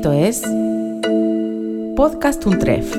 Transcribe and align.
Esto 0.00 0.12
es 0.14 0.40
Podcast 1.94 2.46
Untref. 2.46 2.96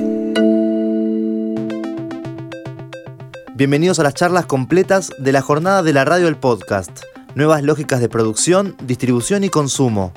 Bienvenidos 3.56 3.98
a 3.98 4.04
las 4.04 4.14
charlas 4.14 4.46
completas 4.46 5.10
de 5.18 5.32
la 5.32 5.42
jornada 5.42 5.82
de 5.82 5.92
la 5.92 6.04
radio 6.04 6.26
del 6.26 6.36
podcast. 6.36 7.02
Nuevas 7.34 7.64
lógicas 7.64 7.98
de 7.98 8.08
producción, 8.08 8.76
distribución 8.84 9.42
y 9.42 9.48
consumo. 9.48 10.12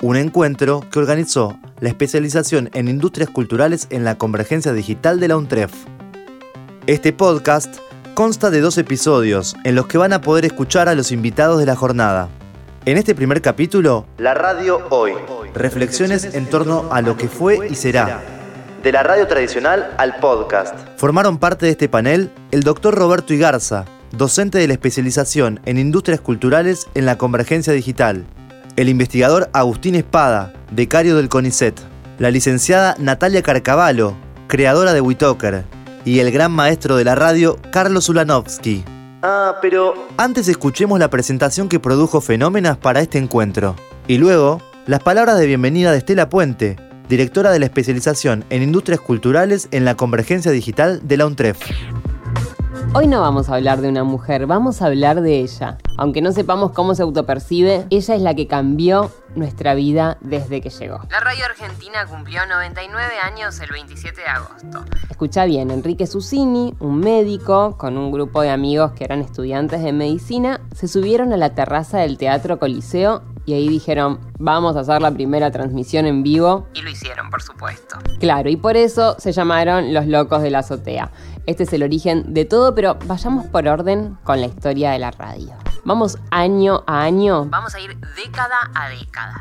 Un 0.00 0.16
encuentro 0.16 0.80
que 0.90 1.00
organizó 1.00 1.58
la 1.80 1.90
especialización 1.90 2.70
en 2.72 2.88
industrias 2.88 3.28
culturales 3.28 3.86
en 3.90 4.02
la 4.04 4.16
convergencia 4.16 4.72
digital 4.72 5.20
de 5.20 5.28
la 5.28 5.36
UNTREF. 5.36 5.74
Este 6.86 7.12
podcast 7.12 7.76
consta 8.14 8.48
de 8.48 8.62
dos 8.62 8.78
episodios 8.78 9.54
en 9.64 9.74
los 9.74 9.86
que 9.86 9.98
van 9.98 10.14
a 10.14 10.22
poder 10.22 10.46
escuchar 10.46 10.88
a 10.88 10.94
los 10.94 11.12
invitados 11.12 11.58
de 11.58 11.66
la 11.66 11.76
jornada. 11.76 12.30
En 12.84 12.98
este 12.98 13.14
primer 13.14 13.40
capítulo, 13.40 14.06
La 14.18 14.34
radio 14.34 14.88
hoy. 14.90 15.12
Reflexiones 15.54 16.24
en 16.24 16.46
torno 16.46 16.92
a 16.92 17.00
lo 17.00 17.16
que 17.16 17.28
fue 17.28 17.68
y 17.70 17.76
será. 17.76 18.20
De 18.82 18.90
la 18.90 19.04
radio 19.04 19.28
tradicional 19.28 19.94
al 19.98 20.16
podcast. 20.16 20.74
Formaron 20.96 21.38
parte 21.38 21.66
de 21.66 21.72
este 21.72 21.88
panel 21.88 22.32
el 22.50 22.64
doctor 22.64 22.96
Roberto 22.96 23.34
Igarza, 23.34 23.84
docente 24.10 24.58
de 24.58 24.66
la 24.66 24.72
especialización 24.72 25.60
en 25.64 25.78
industrias 25.78 26.20
culturales 26.20 26.88
en 26.96 27.06
la 27.06 27.18
convergencia 27.18 27.72
digital. 27.72 28.24
El 28.74 28.88
investigador 28.88 29.48
Agustín 29.52 29.94
Espada, 29.94 30.52
becario 30.72 31.14
del 31.14 31.28
CONICET. 31.28 31.78
La 32.18 32.32
licenciada 32.32 32.96
Natalia 32.98 33.42
Carcavalo, 33.42 34.16
creadora 34.48 34.92
de 34.92 35.00
Witoker. 35.00 35.62
Y 36.04 36.18
el 36.18 36.32
gran 36.32 36.50
maestro 36.50 36.96
de 36.96 37.04
la 37.04 37.14
radio, 37.14 37.58
Carlos 37.70 38.08
Ulanovsky. 38.08 38.84
Ah, 39.24 39.58
pero 39.62 39.94
antes 40.16 40.48
escuchemos 40.48 40.98
la 40.98 41.08
presentación 41.08 41.68
que 41.68 41.78
produjo 41.78 42.20
Fenómenas 42.20 42.76
para 42.76 43.00
este 43.00 43.18
encuentro. 43.18 43.76
Y 44.08 44.18
luego, 44.18 44.60
las 44.86 45.00
palabras 45.00 45.38
de 45.38 45.46
bienvenida 45.46 45.92
de 45.92 45.98
Estela 45.98 46.28
Puente, 46.28 46.76
directora 47.08 47.52
de 47.52 47.60
la 47.60 47.66
especialización 47.66 48.44
en 48.50 48.64
industrias 48.64 49.00
culturales 49.00 49.68
en 49.70 49.84
la 49.84 49.94
convergencia 49.94 50.50
digital 50.50 51.06
de 51.06 51.16
la 51.16 51.26
UNTREF. 51.26 51.60
Hoy 52.94 53.06
no 53.06 53.22
vamos 53.22 53.48
a 53.48 53.54
hablar 53.54 53.80
de 53.80 53.88
una 53.88 54.04
mujer, 54.04 54.46
vamos 54.46 54.82
a 54.82 54.86
hablar 54.86 55.22
de 55.22 55.40
ella. 55.40 55.78
Aunque 55.96 56.20
no 56.20 56.30
sepamos 56.30 56.72
cómo 56.72 56.94
se 56.94 57.02
autopercibe, 57.02 57.86
ella 57.88 58.14
es 58.14 58.20
la 58.20 58.34
que 58.34 58.46
cambió 58.46 59.10
nuestra 59.34 59.72
vida 59.72 60.18
desde 60.20 60.60
que 60.60 60.68
llegó. 60.68 61.00
La 61.10 61.20
radio 61.20 61.46
argentina 61.46 62.04
cumplió 62.04 62.44
99 62.44 63.14
años 63.24 63.58
el 63.60 63.70
27 63.70 64.20
de 64.20 64.26
agosto. 64.26 64.84
Escucha 65.08 65.46
bien, 65.46 65.70
Enrique 65.70 66.06
Susini, 66.06 66.74
un 66.80 67.00
médico 67.00 67.78
con 67.78 67.96
un 67.96 68.12
grupo 68.12 68.42
de 68.42 68.50
amigos 68.50 68.92
que 68.92 69.04
eran 69.04 69.22
estudiantes 69.22 69.82
de 69.82 69.94
medicina, 69.94 70.60
se 70.74 70.86
subieron 70.86 71.32
a 71.32 71.38
la 71.38 71.54
terraza 71.54 72.00
del 72.00 72.18
Teatro 72.18 72.58
Coliseo 72.58 73.22
y 73.44 73.54
ahí 73.54 73.68
dijeron, 73.68 74.20
vamos 74.38 74.76
a 74.76 74.80
hacer 74.80 75.02
la 75.02 75.10
primera 75.10 75.50
transmisión 75.50 76.06
en 76.06 76.22
vivo. 76.22 76.68
Y 76.74 76.82
lo 76.82 76.90
hicieron, 76.90 77.30
por 77.30 77.42
supuesto. 77.42 77.96
Claro, 78.20 78.48
y 78.48 78.56
por 78.56 78.76
eso 78.76 79.16
se 79.18 79.32
llamaron 79.32 79.92
Los 79.92 80.06
Locos 80.06 80.42
de 80.42 80.50
la 80.50 80.60
Azotea. 80.60 81.10
Este 81.46 81.64
es 81.64 81.72
el 81.72 81.82
origen 81.82 82.34
de 82.34 82.44
todo, 82.44 82.74
pero 82.74 82.96
vayamos 83.06 83.46
por 83.46 83.66
orden 83.66 84.16
con 84.22 84.40
la 84.40 84.46
historia 84.46 84.92
de 84.92 85.00
la 85.00 85.10
radio. 85.10 85.52
Vamos 85.84 86.18
año 86.30 86.84
a 86.86 87.02
año. 87.02 87.46
Vamos 87.46 87.74
a 87.74 87.80
ir 87.80 87.96
década 88.16 88.70
a 88.74 88.88
década. 88.88 89.40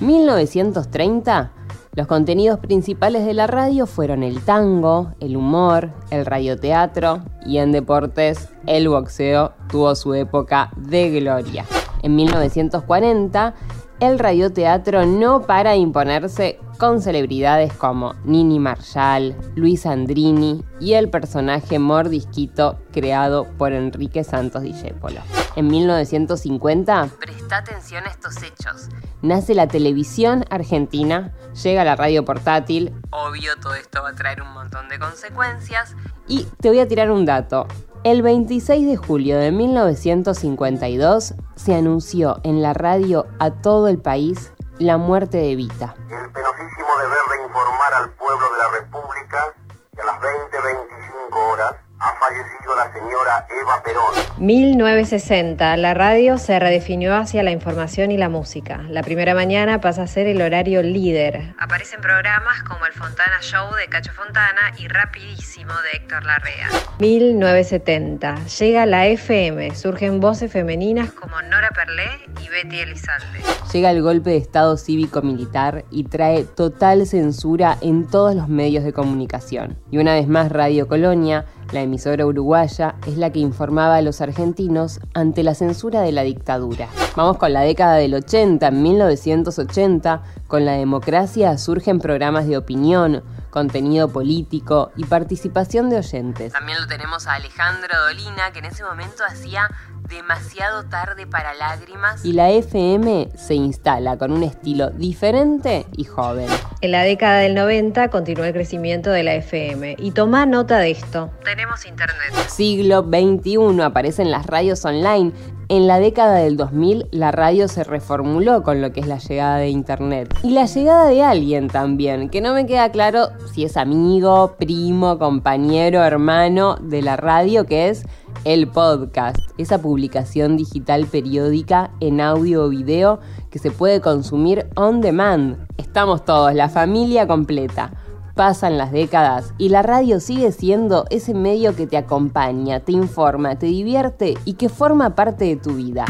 1930, 0.00 1.50
los 1.94 2.06
contenidos 2.06 2.60
principales 2.60 3.26
de 3.26 3.34
la 3.34 3.48
radio 3.48 3.86
fueron 3.86 4.22
el 4.22 4.40
tango, 4.42 5.14
el 5.18 5.36
humor, 5.36 5.90
el 6.10 6.24
radioteatro 6.24 7.22
y 7.44 7.58
en 7.58 7.72
deportes 7.72 8.50
el 8.66 8.88
boxeo 8.88 9.52
tuvo 9.68 9.96
su 9.96 10.14
época 10.14 10.70
de 10.76 11.10
gloria. 11.10 11.64
En 12.02 12.16
1940, 12.16 13.54
el 14.00 14.18
radioteatro 14.18 15.06
no 15.06 15.42
para 15.42 15.72
de 15.72 15.78
imponerse 15.78 16.58
con 16.78 17.02
celebridades 17.02 17.72
como 17.72 18.14
Nini 18.24 18.60
Marshall, 18.60 19.34
Luis 19.56 19.84
Andrini 19.86 20.64
y 20.78 20.92
el 20.92 21.10
personaje 21.10 21.80
Mordisquito 21.80 22.78
creado 22.92 23.48
por 23.58 23.72
Enrique 23.72 24.22
Santos 24.22 24.62
Discépolo. 24.62 25.20
En 25.56 25.66
1950, 25.66 27.08
presta 27.18 27.56
atención 27.58 28.04
a 28.06 28.10
estos 28.10 28.40
hechos. 28.44 28.88
Nace 29.20 29.54
la 29.54 29.66
televisión 29.66 30.44
argentina, 30.50 31.34
llega 31.60 31.82
la 31.82 31.96
radio 31.96 32.24
portátil. 32.24 32.92
Obvio, 33.10 33.56
todo 33.60 33.74
esto 33.74 34.00
va 34.00 34.10
a 34.10 34.14
traer 34.14 34.40
un 34.40 34.52
montón 34.52 34.88
de 34.88 35.00
consecuencias. 35.00 35.96
Y 36.28 36.44
te 36.60 36.68
voy 36.68 36.78
a 36.78 36.86
tirar 36.86 37.10
un 37.10 37.24
dato. 37.24 37.66
El 38.10 38.22
26 38.22 38.86
de 38.86 38.96
julio 38.96 39.36
de 39.36 39.52
1952 39.52 41.34
se 41.56 41.74
anunció 41.74 42.40
en 42.42 42.62
la 42.62 42.72
radio 42.72 43.26
a 43.38 43.50
todo 43.50 43.86
el 43.86 43.98
país 43.98 44.50
la 44.78 44.96
muerte 44.96 45.36
de 45.36 45.54
Vita. 45.54 45.94
El 46.08 46.32
penosísimo 46.32 46.88
deber 47.02 47.18
de 47.36 47.44
informar 47.46 47.92
al 47.98 48.10
pueblo 48.12 48.46
de 48.50 48.58
la 48.62 48.80
República 48.80 49.54
que 49.94 50.00
a 50.00 50.06
las 50.06 50.16
20.25 50.22 51.52
horas 51.52 51.74
ha 52.00 52.14
fallecido 52.14 52.76
la 52.76 52.92
señora 52.92 53.46
Eva 53.60 53.82
Perón. 53.82 54.14
1960. 54.38 55.76
La 55.76 55.94
radio 55.94 56.38
se 56.38 56.58
redefinió 56.58 57.16
hacia 57.16 57.42
la 57.42 57.50
información 57.50 58.12
y 58.12 58.16
la 58.16 58.28
música. 58.28 58.82
La 58.88 59.02
primera 59.02 59.34
mañana 59.34 59.80
pasa 59.80 60.02
a 60.02 60.06
ser 60.06 60.26
el 60.26 60.40
horario 60.40 60.82
líder. 60.82 61.54
Aparecen 61.58 62.00
programas 62.00 62.62
como 62.62 62.86
el 62.86 62.92
Fontana 62.92 63.40
Show 63.40 63.74
de 63.74 63.88
Cacho 63.88 64.12
Fontana 64.12 64.72
y 64.78 64.88
Rapidísimo 64.88 65.72
de 65.72 65.98
Héctor 65.98 66.24
Larrea. 66.24 66.68
1970. 67.00 68.44
Llega 68.58 68.86
la 68.86 69.06
FM. 69.06 69.74
Surgen 69.74 70.20
voces 70.20 70.52
femeninas 70.52 71.12
como 71.12 71.40
Nora 71.42 71.70
Perlé 71.70 72.08
y 72.40 72.48
Betty 72.48 72.80
Elizalde. 72.80 73.40
Llega 73.72 73.90
el 73.90 74.02
golpe 74.02 74.30
de 74.30 74.36
Estado 74.36 74.76
cívico-militar 74.76 75.84
y 75.90 76.04
trae 76.04 76.44
total 76.44 77.06
censura 77.06 77.76
en 77.80 78.08
todos 78.08 78.34
los 78.34 78.48
medios 78.48 78.84
de 78.84 78.92
comunicación. 78.92 79.78
Y 79.90 79.98
una 79.98 80.14
vez 80.14 80.28
más 80.28 80.50
Radio 80.50 80.88
Colonia 80.88 81.44
la 81.72 81.80
emisora 81.80 82.26
uruguaya 82.26 82.94
es 83.06 83.16
la 83.16 83.30
que 83.30 83.38
informaba 83.40 83.96
a 83.96 84.02
los 84.02 84.20
argentinos 84.20 85.00
ante 85.14 85.42
la 85.42 85.54
censura 85.54 86.00
de 86.00 86.12
la 86.12 86.22
dictadura. 86.22 86.88
Vamos 87.16 87.36
con 87.36 87.52
la 87.52 87.60
década 87.62 87.96
del 87.96 88.14
80, 88.14 88.66
en 88.66 88.82
1980, 88.82 90.22
con 90.46 90.64
la 90.64 90.72
democracia 90.72 91.58
surgen 91.58 91.98
programas 91.98 92.46
de 92.46 92.56
opinión, 92.56 93.22
contenido 93.50 94.08
político 94.08 94.92
y 94.96 95.04
participación 95.04 95.90
de 95.90 95.98
oyentes. 95.98 96.52
También 96.52 96.80
lo 96.80 96.86
tenemos 96.86 97.26
a 97.26 97.34
Alejandro 97.34 97.94
Dolina, 98.06 98.52
que 98.52 98.60
en 98.60 98.66
ese 98.66 98.84
momento 98.84 99.24
hacía 99.24 99.68
demasiado 100.08 100.84
tarde 100.84 101.26
para 101.26 101.54
lágrimas. 101.54 102.24
Y 102.24 102.32
la 102.32 102.50
FM 102.50 103.28
se 103.36 103.54
instala 103.54 104.16
con 104.16 104.32
un 104.32 104.42
estilo 104.42 104.90
diferente 104.90 105.86
y 105.96 106.04
joven. 106.04 106.46
En 106.80 106.92
la 106.92 107.02
década 107.02 107.38
del 107.38 107.54
90 107.54 108.08
continuó 108.08 108.44
el 108.44 108.52
crecimiento 108.52 109.10
de 109.10 109.22
la 109.22 109.34
FM. 109.34 109.96
Y 109.98 110.12
toma 110.12 110.46
nota 110.46 110.78
de 110.78 110.90
esto. 110.90 111.30
Tenemos 111.44 111.84
internet. 111.86 112.32
Siglo 112.48 113.02
XXI 113.02 113.82
aparecen 113.82 114.30
las 114.30 114.46
radios 114.46 114.84
online. 114.84 115.32
En 115.70 115.86
la 115.86 115.98
década 115.98 116.36
del 116.36 116.56
2000 116.56 117.08
la 117.10 117.30
radio 117.30 117.68
se 117.68 117.84
reformuló 117.84 118.62
con 118.62 118.80
lo 118.80 118.90
que 118.90 119.00
es 119.00 119.06
la 119.06 119.18
llegada 119.18 119.58
de 119.58 119.68
internet. 119.68 120.34
Y 120.42 120.52
la 120.52 120.64
llegada 120.64 121.08
de 121.08 121.22
alguien 121.22 121.68
también, 121.68 122.30
que 122.30 122.40
no 122.40 122.54
me 122.54 122.64
queda 122.64 122.90
claro 122.90 123.28
si 123.52 123.64
es 123.64 123.76
amigo, 123.76 124.56
primo, 124.58 125.18
compañero, 125.18 126.02
hermano 126.02 126.76
de 126.76 127.02
la 127.02 127.16
radio, 127.16 127.66
que 127.66 127.90
es 127.90 128.06
el 128.44 128.68
podcast, 128.68 129.38
esa 129.58 129.80
publicación 129.80 130.56
digital 130.56 131.06
periódica 131.06 131.90
en 132.00 132.20
audio 132.20 132.64
o 132.64 132.68
video 132.68 133.20
que 133.50 133.58
se 133.58 133.70
puede 133.70 134.00
consumir 134.00 134.66
on 134.76 135.00
demand. 135.00 135.56
Estamos 135.76 136.24
todos, 136.24 136.54
la 136.54 136.68
familia 136.68 137.26
completa. 137.26 137.92
Pasan 138.34 138.78
las 138.78 138.92
décadas 138.92 139.52
y 139.58 139.68
la 139.70 139.82
radio 139.82 140.20
sigue 140.20 140.52
siendo 140.52 141.06
ese 141.10 141.34
medio 141.34 141.74
que 141.74 141.86
te 141.86 141.96
acompaña, 141.96 142.80
te 142.80 142.92
informa, 142.92 143.58
te 143.58 143.66
divierte 143.66 144.38
y 144.44 144.54
que 144.54 144.68
forma 144.68 145.14
parte 145.14 145.44
de 145.44 145.56
tu 145.56 145.74
vida. 145.74 146.04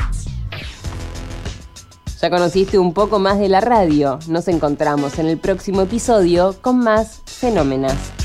Ya 2.21 2.31
conociste 2.31 2.79
un 2.79 2.95
poco 2.95 3.21
más 3.21 3.39
de 3.39 3.49
la 3.49 3.61
radio. 3.61 4.19
Nos 4.27 4.49
encontramos 4.49 5.19
en 5.21 5.27
el 5.27 5.39
próximo 5.39 5.83
episodio 5.83 6.57
con 6.61 6.81
más 6.81 7.23
fenómenos. 7.27 8.18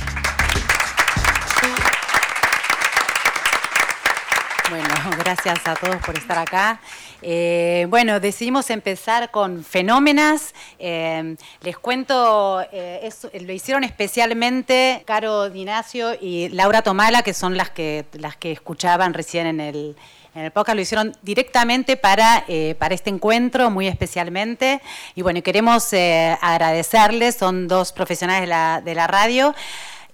Gracias 5.43 5.67
a 5.67 5.75
todos 5.75 5.97
por 5.97 6.17
estar 6.17 6.37
acá. 6.37 6.79
Eh, 7.21 7.85
bueno, 7.89 8.19
decidimos 8.19 8.69
empezar 8.69 9.29
con 9.31 9.63
fenómenas. 9.63 10.53
Eh, 10.79 11.35
les 11.61 11.77
cuento, 11.77 12.65
eh, 12.71 13.09
lo 13.41 13.53
hicieron 13.53 13.83
especialmente 13.83 15.03
Caro 15.05 15.49
Dinacio 15.49 16.15
y 16.19 16.49
Laura 16.49 16.81
Tomala, 16.81 17.23
que 17.23 17.33
son 17.33 17.57
las 17.57 17.69
que, 17.69 18.05
las 18.13 18.37
que 18.37 18.51
escuchaban 18.51 19.13
recién 19.13 19.47
en 19.47 19.59
el, 19.59 19.95
en 20.35 20.43
el 20.43 20.51
podcast, 20.51 20.75
lo 20.75 20.81
hicieron 20.81 21.15
directamente 21.21 21.97
para, 21.97 22.45
para 22.79 22.95
este 22.95 23.09
encuentro, 23.09 23.69
muy 23.69 23.87
especialmente. 23.87 24.81
Y 25.15 25.23
bueno, 25.23 25.41
queremos 25.43 25.93
agradecerles, 26.41 27.35
son 27.35 27.67
dos 27.67 27.91
profesionales 27.91 28.41
de 28.41 28.47
la, 28.47 28.81
de 28.83 28.95
la 28.95 29.07
radio 29.07 29.53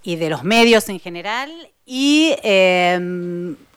y 0.01 0.15
de 0.15 0.29
los 0.29 0.43
medios 0.43 0.89
en 0.89 0.99
general. 0.99 1.71
Y 1.91 2.35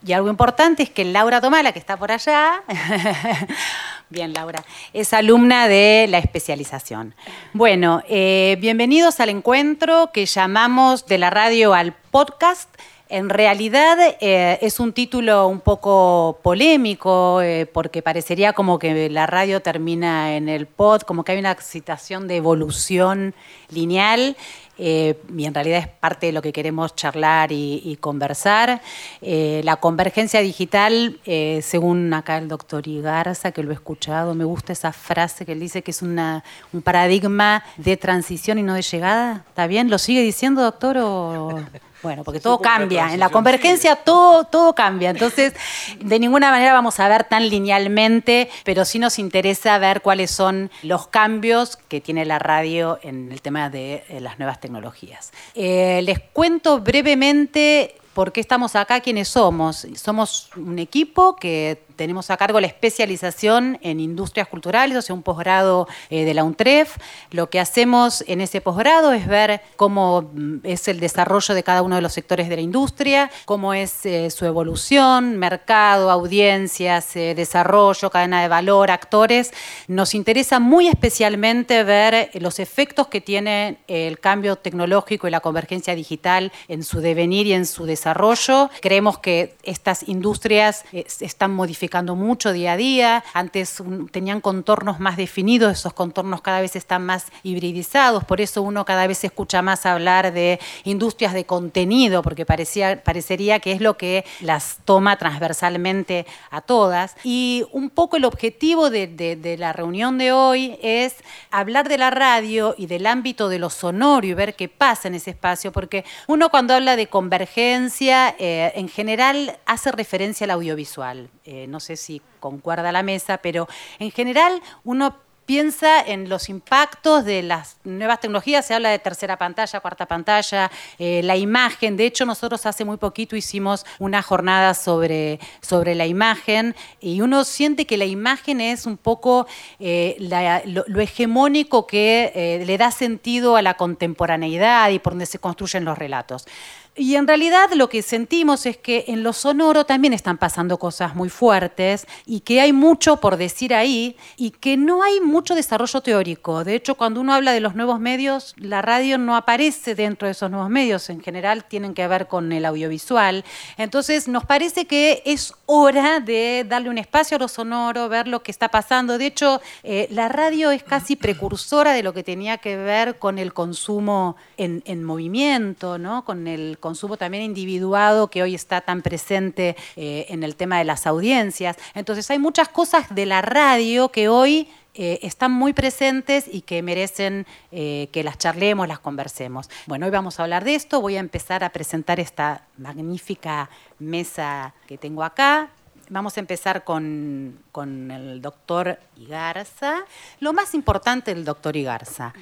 y 0.05 0.13
algo 0.13 0.29
importante 0.29 0.83
es 0.83 0.91
que 0.91 1.05
Laura 1.05 1.41
Tomala, 1.41 1.73
que 1.73 1.79
está 1.79 1.97
por 1.97 2.11
allá, 2.11 2.63
Bien, 4.11 4.35
Laura. 4.35 4.63
Es 4.93 5.15
alumna 5.15 5.69
de 5.69 6.07
la 6.11 6.19
especialización. 6.19 7.15
Bueno, 7.55 8.03
eh, 8.11 8.59
bienvenidos 8.61 9.21
al 9.21 9.31
encuentro 9.31 10.11
que 10.13 10.27
llamamos 10.27 11.07
de 11.07 11.17
la 11.17 11.31
radio 11.31 11.73
al 11.73 11.95
podcast. 12.11 12.69
En 13.09 13.31
realidad 13.31 13.97
eh, 14.21 14.59
es 14.61 14.81
un 14.81 14.93
título 14.93 15.47
un 15.47 15.61
poco 15.61 16.41
polémico 16.43 17.41
eh, 17.41 17.65
porque 17.65 18.03
parecería 18.03 18.53
como 18.53 18.79
que 18.79 19.09
la 19.09 19.27
radio 19.27 19.63
termina 19.63 20.37
en 20.37 20.51
el 20.51 20.67
pod, 20.67 21.03
como 21.03 21.25
que 21.25 21.33
hay 21.33 21.39
una 21.39 21.57
situación 21.61 22.29
de 22.29 22.37
evolución 22.37 23.35
lineal 23.71 24.37
eh, 24.79 25.21
y 25.37 25.45
en 25.45 25.55
realidad 25.55 25.81
es 25.81 25.89
parte 25.89 26.27
de 26.27 26.33
lo 26.33 26.43
que 26.43 26.53
queremos 26.53 26.97
charlar 26.97 27.53
y, 27.53 27.97
conversar. 28.01 28.81
Eh, 29.21 29.61
la 29.65 29.77
convergencia 29.77 30.41
digital, 30.41 31.21
eh, 31.25 31.61
según 31.63 32.13
acá 32.15 32.39
el 32.39 32.49
doctor 32.49 32.89
Igarza, 32.89 33.53
que 33.53 33.63
lo 33.63 33.71
he 33.71 33.75
escuchado, 33.75 34.35
me 34.35 34.45
gusta 34.45 34.73
esa 34.73 34.93
frase 34.93 35.45
que 35.45 35.53
él 35.53 35.61
dice 35.61 35.83
que 35.83 35.91
es 35.91 36.03
una, 36.03 36.43
un 36.73 36.83
paradigma 36.83 37.63
de 37.77 37.97
transición 37.97 38.59
y 38.59 38.63
no 38.63 38.75
de 38.75 38.83
llegada. 38.83 39.45
¿Está 39.49 39.67
bien? 39.67 39.91
¿Lo 39.91 39.99
sigue 39.99 40.23
diciendo, 40.23 40.63
doctor? 40.63 40.99
O... 40.99 41.61
Bueno, 42.03 42.25
porque 42.25 42.41
todo 42.41 42.61
cambia. 42.61 43.13
En 43.13 43.21
la 43.21 43.29
convergencia 43.29 43.97
todo, 43.97 44.45
todo 44.45 44.75
cambia. 44.75 45.11
Entonces, 45.11 45.55
de 46.01 46.19
ninguna 46.19 46.51
manera 46.51 46.73
vamos 46.73 46.99
a 47.01 47.09
ver 47.09 47.25
tan 47.25 47.49
linealmente, 47.49 48.51
pero 48.65 48.85
sí 48.85 48.99
nos 48.99 49.19
interesa 49.19 49.79
ver 49.79 50.01
cuáles 50.01 50.31
son 50.31 50.71
los 50.83 51.07
cambios 51.07 51.77
que 51.89 52.01
tiene 52.01 52.25
la 52.25 52.39
radio 52.39 52.99
en 53.03 53.31
el 53.31 53.41
tema 53.41 53.71
de 53.71 54.05
eh, 54.09 54.21
las 54.21 54.39
nuevas 54.39 54.61
tecnologías. 54.61 55.33
Eh, 55.55 56.01
les 56.03 56.21
cuento 56.33 56.81
brevemente 56.81 57.97
por 58.15 58.33
qué 58.33 58.41
estamos 58.41 58.77
acá, 58.77 59.01
quiénes 59.01 59.29
somos. 59.29 59.87
Somos 59.95 60.51
un 60.57 60.79
equipo 60.79 61.37
que 61.37 61.83
tenemos 62.03 62.31
a 62.31 62.37
cargo 62.37 62.59
la 62.59 62.67
especialización 62.67 63.79
en 63.81 64.01
industrias 64.01 64.49
culturales, 64.49 64.99
o 64.99 65.03
sea, 65.03 65.15
un 65.15 65.23
posgrado 65.23 65.87
eh, 66.11 66.25
de 66.25 66.35
la 66.35 66.43
UNTREF. 66.43 66.97
Lo 67.31 67.49
que 67.49 67.61
hacemos 67.61 68.25
en 68.27 68.41
ese 68.41 68.61
posgrado 68.61 69.13
es 69.13 69.29
ver 69.29 69.61
cómo 69.77 70.23
mm, 70.35 70.57
es 70.65 70.89
el 70.89 70.99
desarrollo 70.99 71.55
de 71.55 71.63
cada 71.63 71.83
uno 71.83 71.95
de 71.95 72.03
los 72.03 72.13
sectores 72.13 72.49
de 72.49 72.57
la 72.57 72.63
industria, 72.63 73.31
cómo 73.45 73.73
es 73.73 74.05
eh, 74.05 74.31
su 74.31 74.47
evolución, 74.47 75.39
mercado, 75.39 76.11
audiencias, 76.11 77.15
eh, 77.15 77.37
desarrollo, 77.37 78.11
cadena 78.11 78.43
de 78.43 78.49
valor, 78.49 78.91
actores. 78.91 79.53
Nos 79.87 80.17
interesa 80.17 80.59
muy 80.59 80.89
especialmente 80.89 81.85
ver 81.85 82.31
los 82.35 82.59
efectos 82.59 83.07
que 83.07 83.21
tiene 83.21 83.79
el 83.87 84.19
cambio 84.19 84.57
tecnológico 84.57 85.29
y 85.29 85.31
la 85.31 85.39
convergencia 85.39 85.95
digital 85.95 86.51
en 86.67 86.83
su 86.83 87.01
devenir 87.01 87.47
y 87.47 87.53
en 87.53 87.65
su 87.65 87.87
desarrollo. 87.87 88.71
Creemos 88.81 89.21
que 89.21 89.55
estas 89.63 90.09
industrias 90.09 90.85
están 91.21 91.55
modificando 91.55 91.92
mucho 92.01 92.53
día 92.53 92.73
a 92.73 92.77
día. 92.77 93.25
Antes 93.35 93.83
tenían 94.11 94.41
contornos 94.41 94.99
más 94.99 95.17
definidos, 95.17 95.73
esos 95.79 95.93
contornos 95.93 96.41
cada 96.41 96.61
vez 96.61 96.75
están 96.75 97.05
más 97.05 97.27
hibridizados, 97.43 98.25
por 98.25 98.41
eso 98.41 98.63
uno 98.63 98.85
cada 98.85 99.07
vez 99.07 99.25
escucha 99.25 99.61
más 99.61 99.85
hablar 99.85 100.33
de 100.33 100.59
industrias 100.85 101.35
de 101.35 101.45
contenido, 101.45 102.23
porque 102.23 102.47
parecía, 102.47 103.03
parecería 103.03 103.61
que 103.61 103.73
es 103.73 103.81
lo 103.81 103.97
que 103.99 104.25
las 104.41 104.79
toma 104.87 105.17
transversalmente 105.17 106.27
a 106.51 106.63
todas. 106.63 107.15
Y 107.25 107.67
un 107.73 107.91
poco 107.91 108.17
el 108.17 108.25
objetivo 108.25 108.89
de, 108.89 109.57
la 109.59 109.73
reunión 109.73 110.17
de 110.17 110.33
hoy 110.33 110.79
es 110.83 111.17
hablar 111.51 111.89
de 111.89 111.99
la 111.99 112.11
radio 112.11 112.75
y 112.79 112.87
del 112.87 113.07
ámbito 113.07 113.51
de 113.51 113.59
lo 113.59 113.69
sonoro 113.69 114.27
y 114.27 114.33
ver 114.33 114.55
qué 114.55 114.69
pasa 114.69 115.09
en 115.09 115.15
ese 115.15 115.31
espacio, 115.31 115.73
porque 115.73 116.05
uno 116.27 116.49
cuando 116.49 116.75
habla 116.75 116.97
de 116.97 117.09
convergencia, 117.09 118.35
eh, 118.39 118.73
en 118.77 118.89
general 118.89 119.59
hace 119.67 119.93
referencia 119.93 120.45
al 120.45 120.53
audiovisual. 120.53 121.29
Eh, 121.45 121.67
no 121.73 121.81
sé 121.81 121.97
si 121.97 122.23
concuerda 122.39 122.93
la 122.93 123.03
mesa, 123.03 123.39
pero 123.39 123.67
en 123.99 124.13
general 124.13 124.63
uno 124.85 125.17
piensa 125.47 126.01
en 126.01 126.29
los 126.29 126.49
impactos 126.49 127.25
de 127.25 127.43
las 127.43 127.77
nuevas 127.83 128.21
tecnologías, 128.21 128.65
se 128.65 128.75
habla 128.75 128.91
de 128.91 129.01
tercera 129.01 129.37
pantalla, 129.37 129.81
cuarta 129.81 130.07
pantalla, 130.07 130.71
eh, 131.01 131.21
la 131.25 131.37
imagen, 131.37 131.97
de 131.97 132.07
hecho 132.07 132.25
nosotros 132.25 132.65
hace 132.65 132.85
muy 132.85 132.97
poquito 132.97 133.35
hicimos 133.35 133.85
una 133.99 134.23
jornada 134.23 134.73
sobre, 134.75 135.41
sobre 135.61 135.97
la 135.97 136.07
imagen 136.07 136.77
y 137.01 137.21
uno 137.23 137.43
siente 137.43 137.87
que 137.87 137.97
la 137.97 138.05
imagen 138.05 138.61
es 138.61 138.87
un 138.87 138.97
poco 138.97 139.49
eh, 139.81 140.17
lo, 140.65 141.01
hegemónico 141.01 141.89
que 141.89 142.63
le 142.65 142.79
da 142.79 142.93
sentido 142.93 143.57
a 143.57 143.63
la 143.63 143.75
contemporaneidad 143.75 144.91
y 144.91 145.01
por 145.01 145.15
donde 145.15 145.27
se 145.27 145.41
construyen 145.41 145.85
los 145.85 145.99
relatos. 145.99 146.47
Y 146.95 147.15
en 147.15 147.27
realidad 147.27 147.71
lo 147.75 147.89
que 147.89 148.03
sentimos 148.03 148.67
es 148.67 148.77
que 148.77 149.07
en 149.09 149.23
lo 149.23 149.33
sonoro 149.33 149.87
también 149.87 150.13
están 150.13 150.37
pasando 150.37 150.79
cosas 150.79 151.15
muy 151.15 151.31
fuertes 151.31 152.07
y 152.27 152.41
que 152.41 152.61
hay 152.61 152.75
mucho 152.75 153.17
por 153.17 153.39
decir 153.39 153.73
ahí 153.73 154.15
y 154.37 154.51
que 154.51 154.77
no 154.77 155.03
hay 155.03 155.19
mucho 155.23 155.55
desarrollo 155.55 156.03
teórico. 156.03 156.65
De 156.65 156.75
hecho, 156.75 156.95
cuando 156.97 157.23
uno 157.23 157.33
habla 157.33 157.53
de 157.53 157.61
los 157.61 157.75
nuevos 157.75 157.99
medios, 157.99 158.55
la 158.59 158.83
radio 158.83 159.17
no 159.17 159.37
aparece 159.37 159.95
dentro 159.95 160.27
de 160.27 160.33
esos 160.33 160.51
nuevos 160.51 160.69
medios. 160.69 161.09
En 161.09 161.23
general 161.23 161.65
tienen 161.65 161.95
que 161.95 162.07
ver 162.07 162.29
con 162.29 162.53
el 162.53 162.67
audiovisual. 162.67 163.43
Entonces, 163.79 164.29
nos 164.29 164.45
parece 164.45 164.87
que 164.87 165.23
es 165.25 165.55
hora 165.65 166.21
de 166.21 166.67
darle 166.69 166.91
un 166.91 166.99
espacio 166.99 167.39
a 167.39 167.41
lo 167.41 167.49
sonoro, 167.49 168.11
ver 168.11 168.29
lo 168.29 168.43
que 168.43 168.51
está 168.51 168.69
pasando. 168.69 169.17
De 169.17 169.27
hecho, 169.27 169.63
eh, 169.83 170.09
la 170.11 170.29
radio 170.29 170.71
es 170.71 170.83
casi 170.83 171.17
precursora 171.17 171.95
de 171.95 172.03
lo 172.03 172.13
que 172.13 172.23
tenía 172.23 172.59
que 172.59 172.77
ver 172.77 173.19
con 173.19 173.39
el 173.39 173.55
consumo 173.55 174.37
en, 174.59 174.83
en 174.85 175.05
movimiento, 175.05 175.97
¿no? 175.97 176.27
con 176.27 176.47
el 176.47 176.77
consumo 176.83 177.17
también 177.17 177.43
individuado 177.45 178.29
que 178.29 178.43
hoy 178.43 178.55
está 178.55 178.83
tan 178.83 179.01
presente 179.01 179.75
eh, 179.97 180.27
en 180.29 180.43
el 180.43 180.57
tema 180.57 180.77
de 180.77 180.85
las 180.85 181.07
audiencias. 181.07 181.79
Entonces 181.95 182.31
hay 182.31 182.39
muchas 182.39 182.69
cosas 182.69 183.15
de 183.15 183.25
la 183.25 183.41
radio 183.41 184.11
que 184.11 184.29
hoy 184.29 184.69
eh, 184.95 185.21
están 185.23 185.53
muy 185.53 185.73
presentes 185.73 186.45
y 186.53 186.61
que 186.61 186.83
merecen 186.83 187.47
eh, 187.71 188.11
que 188.13 188.23
las 188.23 188.37
charlemos, 188.37 188.87
las 188.87 188.99
conversemos. 188.99 189.71
Bueno, 189.87 190.05
hoy 190.05 190.13
vamos 190.13 190.39
a 190.39 190.43
hablar 190.43 190.65
de 190.65 190.75
esto. 190.75 191.01
Voy 191.01 191.17
a 191.17 191.21
empezar 191.21 191.65
a 191.65 191.71
presentar 191.71 192.21
esta 192.21 192.67
magnífica 192.77 193.71
mesa 193.99 194.75
que 194.87 194.99
tengo 194.99 195.23
acá. 195.23 195.71
Vamos 196.11 196.37
a 196.37 196.41
empezar 196.41 196.85
con, 196.85 197.61
con 197.71 198.11
el 198.11 198.43
doctor 198.43 198.99
Igarza. 199.17 200.05
Lo 200.41 200.53
más 200.53 200.75
importante 200.75 201.35
del 201.35 201.47
doctor 201.47 201.75
Igarza 201.75 202.35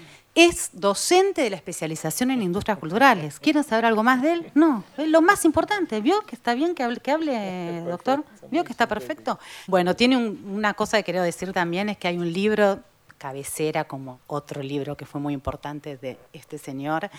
es 0.45 0.71
docente 0.73 1.43
de 1.43 1.51
la 1.51 1.57
especialización 1.57 2.31
en 2.31 2.43
industrias 2.43 2.79
culturales. 2.79 3.39
¿Quieren 3.41 3.63
saber 3.63 3.85
algo 3.85 4.03
más 4.03 4.23
de 4.23 4.33
él? 4.33 4.51
No, 4.55 4.85
es 4.97 5.09
lo 5.09 5.21
más 5.21 5.45
importante. 5.45 6.01
¿Vio 6.01 6.21
que 6.23 6.35
está 6.35 6.55
bien 6.55 6.75
que 6.75 6.83
hable, 6.83 7.01
que 7.01 7.11
hable 7.11 7.81
doctor? 7.83 8.25
¿Vio 8.51 8.65
que 8.65 8.73
está 8.73 8.89
perfecto? 8.89 9.39
Bueno, 9.67 9.95
tiene 9.95 10.17
una 10.17 10.75
cosa 10.75 10.97
que 10.97 11.05
quiero 11.05 11.23
decir 11.23 11.53
también, 11.53 11.89
es 11.89 11.99
que 11.99 12.09
hay 12.09 12.17
un 12.17 12.33
libro 12.33 12.81
cabecera, 13.21 13.85
como 13.85 14.19
otro 14.27 14.63
libro 14.63 14.97
que 14.97 15.05
fue 15.05 15.21
muy 15.21 15.35
importante 15.35 15.99
de 15.99 16.17
este 16.33 16.57
señor, 16.57 17.11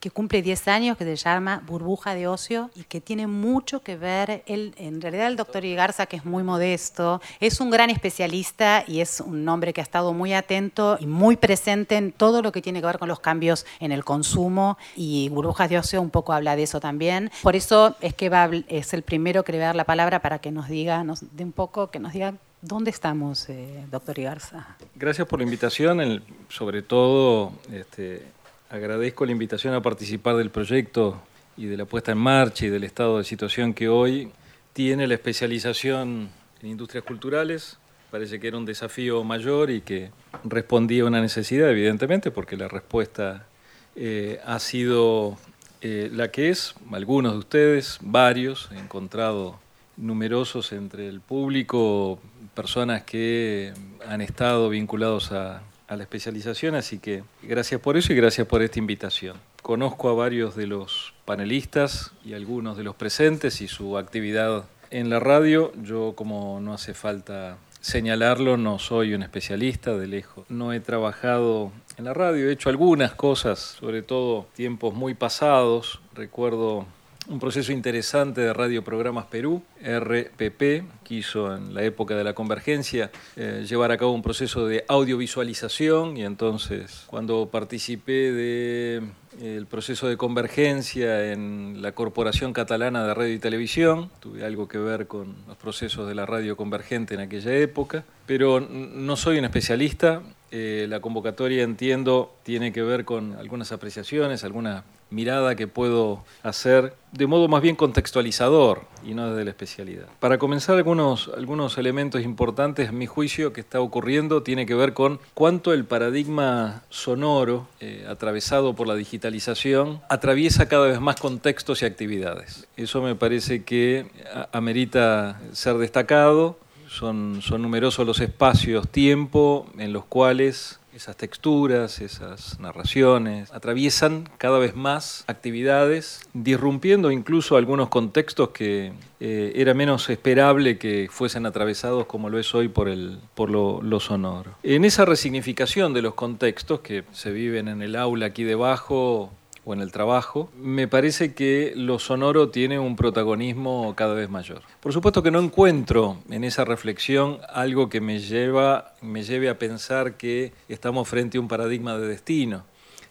que 0.00 0.10
cumple 0.10 0.42
10 0.42 0.68
años, 0.68 0.98
que 0.98 1.04
se 1.04 1.16
llama 1.16 1.62
Burbuja 1.66 2.14
de 2.14 2.28
Ocio 2.28 2.70
y 2.74 2.84
que 2.84 3.00
tiene 3.00 3.26
mucho 3.26 3.80
que 3.80 3.96
ver, 3.96 4.42
él, 4.44 4.74
en 4.76 5.00
realidad 5.00 5.28
el 5.28 5.36
doctor 5.36 5.64
Igarza, 5.64 6.04
que 6.04 6.16
es 6.16 6.26
muy 6.26 6.42
modesto, 6.42 7.22
es 7.40 7.58
un 7.62 7.70
gran 7.70 7.88
especialista 7.88 8.84
y 8.86 9.00
es 9.00 9.20
un 9.20 9.48
hombre 9.48 9.72
que 9.72 9.80
ha 9.80 9.82
estado 9.82 10.12
muy 10.12 10.34
atento 10.34 10.98
y 11.00 11.06
muy 11.06 11.36
presente 11.36 11.96
en 11.96 12.12
todo 12.12 12.42
lo 12.42 12.52
que 12.52 12.60
tiene 12.60 12.80
que 12.80 12.86
ver 12.86 12.98
con 12.98 13.08
los 13.08 13.20
cambios 13.20 13.64
en 13.80 13.92
el 13.92 14.04
consumo 14.04 14.76
y 14.94 15.30
Burbujas 15.30 15.70
de 15.70 15.78
Ocio 15.78 16.02
un 16.02 16.10
poco 16.10 16.34
habla 16.34 16.54
de 16.54 16.64
eso 16.64 16.80
también. 16.80 17.30
Por 17.42 17.56
eso 17.56 17.96
es 18.02 18.12
que 18.12 18.28
va, 18.28 18.50
es 18.68 18.92
el 18.92 19.02
primero 19.02 19.42
que 19.42 19.52
le 19.52 19.58
voy 19.58 19.64
a 19.64 19.68
dar 19.68 19.76
la 19.76 19.84
palabra 19.84 20.20
para 20.20 20.38
que 20.38 20.50
nos 20.50 20.68
diga, 20.68 21.02
nos 21.02 21.24
dé 21.34 21.44
un 21.44 21.52
poco, 21.52 21.90
que 21.90 21.98
nos 21.98 22.12
diga 22.12 22.34
¿Dónde 22.66 22.90
estamos, 22.90 23.48
eh, 23.48 23.86
doctor 23.92 24.18
Igarza? 24.18 24.76
Gracias 24.96 25.28
por 25.28 25.38
la 25.38 25.44
invitación. 25.44 26.24
sobre 26.48 26.82
todo, 26.82 27.52
este, 27.72 28.22
agradezco 28.70 29.24
la 29.24 29.30
invitación 29.30 29.72
a 29.74 29.82
participar 29.82 30.34
del 30.34 30.50
proyecto 30.50 31.22
y 31.56 31.66
de 31.66 31.76
la 31.76 31.84
puesta 31.84 32.10
en 32.10 32.18
marcha 32.18 32.66
y 32.66 32.68
del 32.68 32.82
estado 32.82 33.18
de 33.18 33.24
situación 33.24 33.72
que 33.72 33.88
hoy 33.88 34.32
tiene 34.72 35.06
la 35.06 35.14
especialización 35.14 36.28
en 36.60 36.68
industrias 36.68 37.04
culturales. 37.04 37.78
Parece 38.10 38.40
que 38.40 38.48
era 38.48 38.56
un 38.56 38.66
desafío 38.66 39.22
mayor 39.22 39.70
y 39.70 39.82
que 39.82 40.10
respondía 40.42 41.04
a 41.04 41.06
una 41.06 41.20
necesidad, 41.20 41.70
evidentemente, 41.70 42.32
porque 42.32 42.56
la 42.56 42.66
respuesta 42.66 43.46
eh, 43.94 44.40
ha 44.44 44.58
sido 44.58 45.38
eh, 45.82 46.10
la 46.12 46.32
que 46.32 46.48
es. 46.48 46.74
Algunos 46.90 47.34
de 47.34 47.38
ustedes, 47.38 47.98
varios, 48.00 48.68
he 48.72 48.78
encontrado 48.80 49.60
numerosos 49.96 50.72
entre 50.72 51.08
el 51.08 51.20
público, 51.20 52.18
personas 52.56 53.02
que 53.02 53.72
han 54.08 54.20
estado 54.20 54.68
vinculados 54.70 55.30
a, 55.30 55.62
la 55.88 56.02
especialización, 56.02 56.74
así 56.74 56.98
que 56.98 57.22
gracias 57.44 57.80
por 57.80 57.96
eso 57.96 58.12
y 58.12 58.16
gracias 58.16 58.48
por 58.48 58.60
esta 58.60 58.80
invitación. 58.80 59.36
Conozco 59.62 60.08
a 60.08 60.14
varios 60.14 60.56
de 60.56 60.66
los 60.66 61.14
panelistas 61.24 62.10
y 62.24 62.34
algunos 62.34 62.76
de 62.76 62.82
los 62.82 62.96
presentes 62.96 63.60
y 63.60 63.68
su 63.68 63.96
actividad 63.96 64.64
en 64.90 65.10
la 65.10 65.20
radio. 65.20 65.72
Yo, 65.80 66.14
como 66.16 66.58
no 66.60 66.72
hace 66.72 66.92
falta 66.92 67.58
señalarlo, 67.80 68.56
no 68.56 68.80
soy 68.80 69.14
un 69.14 69.22
especialista 69.22 69.96
de 69.96 70.08
lejos. 70.08 70.44
No 70.48 70.72
he 70.72 70.80
trabajado 70.80 71.70
en 71.98 72.04
la 72.04 72.14
radio, 72.14 72.48
he 72.48 72.52
hecho 72.52 72.68
algunas 72.68 73.14
cosas, 73.14 73.60
sobre 73.60 74.02
todo 74.02 74.48
tiempos 74.54 74.92
muy 74.92 75.14
pasados. 75.14 76.00
Recuerdo 76.14 76.86
un 77.28 77.40
proceso 77.40 77.72
interesante 77.72 78.40
de 78.40 78.52
Radio 78.52 78.84
Programas 78.84 79.26
Perú, 79.26 79.62
RPP, 79.82 80.84
quiso 81.02 81.54
en 81.54 81.74
la 81.74 81.82
época 81.82 82.14
de 82.16 82.24
la 82.24 82.34
convergencia 82.34 83.10
eh, 83.36 83.64
llevar 83.68 83.90
a 83.90 83.96
cabo 83.96 84.12
un 84.12 84.22
proceso 84.22 84.66
de 84.66 84.84
audiovisualización 84.88 86.16
y 86.16 86.24
entonces 86.24 87.04
cuando 87.06 87.48
participé 87.50 88.32
de 88.32 89.02
el 89.40 89.66
proceso 89.66 90.08
de 90.08 90.16
convergencia 90.16 91.32
en 91.32 91.82
la 91.82 91.92
Corporación 91.92 92.52
Catalana 92.52 93.06
de 93.06 93.14
Radio 93.14 93.34
y 93.34 93.38
Televisión. 93.38 94.10
Tuve 94.20 94.44
algo 94.44 94.66
que 94.66 94.78
ver 94.78 95.06
con 95.06 95.34
los 95.46 95.56
procesos 95.56 96.08
de 96.08 96.14
la 96.14 96.26
radio 96.26 96.56
convergente 96.56 97.14
en 97.14 97.20
aquella 97.20 97.54
época, 97.54 98.04
pero 98.26 98.60
no 98.60 99.16
soy 99.16 99.38
un 99.38 99.44
especialista. 99.44 100.22
Eh, 100.50 100.86
la 100.88 101.00
convocatoria, 101.00 101.62
entiendo, 101.62 102.34
tiene 102.42 102.72
que 102.72 102.82
ver 102.82 103.04
con 103.04 103.34
algunas 103.34 103.72
apreciaciones, 103.72 104.44
alguna 104.44 104.84
mirada 105.10 105.54
que 105.54 105.68
puedo 105.68 106.24
hacer 106.42 106.94
de 107.12 107.26
modo 107.26 107.46
más 107.48 107.62
bien 107.62 107.76
contextualizador 107.76 108.82
y 109.04 109.14
no 109.14 109.30
desde 109.30 109.44
la 109.44 109.50
especialidad. 109.50 110.06
Para 110.18 110.38
comenzar, 110.38 110.76
algunos, 110.76 111.30
algunos 111.36 111.78
elementos 111.78 112.22
importantes, 112.22 112.88
en 112.88 112.98
mi 112.98 113.06
juicio, 113.06 113.52
que 113.52 113.60
está 113.60 113.80
ocurriendo 113.80 114.42
tiene 114.42 114.66
que 114.66 114.74
ver 114.74 114.92
con 114.94 115.20
cuánto 115.34 115.72
el 115.72 115.84
paradigma 115.84 116.82
sonoro, 116.90 117.68
eh, 117.80 118.04
atravesado 118.08 118.74
por 118.74 118.88
la 118.88 118.94
digitalización, 118.94 120.00
atraviesa 120.08 120.68
cada 120.68 120.88
vez 120.88 121.00
más 121.00 121.20
contextos 121.20 121.82
y 121.82 121.86
actividades. 121.86 122.66
Eso 122.76 123.00
me 123.00 123.14
parece 123.14 123.62
que 123.62 124.06
amerita 124.52 125.40
ser 125.52 125.78
destacado. 125.78 126.58
Son, 126.96 127.42
son 127.42 127.60
numerosos 127.60 128.06
los 128.06 128.20
espacios, 128.20 128.88
tiempo 128.88 129.66
en 129.76 129.92
los 129.92 130.06
cuales 130.06 130.80
esas 130.94 131.14
texturas, 131.14 132.00
esas 132.00 132.58
narraciones, 132.58 133.52
atraviesan 133.52 134.26
cada 134.38 134.58
vez 134.58 134.74
más 134.74 135.22
actividades, 135.26 136.26
disrumpiendo 136.32 137.10
incluso 137.10 137.58
algunos 137.58 137.90
contextos 137.90 138.48
que 138.48 138.94
eh, 139.20 139.52
era 139.56 139.74
menos 139.74 140.08
esperable 140.08 140.78
que 140.78 141.08
fuesen 141.10 141.44
atravesados 141.44 142.06
como 142.06 142.30
lo 142.30 142.38
es 142.38 142.54
hoy 142.54 142.68
por, 142.68 142.88
el, 142.88 143.18
por 143.34 143.50
lo, 143.50 143.82
lo 143.82 144.00
sonoro. 144.00 144.52
En 144.62 144.86
esa 144.86 145.04
resignificación 145.04 145.92
de 145.92 146.00
los 146.00 146.14
contextos 146.14 146.80
que 146.80 147.04
se 147.12 147.30
viven 147.30 147.68
en 147.68 147.82
el 147.82 147.94
aula 147.94 148.24
aquí 148.24 148.44
debajo, 148.44 149.30
o 149.66 149.74
en 149.74 149.80
el 149.80 149.90
trabajo, 149.90 150.48
me 150.56 150.86
parece 150.86 151.34
que 151.34 151.72
lo 151.74 151.98
sonoro 151.98 152.50
tiene 152.50 152.78
un 152.78 152.94
protagonismo 152.94 153.94
cada 153.96 154.14
vez 154.14 154.30
mayor. 154.30 154.62
Por 154.80 154.92
supuesto 154.92 155.24
que 155.24 155.32
no 155.32 155.40
encuentro 155.40 156.18
en 156.30 156.44
esa 156.44 156.64
reflexión 156.64 157.38
algo 157.52 157.88
que 157.88 158.00
me, 158.00 158.20
lleva, 158.20 158.94
me 159.02 159.24
lleve 159.24 159.48
a 159.48 159.58
pensar 159.58 160.16
que 160.16 160.52
estamos 160.68 161.08
frente 161.08 161.36
a 161.36 161.40
un 161.40 161.48
paradigma 161.48 161.98
de 161.98 162.06
destino. 162.06 162.64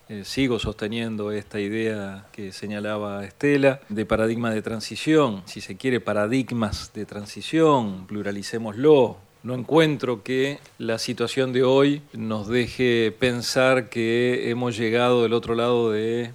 Eh, 0.07 0.24
sigo 0.24 0.57
sosteniendo 0.57 1.33
esta 1.33 1.59
idea 1.59 2.27
que 2.31 2.53
señalaba 2.53 3.25
Estela 3.25 3.81
de 3.89 4.05
paradigma 4.05 4.51
de 4.51 4.62
transición, 4.62 5.43
si 5.45 5.59
se 5.59 5.75
quiere 5.75 6.00
paradigmas 6.00 6.93
de 6.93 7.05
transición, 7.05 8.07
pluralicémoslo, 8.07 9.17
no 9.45 9.53
encuentro 9.53 10.24
que 10.24 10.57
la 10.79 10.97
situación 10.97 11.53
de 11.53 11.63
hoy 11.63 12.01
nos 12.13 12.47
deje 12.47 13.12
pensar 13.12 13.89
que 13.89 14.50
hemos 14.50 14.75
llegado 14.75 15.21
del 15.21 15.33
otro 15.33 15.53
lado 15.53 15.91
de... 15.91 16.31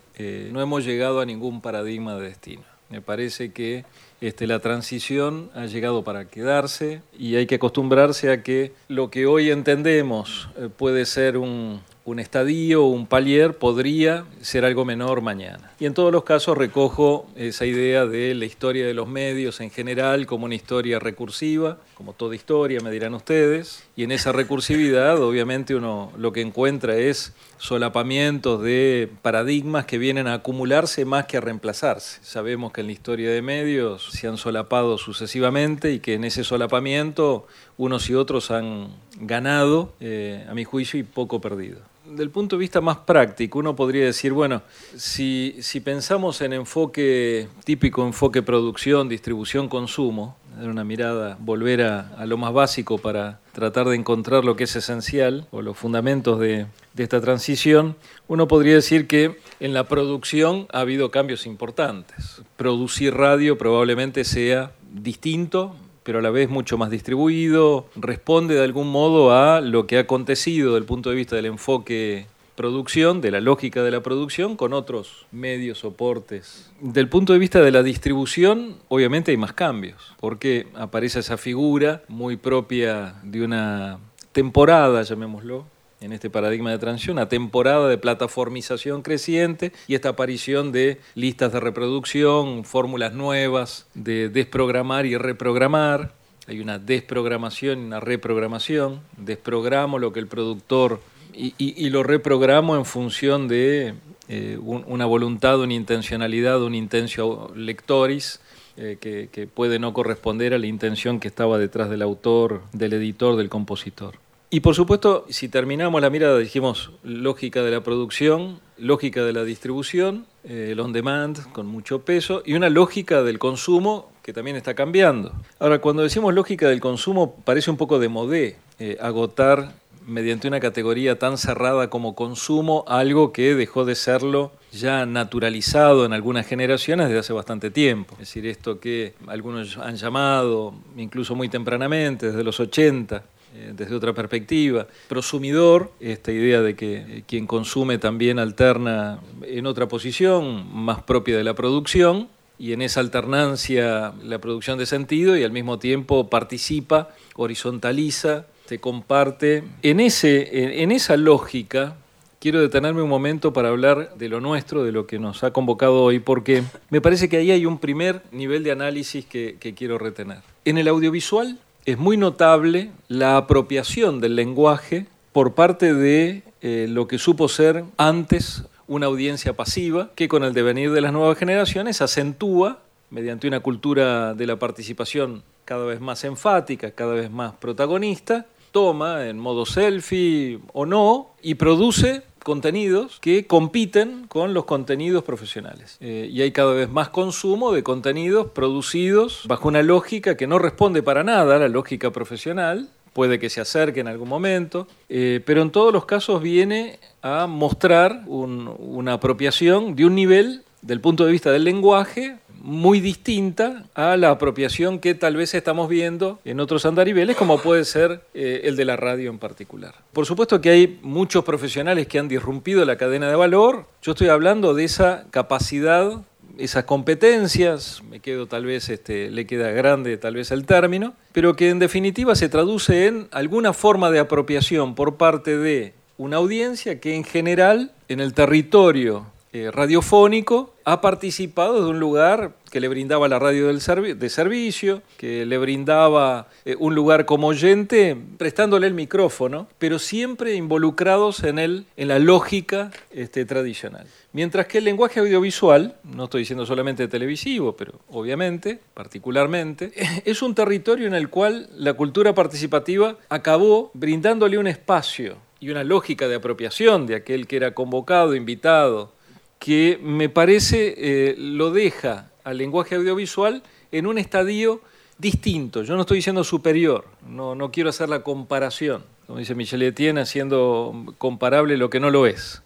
No 0.52 0.60
hemos 0.60 0.84
llegado 0.84 1.20
a 1.20 1.26
ningún 1.26 1.60
paradigma 1.60 2.16
de 2.16 2.28
destino. 2.28 2.62
Me 2.90 3.00
parece 3.00 3.52
que 3.52 3.84
este, 4.20 4.48
la 4.48 4.58
transición 4.58 5.50
ha 5.54 5.66
llegado 5.66 6.02
para 6.02 6.26
quedarse 6.26 7.02
y 7.16 7.36
hay 7.36 7.46
que 7.46 7.54
acostumbrarse 7.54 8.32
a 8.32 8.42
que 8.42 8.72
lo 8.88 9.10
que 9.10 9.26
hoy 9.26 9.50
entendemos 9.50 10.48
eh, 10.56 10.68
puede 10.76 11.06
ser 11.06 11.38
un, 11.38 11.80
un 12.04 12.18
estadio 12.18 12.84
un 12.84 13.06
palier 13.06 13.58
podría 13.58 14.24
ser 14.40 14.64
algo 14.64 14.84
menor 14.84 15.20
mañana. 15.20 15.72
Y 15.78 15.86
en 15.86 15.94
todos 15.94 16.12
los 16.12 16.24
casos 16.24 16.56
recojo 16.56 17.26
esa 17.36 17.66
idea 17.66 18.06
de 18.06 18.34
la 18.34 18.46
historia 18.46 18.86
de 18.86 18.94
los 18.94 19.06
medios 19.06 19.60
en 19.60 19.70
general 19.70 20.26
como 20.26 20.46
una 20.46 20.54
historia 20.54 20.98
recursiva, 20.98 21.78
como 21.94 22.12
toda 22.14 22.34
historia, 22.34 22.80
me 22.80 22.90
dirán 22.90 23.14
ustedes, 23.14 23.84
y 23.96 24.04
en 24.04 24.12
esa 24.12 24.32
recursividad 24.32 25.22
obviamente 25.22 25.74
uno 25.74 26.12
lo 26.16 26.32
que 26.32 26.40
encuentra 26.40 26.96
es 26.96 27.34
solapamientos 27.58 28.62
de 28.62 29.10
paradigmas 29.20 29.84
que 29.84 29.98
vienen 29.98 30.26
a 30.26 30.34
acumularse 30.34 31.04
más 31.04 31.26
que 31.26 31.36
a 31.36 31.40
reemplazarse. 31.40 32.20
Sabemos 32.22 32.72
que 32.72 32.80
en 32.80 32.86
la 32.86 32.92
historia 32.92 33.30
de 33.30 33.42
medios 33.42 34.08
se 34.12 34.26
han 34.26 34.38
solapado 34.38 34.96
sucesivamente 34.96 35.92
y 35.92 36.00
que 36.00 36.14
en 36.14 36.24
ese 36.24 36.44
solapamiento 36.44 37.46
unos 37.76 38.08
y 38.08 38.14
otros 38.14 38.50
han 38.50 38.88
ganado, 39.20 39.92
eh, 40.00 40.46
a 40.48 40.54
mi 40.54 40.64
juicio, 40.64 40.98
y 40.98 41.02
poco 41.02 41.40
perdido 41.40 41.80
del 42.16 42.30
punto 42.30 42.56
de 42.56 42.60
vista 42.60 42.80
más 42.80 42.98
práctico, 42.98 43.58
uno 43.58 43.76
podría 43.76 44.04
decir, 44.04 44.32
bueno, 44.32 44.62
si, 44.96 45.56
si 45.60 45.80
pensamos 45.80 46.40
en 46.40 46.52
enfoque 46.52 47.48
típico, 47.64 48.04
enfoque 48.04 48.42
producción, 48.42 49.08
distribución, 49.08 49.68
consumo, 49.68 50.36
dar 50.56 50.68
una 50.68 50.84
mirada, 50.84 51.36
volver 51.40 51.82
a, 51.82 52.08
a, 52.16 52.26
lo 52.26 52.36
más 52.36 52.52
básico 52.52 52.98
para 52.98 53.40
tratar 53.52 53.88
de 53.88 53.96
encontrar 53.96 54.44
lo 54.44 54.56
que 54.56 54.64
es 54.64 54.74
esencial 54.74 55.46
o 55.50 55.62
los 55.62 55.76
fundamentos 55.76 56.40
de, 56.40 56.66
de 56.94 57.02
esta 57.02 57.20
transición, 57.20 57.96
uno 58.28 58.48
podría 58.48 58.74
decir 58.74 59.06
que 59.06 59.38
en 59.60 59.74
la 59.74 59.84
producción 59.84 60.66
ha 60.72 60.80
habido 60.80 61.10
cambios 61.10 61.46
importantes. 61.46 62.42
Producir 62.56 63.14
radio 63.14 63.56
probablemente 63.58 64.24
sea 64.24 64.72
distinto, 64.92 65.76
pero 66.02 66.18
a 66.18 66.22
la 66.22 66.30
vez 66.30 66.48
mucho 66.48 66.78
más 66.78 66.90
distribuido, 66.90 67.86
responde 67.96 68.54
de 68.54 68.64
algún 68.64 68.90
modo 68.90 69.32
a 69.32 69.60
lo 69.60 69.86
que 69.86 69.98
ha 69.98 70.00
acontecido 70.00 70.70
desde 70.70 70.78
el 70.78 70.84
punto 70.84 71.10
de 71.10 71.16
vista 71.16 71.36
del 71.36 71.46
enfoque 71.46 72.26
producción, 72.60 73.22
de 73.22 73.30
la 73.30 73.40
lógica 73.40 73.82
de 73.82 73.90
la 73.90 74.02
producción, 74.02 74.54
con 74.54 74.74
otros 74.74 75.24
medios, 75.32 75.78
soportes. 75.78 76.70
Del 76.80 77.08
punto 77.08 77.32
de 77.32 77.38
vista 77.38 77.62
de 77.62 77.70
la 77.70 77.82
distribución, 77.82 78.76
obviamente 78.88 79.30
hay 79.30 79.38
más 79.38 79.54
cambios, 79.54 80.14
porque 80.20 80.66
aparece 80.74 81.20
esa 81.20 81.38
figura 81.38 82.02
muy 82.08 82.36
propia 82.36 83.14
de 83.22 83.42
una 83.42 83.98
temporada, 84.32 85.02
llamémoslo, 85.02 85.64
en 86.00 86.12
este 86.12 86.30
paradigma 86.30 86.70
de 86.70 86.78
transición, 86.78 87.16
una 87.18 87.28
temporada 87.28 87.88
de 87.88 87.98
plataformización 87.98 89.02
creciente 89.02 89.72
y 89.86 89.94
esta 89.94 90.10
aparición 90.10 90.72
de 90.72 90.98
listas 91.14 91.52
de 91.52 91.60
reproducción, 91.60 92.64
fórmulas 92.64 93.12
nuevas 93.12 93.86
de 93.94 94.28
desprogramar 94.30 95.04
y 95.04 95.16
reprogramar. 95.16 96.14
Hay 96.46 96.60
una 96.60 96.78
desprogramación 96.78 97.80
y 97.80 97.84
una 97.84 98.00
reprogramación. 98.00 99.00
Desprogramo 99.18 99.98
lo 99.98 100.12
que 100.12 100.20
el 100.20 100.26
productor 100.26 101.00
y, 101.34 101.54
y, 101.58 101.86
y 101.86 101.90
lo 101.90 102.02
reprogramo 102.02 102.76
en 102.76 102.86
función 102.86 103.46
de 103.46 103.94
eh, 104.28 104.58
un, 104.60 104.84
una 104.86 105.04
voluntad, 105.04 105.60
una 105.60 105.74
intencionalidad, 105.74 106.62
un 106.62 106.74
intensio 106.74 107.52
lectoris. 107.54 108.40
Eh, 108.76 108.96
que, 108.98 109.28
que 109.30 109.46
puede 109.46 109.78
no 109.78 109.92
corresponder 109.92 110.54
a 110.54 110.58
la 110.58 110.66
intención 110.66 111.20
que 111.20 111.28
estaba 111.28 111.58
detrás 111.58 111.90
del 111.90 112.00
autor, 112.00 112.62
del 112.72 112.94
editor, 112.94 113.36
del 113.36 113.50
compositor. 113.50 114.14
Y 114.52 114.60
por 114.60 114.74
supuesto, 114.74 115.26
si 115.28 115.48
terminamos 115.48 116.02
la 116.02 116.10
mirada, 116.10 116.36
dijimos 116.36 116.90
lógica 117.04 117.62
de 117.62 117.70
la 117.70 117.82
producción, 117.82 118.58
lógica 118.78 119.24
de 119.24 119.32
la 119.32 119.44
distribución, 119.44 120.26
eh, 120.42 120.70
el 120.72 120.80
on 120.80 120.92
demand 120.92 121.52
con 121.52 121.66
mucho 121.66 122.00
peso 122.00 122.42
y 122.44 122.54
una 122.54 122.68
lógica 122.68 123.22
del 123.22 123.38
consumo 123.38 124.10
que 124.24 124.32
también 124.32 124.56
está 124.56 124.74
cambiando. 124.74 125.32
Ahora, 125.60 125.78
cuando 125.78 126.02
decimos 126.02 126.34
lógica 126.34 126.68
del 126.68 126.80
consumo, 126.80 127.36
parece 127.44 127.70
un 127.70 127.76
poco 127.76 128.00
de 128.00 128.08
modé 128.08 128.56
eh, 128.80 128.98
agotar 129.00 129.72
mediante 130.04 130.48
una 130.48 130.58
categoría 130.58 131.16
tan 131.16 131.38
cerrada 131.38 131.88
como 131.88 132.16
consumo 132.16 132.84
algo 132.88 133.32
que 133.32 133.54
dejó 133.54 133.84
de 133.84 133.94
serlo 133.94 134.50
ya 134.72 135.06
naturalizado 135.06 136.04
en 136.04 136.12
algunas 136.12 136.44
generaciones 136.44 137.06
desde 137.06 137.20
hace 137.20 137.32
bastante 137.32 137.70
tiempo. 137.70 138.14
Es 138.14 138.20
decir, 138.20 138.46
esto 138.46 138.80
que 138.80 139.14
algunos 139.28 139.78
han 139.78 139.94
llamado, 139.94 140.74
incluso 140.96 141.36
muy 141.36 141.48
tempranamente, 141.48 142.26
desde 142.26 142.42
los 142.42 142.58
80, 142.58 143.22
eh, 143.52 143.72
desde 143.74 143.96
otra 143.96 144.12
perspectiva. 144.12 144.86
Prosumidor, 145.08 145.90
esta 145.98 146.30
idea 146.30 146.60
de 146.60 146.76
que 146.76 146.96
eh, 146.96 147.24
quien 147.26 147.48
consume 147.48 147.98
también 147.98 148.38
alterna 148.38 149.18
en 149.42 149.66
otra 149.66 149.88
posición, 149.88 150.68
más 150.72 151.02
propia 151.02 151.36
de 151.36 151.42
la 151.42 151.54
producción, 151.54 152.28
y 152.60 152.74
en 152.74 152.82
esa 152.82 153.00
alternancia 153.00 154.12
la 154.22 154.38
producción 154.38 154.78
de 154.78 154.86
sentido 154.86 155.36
y 155.36 155.42
al 155.42 155.50
mismo 155.50 155.80
tiempo 155.80 156.30
participa, 156.30 157.08
horizontaliza, 157.34 158.46
se 158.66 158.78
comparte. 158.78 159.64
En, 159.82 159.98
ese, 159.98 160.84
esa 160.84 161.16
lógica, 161.16 161.96
quiero 162.38 162.60
detenerme 162.60 163.02
un 163.02 163.08
momento 163.08 163.52
para 163.52 163.70
hablar 163.70 164.14
de 164.16 164.28
lo 164.28 164.40
nuestro, 164.40 164.84
de 164.84 164.92
lo 164.92 165.08
que 165.08 165.18
nos 165.18 165.42
ha 165.42 165.52
convocado 165.52 166.04
hoy, 166.04 166.20
porque 166.20 166.62
me 166.88 167.00
parece 167.00 167.28
que 167.28 167.38
ahí 167.38 167.50
hay 167.50 167.66
un 167.66 167.78
primer 167.78 168.22
nivel 168.30 168.62
de 168.62 168.70
análisis 168.70 169.26
que 169.26 169.74
quiero 169.76 169.98
retener. 169.98 170.38
En 170.64 170.78
el 170.78 170.86
audiovisual 170.86 171.58
es 171.90 171.98
muy 171.98 172.16
notable 172.16 172.90
la 173.08 173.36
apropiación 173.36 174.20
del 174.20 174.36
lenguaje 174.36 175.06
por 175.32 175.54
parte 175.54 175.94
de 175.94 176.42
eh, 176.60 176.86
lo 176.88 177.08
que 177.08 177.18
supo 177.18 177.48
ser 177.48 177.84
antes 177.96 178.64
una 178.86 179.06
audiencia 179.06 179.52
pasiva, 179.52 180.10
que 180.14 180.28
con 180.28 180.42
el 180.42 180.52
devenir 180.52 180.90
de 180.92 181.00
las 181.00 181.12
nuevas 181.12 181.38
generaciones 181.38 182.02
acentúa, 182.02 182.80
mediante 183.10 183.46
una 183.46 183.60
cultura 183.60 184.34
de 184.34 184.46
la 184.46 184.58
participación 184.58 185.42
cada 185.64 185.84
vez 185.84 186.00
más 186.00 186.24
enfática, 186.24 186.90
cada 186.90 187.14
vez 187.14 187.30
más 187.30 187.54
protagonista, 187.54 188.46
toma 188.72 189.26
en 189.26 189.38
modo 189.38 189.66
selfie 189.66 190.58
o 190.72 190.86
no 190.86 191.30
y 191.42 191.54
produce 191.54 192.22
contenidos 192.42 193.18
que 193.20 193.46
compiten 193.46 194.26
con 194.28 194.54
los 194.54 194.64
contenidos 194.64 195.24
profesionales. 195.24 195.96
Eh, 196.00 196.28
y 196.32 196.42
hay 196.42 196.52
cada 196.52 196.72
vez 196.72 196.90
más 196.90 197.08
consumo 197.10 197.72
de 197.72 197.82
contenidos 197.82 198.48
producidos 198.50 199.44
bajo 199.46 199.68
una 199.68 199.82
lógica 199.82 200.36
que 200.36 200.46
no 200.46 200.58
responde 200.58 201.02
para 201.02 201.24
nada 201.24 201.56
a 201.56 201.58
la 201.58 201.68
lógica 201.68 202.10
profesional, 202.10 202.88
puede 203.12 203.38
que 203.38 203.50
se 203.50 203.60
acerque 203.60 204.00
en 204.00 204.08
algún 204.08 204.28
momento, 204.28 204.86
eh, 205.08 205.40
pero 205.44 205.62
en 205.62 205.70
todos 205.70 205.92
los 205.92 206.06
casos 206.06 206.42
viene 206.42 206.98
a 207.22 207.46
mostrar 207.46 208.24
una 208.26 209.14
apropiación 209.14 209.96
de 209.96 210.06
un 210.06 210.14
nivel 210.14 210.62
del 210.82 211.00
punto 211.00 211.26
de 211.26 211.32
vista 211.32 211.50
del 211.50 211.64
lenguaje 211.64 212.38
muy 212.60 213.00
distinta 213.00 213.84
a 213.94 214.16
la 214.16 214.30
apropiación 214.30 214.98
que 214.98 215.14
tal 215.14 215.36
vez 215.36 215.54
estamos 215.54 215.88
viendo 215.88 216.38
en 216.44 216.60
otros 216.60 216.86
andariveles, 216.86 217.36
como 217.36 217.58
puede 217.58 217.84
ser 217.84 218.22
eh, 218.34 218.62
el 218.64 218.76
de 218.76 218.84
la 218.84 218.96
radio 218.96 219.30
en 219.30 219.38
particular. 219.38 219.94
Por 220.12 220.26
supuesto 220.26 220.60
que 220.60 220.70
hay 220.70 220.98
muchos 221.02 221.44
profesionales 221.44 222.06
que 222.06 222.18
han 222.18 222.28
disrumpido 222.28 222.84
la 222.84 222.96
cadena 222.96 223.28
de 223.28 223.36
valor. 223.36 223.86
Yo 224.02 224.12
estoy 224.12 224.28
hablando 224.28 224.74
de 224.74 224.84
esa 224.84 225.24
capacidad, 225.30 226.20
esas 226.58 226.84
competencias, 226.84 228.02
me 228.08 228.20
quedo 228.20 228.46
tal 228.46 228.66
vez, 228.66 228.88
este, 228.88 229.30
le 229.30 229.46
queda 229.46 229.70
grande 229.70 230.16
tal 230.18 230.34
vez 230.34 230.50
el 230.50 230.66
término, 230.66 231.14
pero 231.32 231.56
que 231.56 231.70
en 231.70 231.78
definitiva 231.78 232.34
se 232.34 232.48
traduce 232.48 233.06
en 233.06 233.28
alguna 233.30 233.72
forma 233.72 234.10
de 234.10 234.18
apropiación 234.18 234.94
por 234.94 235.16
parte 235.16 235.56
de 235.56 235.94
una 236.18 236.36
audiencia 236.36 237.00
que 237.00 237.14
en 237.14 237.24
general 237.24 237.92
en 238.08 238.20
el 238.20 238.34
territorio 238.34 239.26
eh, 239.52 239.70
radiofónico 239.72 240.74
ha 240.84 241.00
participado 241.00 241.84
de 241.84 241.90
un 241.90 241.98
lugar 241.98 242.52
que 242.70 242.80
le 242.80 242.86
brindaba 242.86 243.26
la 243.26 243.40
radio 243.40 243.66
del 243.66 243.80
de 244.18 244.28
servicio, 244.28 245.02
que 245.16 245.44
le 245.44 245.58
brindaba 245.58 246.48
eh, 246.64 246.76
un 246.78 246.94
lugar 246.94 247.26
como 247.26 247.48
oyente, 247.48 248.16
prestándole 248.38 248.86
el 248.86 248.94
micrófono, 248.94 249.66
pero 249.78 249.98
siempre 249.98 250.54
involucrados 250.54 251.42
en, 251.42 251.58
el, 251.58 251.86
en 251.96 252.08
la 252.08 252.20
lógica 252.20 252.92
este, 253.10 253.44
tradicional. 253.44 254.06
Mientras 254.32 254.66
que 254.66 254.78
el 254.78 254.84
lenguaje 254.84 255.18
audiovisual, 255.18 255.96
no 256.04 256.24
estoy 256.24 256.42
diciendo 256.42 256.64
solamente 256.64 257.08
televisivo, 257.08 257.76
pero 257.76 257.94
obviamente, 258.08 258.78
particularmente, 258.94 259.92
es 260.24 260.42
un 260.42 260.54
territorio 260.54 261.08
en 261.08 261.14
el 261.14 261.28
cual 261.28 261.68
la 261.76 261.94
cultura 261.94 262.34
participativa 262.34 263.16
acabó 263.28 263.90
brindándole 263.94 264.58
un 264.58 264.68
espacio 264.68 265.38
y 265.58 265.70
una 265.70 265.84
lógica 265.84 266.26
de 266.28 266.36
apropiación 266.36 267.06
de 267.06 267.16
aquel 267.16 267.46
que 267.46 267.56
era 267.56 267.74
convocado, 267.74 268.34
invitado, 268.34 269.12
que 269.60 270.00
me 270.02 270.30
parece 270.30 270.94
eh, 270.96 271.34
lo 271.38 271.70
deja 271.70 272.30
al 272.42 272.56
lenguaje 272.56 272.96
audiovisual 272.96 273.62
en 273.92 274.06
un 274.06 274.18
estadio 274.18 274.80
distinto. 275.18 275.82
Yo 275.82 275.94
no 275.94 276.00
estoy 276.00 276.16
diciendo 276.16 276.42
superior, 276.42 277.04
no, 277.28 277.54
no 277.54 277.70
quiero 277.70 277.90
hacer 277.90 278.08
la 278.08 278.22
comparación, 278.22 279.04
como 279.26 279.38
dice 279.38 279.54
Michel 279.54 279.82
Etienne, 279.82 280.22
haciendo 280.22 281.14
comparable 281.18 281.76
lo 281.76 281.90
que 281.90 282.00
no 282.00 282.10
lo 282.10 282.26
es. 282.26 282.62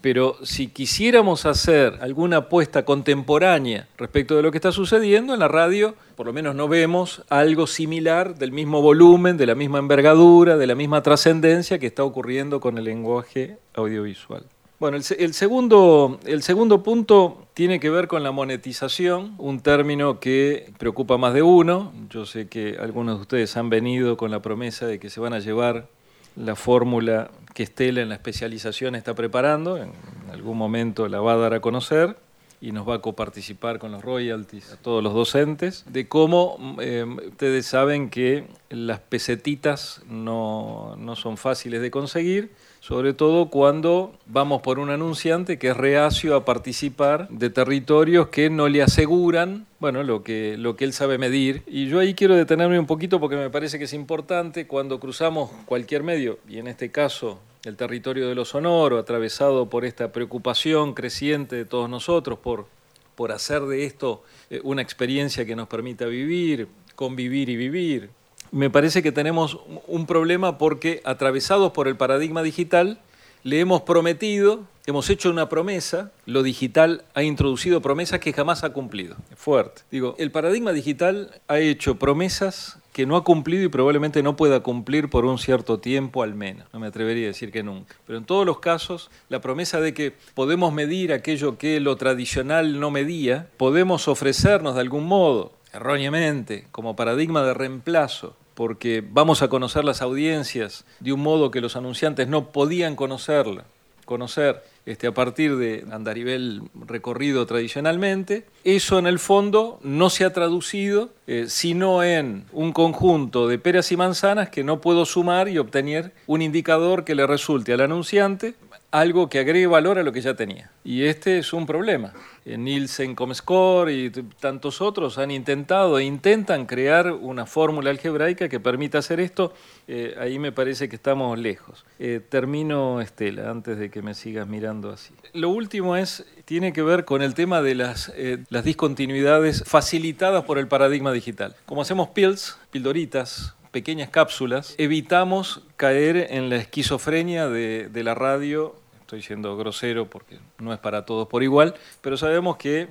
Pero 0.00 0.36
si 0.42 0.68
quisiéramos 0.68 1.44
hacer 1.44 1.98
alguna 2.00 2.38
apuesta 2.38 2.84
contemporánea 2.84 3.88
respecto 3.98 4.34
de 4.34 4.42
lo 4.42 4.50
que 4.50 4.58
está 4.58 4.72
sucediendo 4.72 5.34
en 5.34 5.40
la 5.40 5.48
radio, 5.48 5.94
por 6.16 6.26
lo 6.26 6.32
menos 6.32 6.54
no 6.54 6.68
vemos 6.68 7.22
algo 7.28 7.66
similar 7.66 8.34
del 8.34 8.52
mismo 8.52 8.80
volumen, 8.80 9.36
de 9.36 9.46
la 9.46 9.54
misma 9.54 9.78
envergadura, 9.78 10.56
de 10.56 10.66
la 10.66 10.74
misma 10.74 11.02
trascendencia 11.02 11.78
que 11.78 11.86
está 11.86 12.02
ocurriendo 12.02 12.60
con 12.60 12.78
el 12.78 12.84
lenguaje 12.84 13.58
audiovisual. 13.74 14.44
Bueno, 14.80 14.96
el, 14.96 15.34
segundo, 15.34 16.18
el 16.24 16.42
segundo 16.42 16.82
punto 16.82 17.46
tiene 17.52 17.80
que 17.80 17.90
ver 17.90 18.08
con 18.08 18.22
la 18.22 18.32
monetización, 18.32 19.34
un 19.36 19.60
término 19.60 20.20
que 20.20 20.72
preocupa 20.78 21.18
más 21.18 21.34
de 21.34 21.42
uno. 21.42 21.92
Yo 22.08 22.24
sé 22.24 22.48
que 22.48 22.78
algunos 22.80 23.16
de 23.16 23.20
ustedes 23.20 23.58
han 23.58 23.68
venido 23.68 24.16
con 24.16 24.30
la 24.30 24.40
promesa 24.40 24.86
de 24.86 24.98
que 24.98 25.10
se 25.10 25.20
van 25.20 25.34
a 25.34 25.38
llevar 25.38 25.88
la 26.34 26.56
fórmula 26.56 27.30
que 27.52 27.62
Estela 27.62 28.00
en 28.00 28.08
la 28.08 28.14
especialización 28.14 28.94
está 28.94 29.14
preparando, 29.14 29.76
en 29.76 29.92
algún 30.32 30.56
momento 30.56 31.08
la 31.08 31.20
va 31.20 31.34
a 31.34 31.36
dar 31.36 31.52
a 31.52 31.60
conocer 31.60 32.16
y 32.62 32.72
nos 32.72 32.88
va 32.88 32.94
a 32.94 32.98
coparticipar 33.02 33.80
con 33.80 33.92
los 33.92 34.02
royalties 34.02 34.72
a 34.72 34.76
todos 34.76 35.04
los 35.04 35.12
docentes, 35.12 35.84
de 35.88 36.08
cómo 36.08 36.76
eh, 36.80 37.04
ustedes 37.28 37.66
saben 37.66 38.08
que 38.08 38.46
las 38.70 39.00
pesetitas 39.00 40.00
no, 40.08 40.96
no 40.96 41.16
son 41.16 41.36
fáciles 41.36 41.82
de 41.82 41.90
conseguir 41.90 42.50
sobre 42.80 43.12
todo 43.12 43.50
cuando 43.50 44.12
vamos 44.26 44.62
por 44.62 44.78
un 44.78 44.90
anunciante 44.90 45.58
que 45.58 45.68
es 45.68 45.76
reacio 45.76 46.34
a 46.34 46.44
participar 46.44 47.28
de 47.28 47.50
territorios 47.50 48.28
que 48.28 48.48
no 48.48 48.68
le 48.68 48.82
aseguran, 48.82 49.66
bueno, 49.78 50.02
lo 50.02 50.22
que, 50.22 50.56
lo 50.58 50.76
que 50.76 50.84
él 50.84 50.94
sabe 50.94 51.18
medir. 51.18 51.62
Y 51.66 51.88
yo 51.88 52.00
ahí 52.00 52.14
quiero 52.14 52.34
detenerme 52.36 52.78
un 52.78 52.86
poquito 52.86 53.20
porque 53.20 53.36
me 53.36 53.50
parece 53.50 53.78
que 53.78 53.84
es 53.84 53.92
importante 53.92 54.66
cuando 54.66 54.98
cruzamos 54.98 55.50
cualquier 55.66 56.02
medio, 56.02 56.38
y 56.48 56.58
en 56.58 56.66
este 56.68 56.90
caso 56.90 57.38
el 57.64 57.76
territorio 57.76 58.26
de 58.26 58.34
lo 58.34 58.46
sonoro, 58.46 58.98
atravesado 58.98 59.68
por 59.68 59.84
esta 59.84 60.12
preocupación 60.12 60.94
creciente 60.94 61.56
de 61.56 61.66
todos 61.66 61.90
nosotros 61.90 62.38
por, 62.38 62.66
por 63.14 63.32
hacer 63.32 63.62
de 63.62 63.84
esto 63.84 64.22
eh, 64.48 64.60
una 64.64 64.80
experiencia 64.80 65.44
que 65.44 65.54
nos 65.54 65.68
permita 65.68 66.06
vivir, 66.06 66.68
convivir 66.94 67.50
y 67.50 67.56
vivir, 67.56 68.10
me 68.52 68.70
parece 68.70 69.02
que 69.02 69.12
tenemos 69.12 69.58
un 69.86 70.06
problema 70.06 70.58
porque 70.58 71.00
atravesados 71.04 71.72
por 71.72 71.88
el 71.88 71.96
paradigma 71.96 72.42
digital, 72.42 72.98
le 73.42 73.60
hemos 73.60 73.82
prometido, 73.82 74.64
hemos 74.86 75.08
hecho 75.08 75.30
una 75.30 75.48
promesa, 75.48 76.10
lo 76.26 76.42
digital 76.42 77.04
ha 77.14 77.22
introducido 77.22 77.80
promesas 77.80 78.20
que 78.20 78.32
jamás 78.32 78.64
ha 78.64 78.72
cumplido. 78.72 79.16
Fuerte. 79.34 79.82
Digo, 79.90 80.14
el 80.18 80.30
paradigma 80.30 80.72
digital 80.72 81.40
ha 81.48 81.58
hecho 81.58 81.98
promesas 81.98 82.78
que 82.92 83.06
no 83.06 83.16
ha 83.16 83.24
cumplido 83.24 83.64
y 83.64 83.68
probablemente 83.68 84.22
no 84.22 84.36
pueda 84.36 84.60
cumplir 84.60 85.08
por 85.08 85.24
un 85.24 85.38
cierto 85.38 85.78
tiempo 85.78 86.22
al 86.22 86.34
menos. 86.34 86.66
No 86.72 86.80
me 86.80 86.88
atrevería 86.88 87.26
a 87.26 87.28
decir 87.28 87.52
que 87.52 87.62
nunca. 87.62 87.94
Pero 88.06 88.18
en 88.18 88.24
todos 88.24 88.44
los 88.44 88.58
casos, 88.58 89.10
la 89.28 89.40
promesa 89.40 89.80
de 89.80 89.94
que 89.94 90.12
podemos 90.34 90.72
medir 90.72 91.12
aquello 91.12 91.56
que 91.56 91.80
lo 91.80 91.96
tradicional 91.96 92.80
no 92.80 92.90
medía, 92.90 93.48
podemos 93.56 94.08
ofrecernos 94.08 94.74
de 94.74 94.80
algún 94.80 95.06
modo, 95.06 95.52
erróneamente, 95.72 96.66
como 96.72 96.96
paradigma 96.96 97.42
de 97.42 97.54
reemplazo 97.54 98.36
porque 98.54 99.02
vamos 99.06 99.42
a 99.42 99.48
conocer 99.48 99.84
las 99.84 100.02
audiencias 100.02 100.84
de 101.00 101.12
un 101.12 101.20
modo 101.20 101.50
que 101.50 101.60
los 101.60 101.76
anunciantes 101.76 102.28
no 102.28 102.52
podían 102.52 102.96
conocerla, 102.96 103.64
conocer 104.04 104.62
este, 104.86 105.06
a 105.06 105.14
partir 105.14 105.56
de 105.56 105.84
andarivel 105.92 106.62
recorrido 106.74 107.46
tradicionalmente. 107.46 108.46
Eso 108.64 108.98
en 108.98 109.06
el 109.06 109.18
fondo 109.18 109.78
no 109.82 110.10
se 110.10 110.24
ha 110.24 110.32
traducido 110.32 111.10
eh, 111.26 111.44
sino 111.48 112.02
en 112.02 112.44
un 112.52 112.72
conjunto 112.72 113.46
de 113.46 113.58
peras 113.58 113.92
y 113.92 113.96
manzanas 113.96 114.50
que 114.50 114.64
no 114.64 114.80
puedo 114.80 115.04
sumar 115.04 115.48
y 115.48 115.58
obtener 115.58 116.12
un 116.26 116.42
indicador 116.42 117.04
que 117.04 117.14
le 117.14 117.26
resulte 117.26 117.72
al 117.72 117.82
anunciante 117.82 118.54
algo 118.90 119.28
que 119.28 119.38
agregue 119.38 119.66
valor 119.66 119.98
a 119.98 120.02
lo 120.02 120.12
que 120.12 120.20
ya 120.20 120.34
tenía. 120.34 120.70
Y 120.82 121.04
este 121.04 121.38
es 121.38 121.52
un 121.52 121.66
problema. 121.66 122.12
Eh, 122.44 122.58
Nielsen 122.58 123.14
Comscore 123.14 123.92
y 123.92 124.10
tantos 124.10 124.80
otros 124.80 125.18
han 125.18 125.30
intentado 125.30 125.98
e 125.98 126.04
intentan 126.04 126.66
crear 126.66 127.12
una 127.12 127.46
fórmula 127.46 127.90
algebraica 127.90 128.48
que 128.48 128.58
permita 128.58 128.98
hacer 128.98 129.20
esto. 129.20 129.54
Eh, 129.86 130.16
ahí 130.18 130.38
me 130.38 130.50
parece 130.50 130.88
que 130.88 130.96
estamos 130.96 131.38
lejos. 131.38 131.84
Eh, 131.98 132.20
termino, 132.28 133.00
Estela, 133.00 133.50
antes 133.50 133.78
de 133.78 133.90
que 133.90 134.02
me 134.02 134.14
sigas 134.14 134.48
mirando 134.48 134.90
así. 134.90 135.14
Lo 135.32 135.50
último 135.50 135.96
es, 135.96 136.24
tiene 136.44 136.72
que 136.72 136.82
ver 136.82 137.04
con 137.04 137.22
el 137.22 137.34
tema 137.34 137.62
de 137.62 137.74
las, 137.74 138.12
las 138.48 138.64
discontinuidades 138.64 139.62
facilitadas 139.66 140.44
por 140.44 140.58
el 140.58 140.66
paradigma 140.66 141.12
digital. 141.12 141.54
Como 141.66 141.82
hacemos 141.82 142.08
pills, 142.08 142.58
pildoritas, 142.70 143.54
pequeñas 143.70 144.10
cápsulas, 144.10 144.74
evitamos 144.78 145.62
caer 145.76 146.28
en 146.30 146.50
la 146.50 146.56
esquizofrenia 146.56 147.48
de 147.48 148.02
la 148.02 148.14
radio 148.14 148.79
estoy 149.10 149.22
siendo 149.22 149.56
grosero 149.56 150.08
porque 150.08 150.38
no 150.60 150.72
es 150.72 150.78
para 150.78 151.04
todos 151.04 151.26
por 151.26 151.42
igual, 151.42 151.74
pero 152.00 152.16
sabemos 152.16 152.58
que 152.58 152.86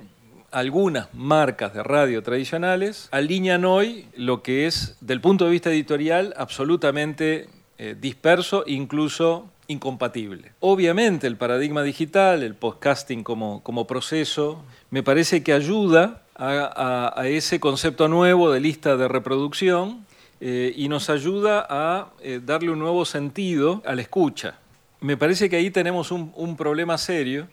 algunas 0.50 1.08
marcas 1.14 1.72
de 1.72 1.82
radio 1.82 2.22
tradicionales 2.22 3.08
alinean 3.10 3.64
hoy 3.64 4.06
lo 4.14 4.42
que 4.42 4.66
es, 4.66 4.98
del 5.00 5.22
punto 5.22 5.46
de 5.46 5.52
vista 5.52 5.70
editorial, 5.70 6.34
absolutamente 6.36 7.48
eh, 7.78 7.96
disperso, 7.98 8.64
incluso 8.66 9.48
incompatible. 9.68 10.52
Obviamente 10.60 11.26
el 11.26 11.38
paradigma 11.38 11.82
digital, 11.82 12.42
el 12.42 12.54
podcasting 12.54 13.22
como, 13.22 13.62
como 13.62 13.86
proceso, 13.86 14.62
me 14.90 15.02
parece 15.02 15.42
que 15.42 15.54
ayuda 15.54 16.20
a, 16.36 17.14
ese 17.24 17.60
concepto 17.60 18.08
nuevo 18.08 18.50
de 18.50 18.60
lista 18.60 18.98
de 18.98 19.08
reproducción 19.08 20.04
eh, 20.42 20.74
y 20.76 20.88
nos 20.88 21.08
ayuda 21.08 21.66
a 21.68 22.10
eh, 22.20 22.40
darle 22.44 22.70
un 22.70 22.78
nuevo 22.78 23.06
sentido 23.06 23.82
a 23.86 23.94
la 23.94 24.02
escucha 24.02 24.59
me 25.00 25.16
parece 25.16 25.48
que 25.48 25.56
ahí 25.56 25.70
tenemos 25.70 26.10
un, 26.10 26.56
problema 26.56 26.98
serio, 26.98 27.48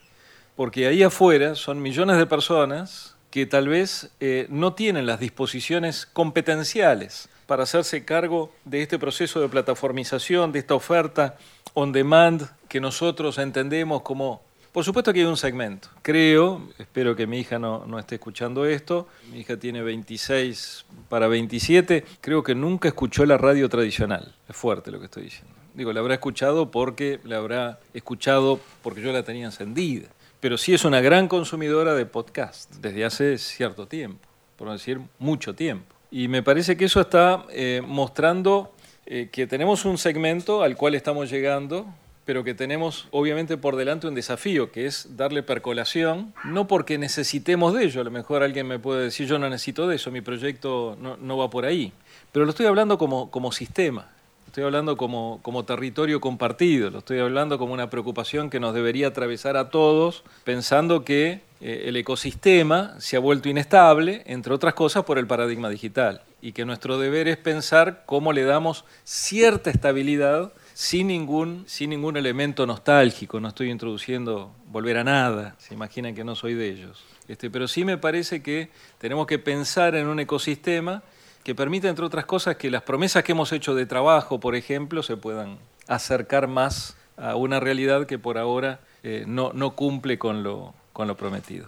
porque 0.56 0.88
ahí 0.88 1.04
afuera 1.04 1.56
son 1.56 1.82
millones 1.82 2.18
de 2.18 2.26
personas 2.26 3.16
que 3.32 3.46
tal 3.46 3.68
vez 3.68 4.10
eh, 4.20 4.48
no 4.50 4.74
tienen 4.74 5.06
las 5.06 5.20
disposiciones 5.20 6.06
competenciales 6.06 7.30
para 7.46 7.64
hacerse 7.64 8.04
cargo 8.04 8.52
de 8.66 8.82
este 8.82 9.00
proceso 9.00 9.40
de 9.40 9.48
plataformización, 9.48 10.52
de 10.52 10.60
esta 10.60 10.76
oferta 10.76 11.38
on 11.74 11.92
demand 11.92 12.50
que 12.68 12.82
nosotros 12.82 13.38
entendemos 13.38 14.02
como 14.02 14.42
Por 14.72 14.84
supuesto 14.84 15.14
que 15.14 15.22
hay 15.22 15.26
un 15.26 15.38
segmento. 15.38 15.90
Creo, 16.02 16.70
espero 16.78 17.16
que 17.16 17.26
mi 17.26 17.40
hija 17.40 17.58
no, 17.58 17.86
no 17.86 17.98
esté 17.98 18.16
escuchando 18.16 18.66
esto, 18.66 19.08
mi 19.32 19.40
hija 19.40 19.58
tiene 19.58 19.82
26 19.82 20.86
para 21.10 21.28
27, 21.28 22.04
creo 22.22 22.44
que 22.44 22.54
nunca 22.54 22.90
escuchó 22.90 23.26
la 23.26 23.38
radio 23.38 23.70
tradicional. 23.70 24.36
Es 24.48 24.56
fuerte 24.56 24.92
lo 24.92 25.00
que 25.00 25.06
estoy 25.06 25.24
diciendo. 25.24 25.57
Digo, 25.78 25.94
la 25.94 26.00
habrá 26.00 26.16
escuchado 26.16 26.72
porque 26.72 27.20
la 27.24 27.38
habrá 27.38 27.80
escuchado 27.94 28.60
porque 28.82 29.00
yo 29.00 29.12
la 29.14 29.22
tenía 29.22 29.46
encendida. 29.46 30.08
Pero 30.40 30.58
sí 30.58 30.74
es 30.74 30.84
una 30.86 31.02
gran 31.02 31.28
consumidora 31.28 31.94
de 31.94 32.08
podcast 32.08 32.74
desde 32.78 33.06
hace 33.06 33.38
cierto 33.38 33.88
tiempo, 33.88 34.28
por 34.56 34.66
no 34.66 34.74
decir 34.74 35.00
mucho 35.20 35.54
tiempo. 35.54 35.96
Y 36.10 36.30
me 36.30 36.42
parece 36.42 36.78
que 36.78 36.86
eso 36.86 37.00
está 37.00 37.46
eh, 37.52 37.84
mostrando 37.86 38.74
eh, 39.06 39.30
que 39.32 39.46
tenemos 39.46 39.86
un 39.86 40.00
segmento 40.00 40.64
al 40.64 40.76
cual 40.76 40.96
estamos 40.96 41.30
llegando, 41.30 41.86
pero 42.26 42.44
que 42.44 42.56
tenemos 42.56 43.08
obviamente 43.12 43.56
por 43.56 43.76
delante 43.76 44.08
un 44.08 44.16
desafío, 44.16 44.72
que 44.72 44.88
es 44.88 45.16
darle 45.16 45.44
percolación, 45.44 46.34
no 46.44 46.68
porque 46.68 46.98
necesitemos 46.98 47.76
de 47.76 47.84
ello, 47.84 48.02
a 48.02 48.04
lo 48.04 48.12
mejor 48.12 48.42
alguien 48.42 48.66
me 48.66 48.80
puede 48.80 49.04
decir 49.04 49.28
yo 49.28 49.38
no 49.38 49.48
necesito 49.48 49.88
de 49.88 49.98
eso, 49.98 50.10
mi 50.10 50.22
proyecto 50.22 50.98
no, 51.00 51.18
no 51.18 51.38
va 51.38 51.52
por 51.52 51.66
ahí, 51.66 51.94
pero 52.32 52.46
lo 52.46 52.50
estoy 52.50 52.66
hablando 52.66 52.98
como, 52.98 53.30
como 53.30 53.52
sistema, 53.52 54.17
estoy 54.58 54.66
hablando 54.66 54.98
como, 54.98 55.40
como 55.44 55.66
territorio 55.66 56.20
compartido, 56.20 56.90
lo 56.90 56.98
estoy 56.98 57.20
hablando 57.20 57.60
como 57.60 57.76
una 57.76 57.92
preocupación 57.92 58.50
que 58.50 58.60
nos 58.60 58.74
debería 58.74 59.10
atravesar 59.10 59.56
a 59.56 59.70
todos, 59.70 60.24
pensando 60.46 61.06
que 61.06 61.42
eh, 61.62 61.84
el 61.86 61.96
ecosistema 61.96 62.96
se 63.00 63.18
ha 63.18 63.20
vuelto 63.20 63.50
inestable, 63.50 64.24
entre 64.26 64.56
otras 64.56 64.74
cosas, 64.74 65.04
por 65.04 65.20
el 65.20 65.28
paradigma 65.28 65.70
digital, 65.70 66.24
y 66.42 66.54
que 66.54 66.66
nuestro 66.66 66.98
deber 66.98 67.28
es 67.28 67.38
pensar 67.38 68.02
cómo 68.08 68.34
le 68.34 68.46
damos 68.46 68.84
cierta 69.04 69.70
estabilidad 69.70 70.52
sin 70.74 71.06
ningún, 71.06 71.64
sin 71.68 71.92
ningún 71.92 72.18
elemento 72.18 72.66
nostálgico, 72.66 73.40
no 73.40 73.50
estoy 73.50 73.70
introduciendo 73.70 74.50
volver 74.72 74.98
a 74.98 75.04
nada, 75.04 75.56
se 75.60 75.76
imaginan 75.76 76.16
que 76.16 76.24
no 76.24 76.36
soy 76.36 76.56
de 76.56 76.68
ellos. 76.68 77.04
Este, 77.28 77.52
pero 77.52 77.68
sí 77.68 77.86
me 77.86 78.00
parece 78.00 78.42
que 78.42 78.70
tenemos 78.98 79.28
que 79.28 79.38
pensar 79.38 79.94
en 79.94 80.08
un 80.08 80.20
ecosistema 80.20 81.04
que 81.48 81.56
permita, 81.56 81.88
entre 81.88 82.04
otras 82.04 82.26
cosas, 82.26 82.58
que 82.58 82.70
las 82.70 82.82
promesas 82.82 83.24
que 83.24 83.32
hemos 83.32 83.54
hecho 83.54 83.74
de 83.74 83.86
trabajo, 83.86 84.38
por 84.38 84.54
ejemplo, 84.54 85.02
se 85.02 85.16
puedan 85.16 85.60
acercar 85.88 86.50
más 86.50 86.98
a 87.16 87.38
una 87.38 87.62
realidad 87.62 88.06
que 88.06 88.20
por 88.20 88.38
ahora 88.38 88.82
eh, 89.02 89.24
no, 89.26 89.54
no 89.54 89.74
cumple 89.74 90.20
con 90.20 90.44
lo, 90.44 90.74
con 90.92 91.08
lo 91.08 91.16
prometido. 91.16 91.68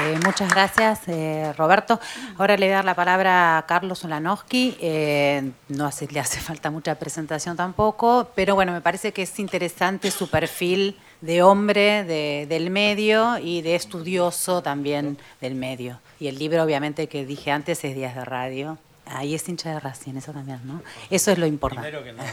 Eh, 0.00 0.18
muchas 0.24 0.48
gracias, 0.50 1.00
eh, 1.08 1.52
Roberto. 1.58 2.00
Ahora 2.38 2.56
le 2.56 2.64
voy 2.64 2.72
a 2.72 2.76
dar 2.76 2.84
la 2.86 2.94
palabra 2.94 3.58
a 3.58 3.66
Carlos 3.66 4.04
Olanowski. 4.04 4.74
Eh, 4.80 5.50
no 5.68 5.84
hace, 5.84 6.06
le 6.06 6.20
hace 6.20 6.40
falta 6.40 6.70
mucha 6.70 6.94
presentación 6.94 7.58
tampoco, 7.58 8.30
pero 8.34 8.54
bueno, 8.54 8.72
me 8.72 8.80
parece 8.80 9.12
que 9.12 9.20
es 9.20 9.38
interesante 9.38 10.10
su 10.10 10.30
perfil 10.30 10.96
de 11.20 11.42
hombre 11.42 12.04
de, 12.04 12.46
del 12.48 12.70
medio 12.70 13.38
y 13.38 13.62
de 13.62 13.74
estudioso 13.74 14.62
también 14.62 15.18
del 15.40 15.54
medio. 15.54 16.00
Y 16.20 16.28
el 16.28 16.38
libro, 16.38 16.62
obviamente, 16.62 17.06
que 17.08 17.24
dije 17.26 17.50
antes 17.50 17.84
es 17.84 17.94
Días 17.94 18.14
de 18.14 18.24
Radio. 18.24 18.78
Ahí 19.06 19.34
es 19.34 19.48
hincha 19.48 19.72
de 19.72 19.80
Racing, 19.80 20.16
eso 20.16 20.32
también, 20.32 20.60
¿no? 20.64 20.82
Eso 21.10 21.32
es 21.32 21.38
lo 21.38 21.46
importante. 21.46 21.90
Primero 21.90 22.04
que 22.04 22.12
nada. 22.12 22.32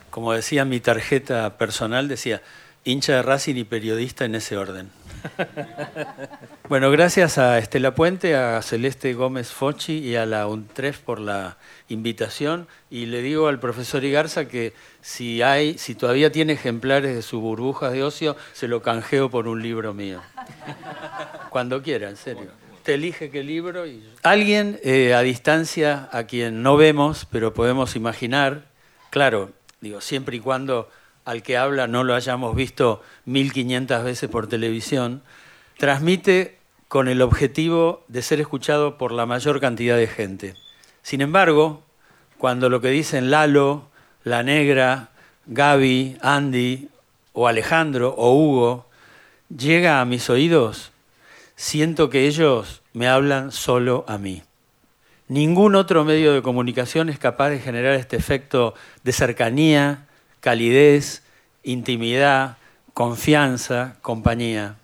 Como 0.10 0.32
decía 0.32 0.64
mi 0.64 0.80
tarjeta 0.80 1.58
personal, 1.58 2.08
decía 2.08 2.42
hincha 2.84 3.16
de 3.16 3.22
Racing 3.22 3.56
y 3.56 3.64
periodista 3.64 4.24
en 4.24 4.34
ese 4.34 4.56
orden. 4.56 4.90
Bueno, 6.68 6.90
gracias 6.90 7.38
a 7.38 7.56
Estela 7.56 7.94
Puente, 7.94 8.36
a 8.36 8.60
Celeste 8.60 9.14
Gómez 9.14 9.50
Fochi 9.50 10.00
y 10.00 10.16
a 10.16 10.26
la 10.26 10.46
UNTREF 10.46 10.98
por 10.98 11.18
la 11.18 11.56
invitación. 11.88 12.68
Y 12.90 13.06
le 13.06 13.22
digo 13.22 13.48
al 13.48 13.60
profesor 13.60 14.04
Igarza 14.04 14.46
que 14.48 14.72
si 15.00 15.42
hay, 15.42 15.78
si 15.78 15.94
todavía 15.94 16.30
tiene 16.30 16.54
ejemplares 16.54 17.14
de 17.14 17.22
sus 17.22 17.40
burbujas 17.40 17.92
de 17.92 18.02
ocio, 18.02 18.36
se 18.52 18.68
lo 18.68 18.82
canjeo 18.82 19.30
por 19.30 19.48
un 19.48 19.62
libro 19.62 19.94
mío. 19.94 20.20
Cuando 21.50 21.82
quiera, 21.82 22.08
en 22.08 22.16
serio. 22.16 22.50
Te 22.82 22.94
elige 22.94 23.30
qué 23.30 23.42
libro 23.42 23.86
y. 23.86 24.02
Alguien 24.22 24.80
eh, 24.82 25.14
a 25.14 25.20
distancia 25.20 26.08
a 26.12 26.24
quien 26.24 26.62
no 26.62 26.76
vemos, 26.76 27.26
pero 27.30 27.52
podemos 27.52 27.96
imaginar, 27.96 28.66
claro, 29.10 29.52
digo, 29.80 30.00
siempre 30.00 30.36
y 30.36 30.40
cuando 30.40 30.88
al 31.24 31.42
que 31.42 31.58
habla 31.58 31.86
no 31.86 32.04
lo 32.04 32.14
hayamos 32.14 32.56
visto 32.56 33.02
1500 33.26 34.02
veces 34.04 34.30
por 34.30 34.46
televisión, 34.46 35.22
transmite 35.76 36.58
con 36.88 37.06
el 37.08 37.20
objetivo 37.20 38.04
de 38.08 38.22
ser 38.22 38.40
escuchado 38.40 38.96
por 38.96 39.12
la 39.12 39.26
mayor 39.26 39.60
cantidad 39.60 39.98
de 39.98 40.06
gente. 40.06 40.54
Sin 41.08 41.22
embargo, 41.22 41.80
cuando 42.36 42.68
lo 42.68 42.82
que 42.82 42.90
dicen 42.90 43.30
Lalo, 43.30 43.84
La 44.24 44.42
Negra, 44.42 45.08
Gaby, 45.46 46.18
Andy 46.20 46.90
o 47.32 47.48
Alejandro 47.48 48.14
o 48.14 48.34
Hugo 48.34 48.84
llega 49.48 50.02
a 50.02 50.04
mis 50.04 50.28
oídos, 50.28 50.92
siento 51.56 52.10
que 52.10 52.26
ellos 52.26 52.82
me 52.92 53.08
hablan 53.08 53.52
solo 53.52 54.04
a 54.06 54.18
mí. 54.18 54.42
Ningún 55.28 55.76
otro 55.76 56.04
medio 56.04 56.34
de 56.34 56.42
comunicación 56.42 57.08
es 57.08 57.18
capaz 57.18 57.48
de 57.48 57.60
generar 57.60 57.94
este 57.94 58.16
efecto 58.16 58.74
de 59.02 59.12
cercanía, 59.12 60.08
calidez, 60.40 61.22
intimidad, 61.62 62.58
confianza, 62.92 63.96
compañía. 64.02 64.76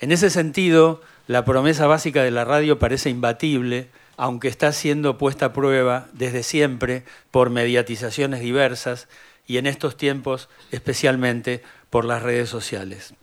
En 0.00 0.12
ese 0.12 0.28
sentido, 0.28 1.00
la 1.26 1.46
promesa 1.46 1.86
básica 1.86 2.22
de 2.22 2.30
la 2.30 2.44
radio 2.44 2.78
parece 2.78 3.08
imbatible, 3.08 3.88
aunque 4.16 4.48
está 4.48 4.72
siendo 4.72 5.18
puesta 5.18 5.46
a 5.46 5.52
prueba 5.52 6.08
desde 6.12 6.42
siempre 6.42 7.04
por 7.30 7.50
mediatizaciones 7.50 8.40
diversas 8.40 9.08
y 9.46 9.58
en 9.58 9.66
estos 9.66 9.96
tiempos 9.96 10.48
especialmente 10.70 11.62
por 11.90 12.04
las 12.04 12.22
redes 12.22 12.48
sociales. 12.48 13.14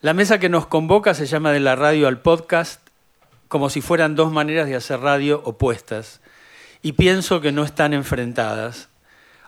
La 0.00 0.14
mesa 0.14 0.38
que 0.38 0.48
nos 0.48 0.66
convoca 0.66 1.14
se 1.14 1.26
llama 1.26 1.52
de 1.52 1.60
la 1.60 1.76
radio 1.76 2.08
al 2.08 2.20
podcast 2.20 2.80
como 3.48 3.70
si 3.70 3.80
fueran 3.80 4.16
dos 4.16 4.32
maneras 4.32 4.66
de 4.66 4.76
hacer 4.76 5.00
radio 5.00 5.42
opuestas 5.44 6.20
y 6.82 6.92
pienso 6.92 7.40
que 7.40 7.52
no 7.52 7.62
están 7.64 7.92
enfrentadas, 7.92 8.88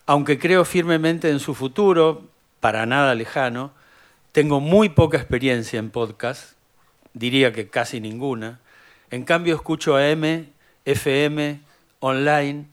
aunque 0.07 0.39
creo 0.39 0.65
firmemente 0.65 1.31
en 1.31 1.41
su 1.41 1.55
futuro, 1.55 2.29
para 2.61 2.87
nada 2.87 3.15
lejano, 3.15 3.73
tengo 4.33 4.61
muy 4.61 4.91
poca 4.91 5.17
experiencia 5.17 5.79
en 5.79 5.91
podcast, 5.91 6.53
diría 7.13 7.53
que 7.53 7.69
casi 7.69 8.01
ninguna. 8.01 8.61
En 9.11 9.25
cambio 9.25 9.55
escucho 9.55 9.97
AM, 9.97 10.47
FM, 10.85 11.61
online, 12.01 12.67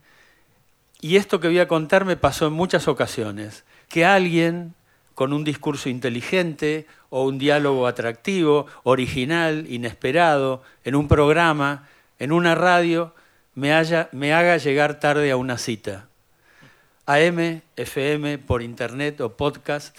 y 1.01 1.15
esto 1.15 1.39
que 1.39 1.47
voy 1.47 1.59
a 1.59 1.67
contar 1.67 2.05
me 2.05 2.15
pasó 2.15 2.47
en 2.47 2.53
muchas 2.53 2.87
ocasiones, 2.87 3.63
que 3.89 4.05
alguien 4.05 4.75
con 5.15 5.33
un 5.33 5.43
discurso 5.43 5.89
inteligente 5.89 6.85
o 7.09 7.25
un 7.25 7.37
diálogo 7.37 7.87
atractivo, 7.87 8.67
original, 8.83 9.65
inesperado, 9.69 10.63
en 10.83 10.95
un 10.95 11.07
programa, 11.07 11.87
en 12.19 12.31
una 12.31 12.55
radio, 12.55 13.13
me, 13.55 13.73
haga 13.73 14.57
llegar 14.57 14.99
tarde 14.99 15.31
a 15.31 15.37
una 15.37 15.57
cita. 15.57 16.07
AM, 17.05 17.61
FM, 17.75 18.37
por 18.37 18.61
internet 18.61 19.19
o 19.21 19.35
podcast, 19.35 19.97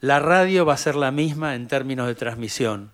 la 0.00 0.18
radio 0.18 0.66
va 0.66 0.74
a 0.74 0.78
ser 0.78 0.96
la 0.96 1.10
misma 1.10 1.54
en 1.54 1.68
términos 1.68 2.06
de 2.06 2.14
transmisión. 2.14 2.90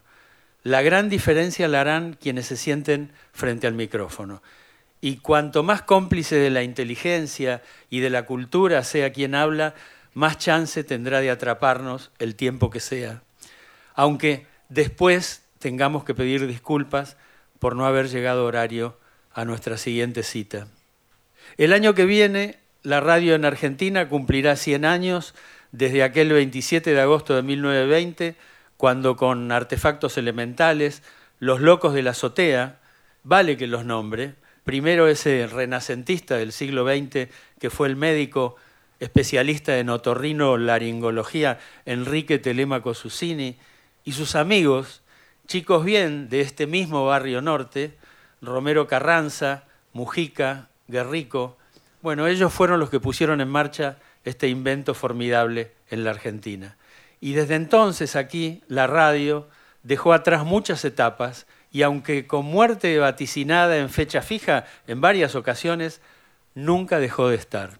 La 0.66 0.82
gran 0.82 1.08
diferencia 1.08 1.68
la 1.68 1.80
harán 1.80 2.14
quienes 2.20 2.46
se 2.46 2.56
sienten 2.56 3.12
frente 3.32 3.68
al 3.68 3.74
micrófono. 3.74 4.42
Y 5.00 5.18
cuanto 5.18 5.62
más 5.62 5.82
cómplice 5.82 6.34
de 6.34 6.50
la 6.50 6.64
inteligencia 6.64 7.62
y 7.88 8.00
de 8.00 8.10
la 8.10 8.24
cultura 8.24 8.82
sea 8.82 9.12
quien 9.12 9.36
habla, 9.36 9.76
más 10.12 10.38
chance 10.38 10.82
tendrá 10.82 11.20
de 11.20 11.30
atraparnos 11.30 12.10
el 12.18 12.34
tiempo 12.34 12.68
que 12.68 12.80
sea. 12.80 13.22
Aunque 13.94 14.48
después 14.68 15.44
tengamos 15.60 16.02
que 16.02 16.16
pedir 16.16 16.48
disculpas 16.48 17.16
por 17.60 17.76
no 17.76 17.86
haber 17.86 18.08
llegado 18.08 18.44
horario 18.44 18.98
a 19.32 19.44
nuestra 19.44 19.76
siguiente 19.76 20.24
cita. 20.24 20.66
El 21.58 21.72
año 21.74 21.94
que 21.94 22.06
viene 22.06 22.58
la 22.82 22.98
radio 22.98 23.36
en 23.36 23.44
Argentina 23.44 24.08
cumplirá 24.08 24.56
100 24.56 24.84
años 24.84 25.32
desde 25.70 26.02
aquel 26.02 26.32
27 26.32 26.92
de 26.92 27.00
agosto 27.00 27.36
de 27.36 27.42
1920, 27.42 28.34
cuando 28.76 29.16
con 29.16 29.52
artefactos 29.52 30.18
elementales, 30.18 31.02
los 31.38 31.60
locos 31.60 31.94
de 31.94 32.02
la 32.02 32.10
azotea, 32.10 32.78
vale 33.24 33.56
que 33.56 33.66
los 33.66 33.84
nombre, 33.84 34.34
primero 34.64 35.08
ese 35.08 35.46
renacentista 35.46 36.36
del 36.36 36.52
siglo 36.52 36.84
XX 36.84 37.28
que 37.58 37.70
fue 37.70 37.88
el 37.88 37.96
médico 37.96 38.56
especialista 39.00 39.78
en 39.78 39.90
otorrino 39.90 40.56
laringología 40.56 41.58
Enrique 41.84 42.38
Telemaco 42.38 42.94
Susini, 42.94 43.56
y 44.04 44.12
sus 44.12 44.36
amigos, 44.36 45.02
chicos 45.46 45.84
bien 45.84 46.28
de 46.28 46.40
este 46.40 46.66
mismo 46.66 47.04
barrio 47.06 47.42
norte, 47.42 47.96
Romero 48.40 48.86
Carranza, 48.86 49.64
Mujica, 49.92 50.68
Guerrico, 50.86 51.56
bueno, 52.02 52.28
ellos 52.28 52.52
fueron 52.52 52.78
los 52.78 52.88
que 52.88 53.00
pusieron 53.00 53.40
en 53.40 53.48
marcha 53.48 53.98
este 54.24 54.48
invento 54.48 54.94
formidable 54.94 55.72
en 55.90 56.04
la 56.04 56.10
Argentina. 56.10 56.76
Y 57.20 57.32
desde 57.34 57.54
entonces 57.54 58.16
aquí 58.16 58.62
la 58.68 58.86
radio 58.86 59.48
dejó 59.82 60.12
atrás 60.12 60.44
muchas 60.44 60.84
etapas 60.84 61.46
y 61.72 61.82
aunque 61.82 62.26
con 62.26 62.44
muerte 62.46 62.98
vaticinada 62.98 63.76
en 63.76 63.90
fecha 63.90 64.22
fija 64.22 64.64
en 64.86 65.00
varias 65.00 65.34
ocasiones, 65.34 66.00
nunca 66.54 66.98
dejó 66.98 67.28
de 67.28 67.36
estar. 67.36 67.78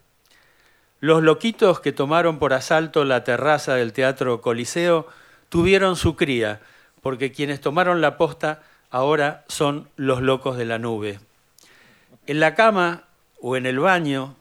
Los 1.00 1.22
loquitos 1.22 1.80
que 1.80 1.92
tomaron 1.92 2.38
por 2.38 2.52
asalto 2.52 3.04
la 3.04 3.24
terraza 3.24 3.74
del 3.74 3.92
Teatro 3.92 4.40
Coliseo 4.40 5.06
tuvieron 5.48 5.96
su 5.96 6.16
cría, 6.16 6.60
porque 7.02 7.32
quienes 7.32 7.60
tomaron 7.60 8.00
la 8.00 8.16
posta 8.16 8.62
ahora 8.90 9.44
son 9.48 9.88
los 9.96 10.22
locos 10.22 10.56
de 10.56 10.64
la 10.64 10.78
nube. 10.78 11.20
En 12.26 12.40
la 12.40 12.54
cama 12.54 13.04
o 13.40 13.56
en 13.56 13.66
el 13.66 13.78
baño, 13.78 14.34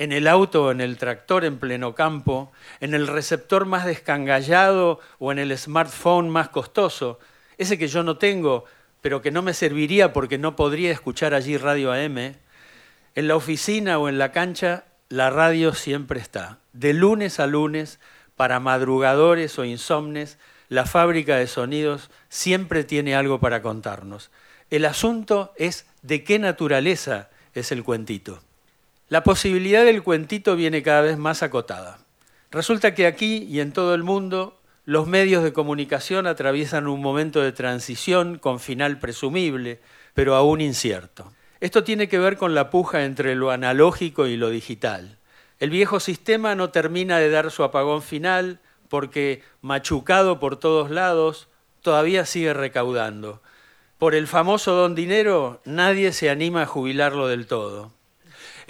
en 0.00 0.12
el 0.12 0.28
auto 0.28 0.64
o 0.64 0.70
en 0.70 0.80
el 0.80 0.96
tractor 0.96 1.44
en 1.44 1.58
pleno 1.58 1.94
campo, 1.94 2.50
en 2.80 2.94
el 2.94 3.06
receptor 3.06 3.66
más 3.66 3.84
descangallado 3.84 4.98
o 5.18 5.30
en 5.30 5.38
el 5.38 5.56
smartphone 5.58 6.30
más 6.30 6.48
costoso, 6.48 7.18
ese 7.58 7.76
que 7.76 7.86
yo 7.86 8.02
no 8.02 8.16
tengo, 8.16 8.64
pero 9.02 9.20
que 9.20 9.30
no 9.30 9.42
me 9.42 9.52
serviría 9.52 10.14
porque 10.14 10.38
no 10.38 10.56
podría 10.56 10.90
escuchar 10.90 11.34
allí 11.34 11.58
radio 11.58 11.92
AM, 11.92 12.16
en 12.16 13.28
la 13.28 13.36
oficina 13.36 13.98
o 13.98 14.08
en 14.08 14.16
la 14.16 14.32
cancha, 14.32 14.84
la 15.10 15.28
radio 15.28 15.74
siempre 15.74 16.18
está. 16.18 16.60
De 16.72 16.94
lunes 16.94 17.38
a 17.38 17.46
lunes, 17.46 18.00
para 18.36 18.58
madrugadores 18.58 19.58
o 19.58 19.66
insomnes, 19.66 20.38
la 20.70 20.86
fábrica 20.86 21.36
de 21.36 21.46
sonidos 21.46 22.10
siempre 22.30 22.84
tiene 22.84 23.14
algo 23.14 23.38
para 23.38 23.60
contarnos. 23.60 24.30
El 24.70 24.86
asunto 24.86 25.52
es 25.58 25.84
de 26.00 26.24
qué 26.24 26.38
naturaleza 26.38 27.28
es 27.52 27.70
el 27.70 27.84
cuentito. 27.84 28.40
La 29.10 29.24
posibilidad 29.24 29.84
del 29.84 30.04
cuentito 30.04 30.54
viene 30.54 30.84
cada 30.84 31.00
vez 31.00 31.18
más 31.18 31.42
acotada. 31.42 31.98
Resulta 32.52 32.94
que 32.94 33.08
aquí 33.08 33.38
y 33.50 33.58
en 33.58 33.72
todo 33.72 33.92
el 33.96 34.04
mundo 34.04 34.60
los 34.84 35.08
medios 35.08 35.42
de 35.42 35.52
comunicación 35.52 36.28
atraviesan 36.28 36.86
un 36.86 37.02
momento 37.02 37.40
de 37.40 37.50
transición 37.50 38.38
con 38.38 38.60
final 38.60 39.00
presumible, 39.00 39.80
pero 40.14 40.36
aún 40.36 40.60
incierto. 40.60 41.32
Esto 41.58 41.82
tiene 41.82 42.08
que 42.08 42.20
ver 42.20 42.36
con 42.36 42.54
la 42.54 42.70
puja 42.70 43.04
entre 43.04 43.34
lo 43.34 43.50
analógico 43.50 44.28
y 44.28 44.36
lo 44.36 44.48
digital. 44.48 45.18
El 45.58 45.70
viejo 45.70 45.98
sistema 45.98 46.54
no 46.54 46.70
termina 46.70 47.18
de 47.18 47.30
dar 47.30 47.50
su 47.50 47.64
apagón 47.64 48.02
final 48.02 48.60
porque, 48.88 49.42
machucado 49.60 50.38
por 50.38 50.56
todos 50.56 50.88
lados, 50.88 51.48
todavía 51.82 52.26
sigue 52.26 52.54
recaudando. 52.54 53.42
Por 53.98 54.14
el 54.14 54.28
famoso 54.28 54.74
don 54.74 54.94
dinero, 54.94 55.60
nadie 55.64 56.12
se 56.12 56.30
anima 56.30 56.62
a 56.62 56.66
jubilarlo 56.66 57.26
del 57.26 57.48
todo. 57.48 57.90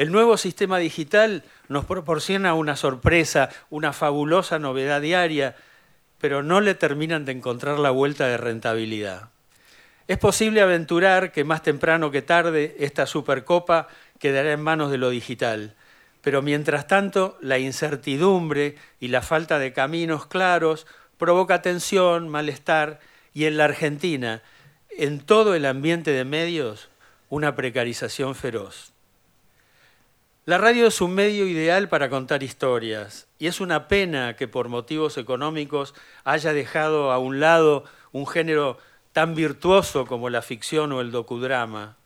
El 0.00 0.12
nuevo 0.12 0.38
sistema 0.38 0.78
digital 0.78 1.44
nos 1.68 1.84
proporciona 1.84 2.54
una 2.54 2.74
sorpresa, 2.74 3.50
una 3.68 3.92
fabulosa 3.92 4.58
novedad 4.58 5.02
diaria, 5.02 5.56
pero 6.18 6.42
no 6.42 6.62
le 6.62 6.74
terminan 6.74 7.26
de 7.26 7.32
encontrar 7.32 7.78
la 7.78 7.90
vuelta 7.90 8.26
de 8.26 8.38
rentabilidad. 8.38 9.28
Es 10.08 10.16
posible 10.16 10.62
aventurar 10.62 11.32
que 11.32 11.44
más 11.44 11.62
temprano 11.62 12.10
que 12.10 12.22
tarde 12.22 12.76
esta 12.78 13.04
Supercopa 13.04 13.88
quedará 14.18 14.52
en 14.52 14.62
manos 14.62 14.90
de 14.90 14.96
lo 14.96 15.10
digital, 15.10 15.74
pero 16.22 16.40
mientras 16.40 16.86
tanto 16.86 17.36
la 17.42 17.58
incertidumbre 17.58 18.76
y 19.00 19.08
la 19.08 19.20
falta 19.20 19.58
de 19.58 19.74
caminos 19.74 20.24
claros 20.24 20.86
provoca 21.18 21.60
tensión, 21.60 22.26
malestar 22.30 23.00
y 23.34 23.44
en 23.44 23.58
la 23.58 23.66
Argentina, 23.66 24.40
en 24.96 25.20
todo 25.20 25.54
el 25.54 25.66
ambiente 25.66 26.10
de 26.12 26.24
medios, 26.24 26.88
una 27.28 27.54
precarización 27.54 28.34
feroz. 28.34 28.89
La 30.50 30.58
radio 30.58 30.88
es 30.88 31.00
un 31.00 31.14
medio 31.14 31.46
ideal 31.46 31.88
para 31.88 32.10
contar 32.10 32.42
historias 32.42 33.28
y 33.38 33.46
es 33.46 33.60
una 33.60 33.86
pena 33.86 34.34
que 34.34 34.48
por 34.48 34.68
motivos 34.68 35.16
económicos 35.16 35.94
haya 36.24 36.52
dejado 36.52 37.12
a 37.12 37.20
un 37.20 37.38
lado 37.38 37.84
un 38.10 38.26
género 38.26 38.76
tan 39.12 39.36
virtuoso 39.36 40.06
como 40.06 40.28
la 40.28 40.42
ficción 40.42 40.90
o 40.90 41.02
el 41.02 41.12
docudrama. 41.12 41.96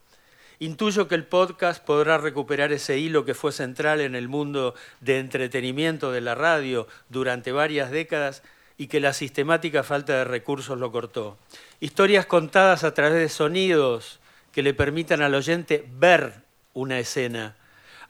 Intuyo 0.59 1.07
que 1.07 1.15
el 1.15 1.25
podcast 1.25 1.83
podrá 1.83 2.19
recuperar 2.19 2.71
ese 2.71 2.99
hilo 2.99 3.25
que 3.25 3.33
fue 3.33 3.51
central 3.51 3.99
en 3.99 4.13
el 4.13 4.27
mundo 4.27 4.75
de 4.99 5.17
entretenimiento 5.17 6.11
de 6.11 6.21
la 6.21 6.35
radio 6.35 6.87
durante 7.09 7.51
varias 7.51 7.89
décadas 7.89 8.43
y 8.77 8.85
que 8.85 8.99
la 8.99 9.13
sistemática 9.13 9.81
falta 9.81 10.17
de 10.17 10.23
recursos 10.23 10.77
lo 10.77 10.91
cortó. 10.91 11.39
Historias 11.79 12.27
contadas 12.27 12.83
a 12.83 12.93
través 12.93 13.17
de 13.17 13.29
sonidos 13.29 14.19
que 14.51 14.61
le 14.61 14.75
permitan 14.75 15.23
al 15.23 15.33
oyente 15.33 15.83
ver 15.97 16.43
una 16.75 16.99
escena, 16.99 17.55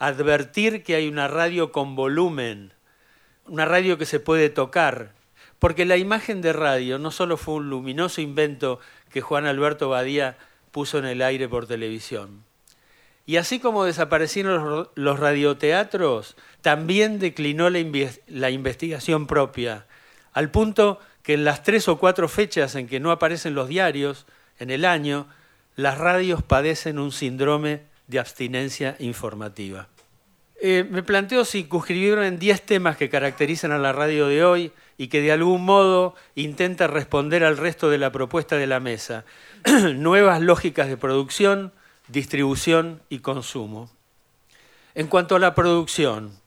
advertir 0.07 0.83
que 0.83 0.95
hay 0.95 1.07
una 1.07 1.27
radio 1.27 1.71
con 1.71 1.95
volumen, 1.95 2.73
una 3.47 3.65
radio 3.65 3.97
que 3.97 4.05
se 4.05 4.19
puede 4.19 4.49
tocar, 4.49 5.13
porque 5.59 5.85
la 5.85 5.97
imagen 5.97 6.41
de 6.41 6.53
radio 6.53 6.99
no 6.99 7.11
solo 7.11 7.37
fue 7.37 7.55
un 7.55 7.69
luminoso 7.69 8.21
invento 8.21 8.79
que 9.09 9.21
Juan 9.21 9.45
Alberto 9.45 9.89
Badía 9.89 10.37
puso 10.71 10.97
en 10.99 11.05
el 11.05 11.21
aire 11.21 11.47
por 11.47 11.67
televisión. 11.67 12.43
Y 13.25 13.37
así 13.37 13.59
como 13.59 13.85
desaparecieron 13.85 14.89
los 14.93 15.19
radioteatros, 15.19 16.35
también 16.61 17.17
declinó 17.17 17.69
la, 17.69 18.49
investigación 18.49 19.25
propia, 19.25 19.87
al 20.31 20.51
punto 20.51 20.99
que 21.23 21.33
en 21.33 21.43
las 21.43 21.63
tres 21.63 21.87
o 21.87 21.97
cuatro 21.97 22.27
fechas 22.27 22.75
en 22.75 22.87
que 22.87 22.99
no 22.99 23.09
aparecen 23.09 23.55
los 23.55 23.67
diarios 23.67 24.27
en 24.59 24.69
el 24.69 24.85
año, 24.85 25.27
las 25.75 25.97
radios 25.97 26.43
padecen 26.43 26.99
un 26.99 27.11
síndrome 27.11 27.81
de 28.07 28.19
abstinencia 28.19 28.95
informativa. 28.99 29.87
Eh, 30.61 30.85
me 30.89 31.03
planteo 31.03 31.43
circunscribirlo 31.43 32.23
en 32.23 32.39
10 32.39 32.61
temas 32.61 32.95
que 32.95 33.09
caracterizan 33.09 33.71
a 33.71 33.77
la 33.77 33.91
radio 33.91 34.27
de 34.27 34.45
hoy 34.45 34.71
y 34.97 35.07
que 35.07 35.21
de 35.21 35.33
algún 35.33 35.65
modo 35.65 36.15
intenta 36.35 36.87
responder 36.87 37.43
al 37.43 37.57
resto 37.57 37.89
de 37.89 37.97
la 37.97 38.11
propuesta 38.11 38.55
de 38.55 38.67
la 38.67 38.79
mesa. 38.79 39.25
Nuevas 39.95 40.41
lógicas 40.41 40.87
de 40.87 40.95
producción, 40.95 41.73
distribución 42.07 43.01
y 43.09 43.19
consumo. 43.19 43.89
En 44.93 45.07
cuanto 45.07 45.35
a 45.35 45.39
la 45.39 45.55
producción, 45.55 46.39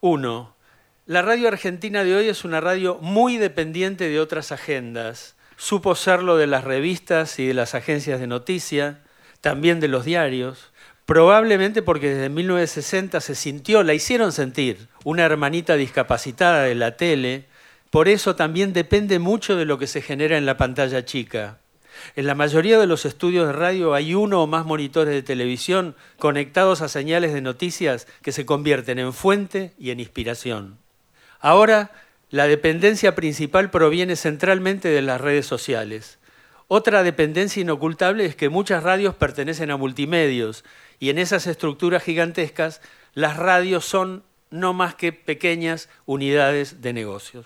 uno, 0.00 0.56
la 1.04 1.20
radio 1.20 1.48
argentina 1.48 2.04
de 2.04 2.16
hoy 2.16 2.28
es 2.28 2.44
una 2.44 2.60
radio 2.62 2.98
muy 3.02 3.36
dependiente 3.36 4.08
de 4.08 4.18
otras 4.18 4.50
agendas. 4.50 5.36
Supo 5.56 5.94
serlo 5.94 6.38
de 6.38 6.46
las 6.46 6.64
revistas 6.64 7.38
y 7.38 7.46
de 7.46 7.54
las 7.54 7.74
agencias 7.74 8.18
de 8.18 8.26
noticia, 8.26 9.02
también 9.42 9.78
de 9.78 9.88
los 9.88 10.06
diarios 10.06 10.71
probablemente 11.12 11.82
porque 11.82 12.08
desde 12.08 12.30
1960 12.30 13.20
se 13.20 13.34
sintió, 13.34 13.82
la 13.82 13.92
hicieron 13.92 14.32
sentir, 14.32 14.88
una 15.04 15.24
hermanita 15.24 15.76
discapacitada 15.76 16.62
de 16.62 16.74
la 16.74 16.96
tele, 16.96 17.44
por 17.90 18.08
eso 18.08 18.34
también 18.34 18.72
depende 18.72 19.18
mucho 19.18 19.54
de 19.54 19.66
lo 19.66 19.76
que 19.76 19.86
se 19.86 20.00
genera 20.00 20.38
en 20.38 20.46
la 20.46 20.56
pantalla 20.56 21.04
chica. 21.04 21.58
En 22.16 22.26
la 22.26 22.34
mayoría 22.34 22.78
de 22.78 22.86
los 22.86 23.04
estudios 23.04 23.46
de 23.46 23.52
radio 23.52 23.92
hay 23.92 24.14
uno 24.14 24.42
o 24.42 24.46
más 24.46 24.64
monitores 24.64 25.12
de 25.12 25.22
televisión 25.22 25.96
conectados 26.18 26.80
a 26.80 26.88
señales 26.88 27.34
de 27.34 27.42
noticias 27.42 28.06
que 28.22 28.32
se 28.32 28.46
convierten 28.46 28.98
en 28.98 29.12
fuente 29.12 29.74
y 29.78 29.90
en 29.90 30.00
inspiración. 30.00 30.78
Ahora, 31.40 31.90
la 32.30 32.46
dependencia 32.46 33.14
principal 33.14 33.70
proviene 33.70 34.16
centralmente 34.16 34.88
de 34.88 35.02
las 35.02 35.20
redes 35.20 35.44
sociales. 35.44 36.18
Otra 36.68 37.02
dependencia 37.02 37.60
inocultable 37.60 38.24
es 38.24 38.34
que 38.34 38.48
muchas 38.48 38.82
radios 38.82 39.14
pertenecen 39.14 39.70
a 39.70 39.76
multimedios 39.76 40.64
y 41.02 41.10
en 41.10 41.18
esas 41.18 41.48
estructuras 41.48 42.04
gigantescas 42.04 42.80
las 43.12 43.36
radios 43.36 43.84
son 43.84 44.22
no 44.50 44.72
más 44.72 44.94
que 44.94 45.12
pequeñas 45.12 45.88
unidades 46.06 46.80
de 46.80 46.92
negocios. 46.92 47.44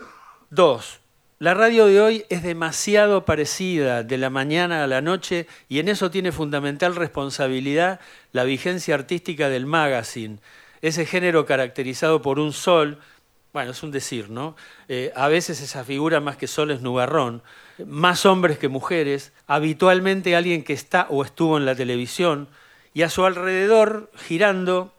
Dos, 0.50 1.00
la 1.38 1.54
radio 1.54 1.86
de 1.86 2.02
hoy 2.02 2.24
es 2.28 2.42
demasiado 2.42 3.24
parecida 3.24 4.02
de 4.02 4.18
la 4.18 4.28
mañana 4.28 4.84
a 4.84 4.86
la 4.86 5.00
noche 5.00 5.46
y 5.70 5.78
en 5.78 5.88
eso 5.88 6.10
tiene 6.10 6.32
fundamental 6.32 6.96
responsabilidad 6.96 7.98
la 8.32 8.44
vigencia 8.44 8.94
artística 8.94 9.48
del 9.48 9.64
magazine, 9.64 10.38
ese 10.82 11.06
género 11.06 11.46
caracterizado 11.46 12.20
por 12.20 12.38
un 12.38 12.52
sol, 12.52 12.98
bueno, 13.54 13.70
es 13.70 13.82
un 13.82 13.90
decir, 13.90 14.28
¿no? 14.28 14.54
Eh, 14.88 15.12
a 15.16 15.28
veces 15.28 15.62
esa 15.62 15.82
figura 15.82 16.20
más 16.20 16.36
que 16.36 16.46
sol 16.46 16.72
es 16.72 16.82
nubarrón, 16.82 17.42
más 17.86 18.26
hombres 18.26 18.58
que 18.58 18.68
mujeres, 18.68 19.32
habitualmente 19.46 20.36
alguien 20.36 20.62
que 20.62 20.74
está 20.74 21.06
o 21.08 21.24
estuvo 21.24 21.56
en 21.56 21.64
la 21.64 21.74
televisión, 21.74 22.48
y 22.96 23.02
a 23.02 23.10
su 23.10 23.26
alrededor 23.26 24.10
girando 24.16 24.90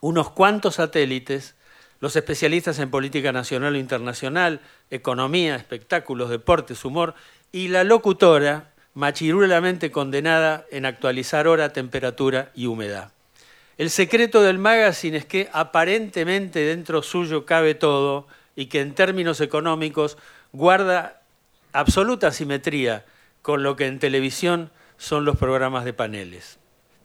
unos 0.00 0.30
cuantos 0.30 0.76
satélites, 0.76 1.56
los 1.98 2.14
especialistas 2.14 2.78
en 2.78 2.92
política 2.92 3.32
nacional 3.32 3.74
o 3.74 3.76
internacional, 3.76 4.60
economía, 4.88 5.56
espectáculos, 5.56 6.30
deportes, 6.30 6.84
humor, 6.84 7.14
y 7.50 7.66
la 7.66 7.82
locutora 7.82 8.70
machirulamente 8.94 9.90
condenada 9.90 10.64
en 10.70 10.86
actualizar 10.86 11.48
hora, 11.48 11.72
temperatura 11.72 12.52
y 12.54 12.66
humedad. 12.66 13.10
El 13.78 13.90
secreto 13.90 14.42
del 14.42 14.58
magazine 14.58 15.16
es 15.16 15.24
que 15.24 15.50
aparentemente 15.52 16.60
dentro 16.60 17.02
suyo 17.02 17.46
cabe 17.46 17.74
todo 17.74 18.28
y 18.54 18.66
que 18.66 18.80
en 18.80 18.94
términos 18.94 19.40
económicos 19.40 20.18
guarda 20.52 21.20
absoluta 21.72 22.30
simetría 22.30 23.04
con 23.42 23.64
lo 23.64 23.74
que 23.74 23.86
en 23.86 23.98
televisión 23.98 24.70
son 24.98 25.24
los 25.24 25.36
programas 25.36 25.84
de 25.84 25.94
paneles. 25.94 26.59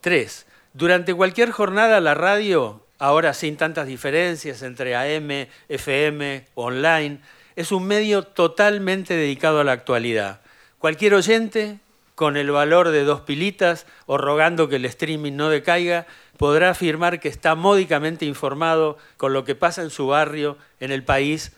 Tres, 0.06 0.46
durante 0.72 1.14
cualquier 1.14 1.50
jornada 1.50 2.00
la 2.00 2.14
radio, 2.14 2.80
ahora 3.00 3.34
sin 3.34 3.56
tantas 3.56 3.88
diferencias 3.88 4.62
entre 4.62 4.94
AM, 4.94 5.48
FM, 5.68 6.44
online, 6.54 7.18
es 7.56 7.72
un 7.72 7.88
medio 7.88 8.22
totalmente 8.22 9.16
dedicado 9.16 9.58
a 9.58 9.64
la 9.64 9.72
actualidad. 9.72 10.42
Cualquier 10.78 11.14
oyente 11.14 11.80
con 12.14 12.36
el 12.36 12.52
valor 12.52 12.90
de 12.90 13.02
dos 13.02 13.22
pilitas 13.22 13.84
o 14.06 14.16
rogando 14.16 14.68
que 14.68 14.76
el 14.76 14.84
streaming 14.84 15.32
no 15.32 15.48
decaiga, 15.48 16.06
podrá 16.36 16.70
afirmar 16.70 17.18
que 17.18 17.28
está 17.28 17.56
módicamente 17.56 18.26
informado 18.26 18.98
con 19.16 19.32
lo 19.32 19.42
que 19.42 19.56
pasa 19.56 19.82
en 19.82 19.90
su 19.90 20.06
barrio, 20.06 20.56
en 20.78 20.92
el 20.92 21.02
país 21.02 21.50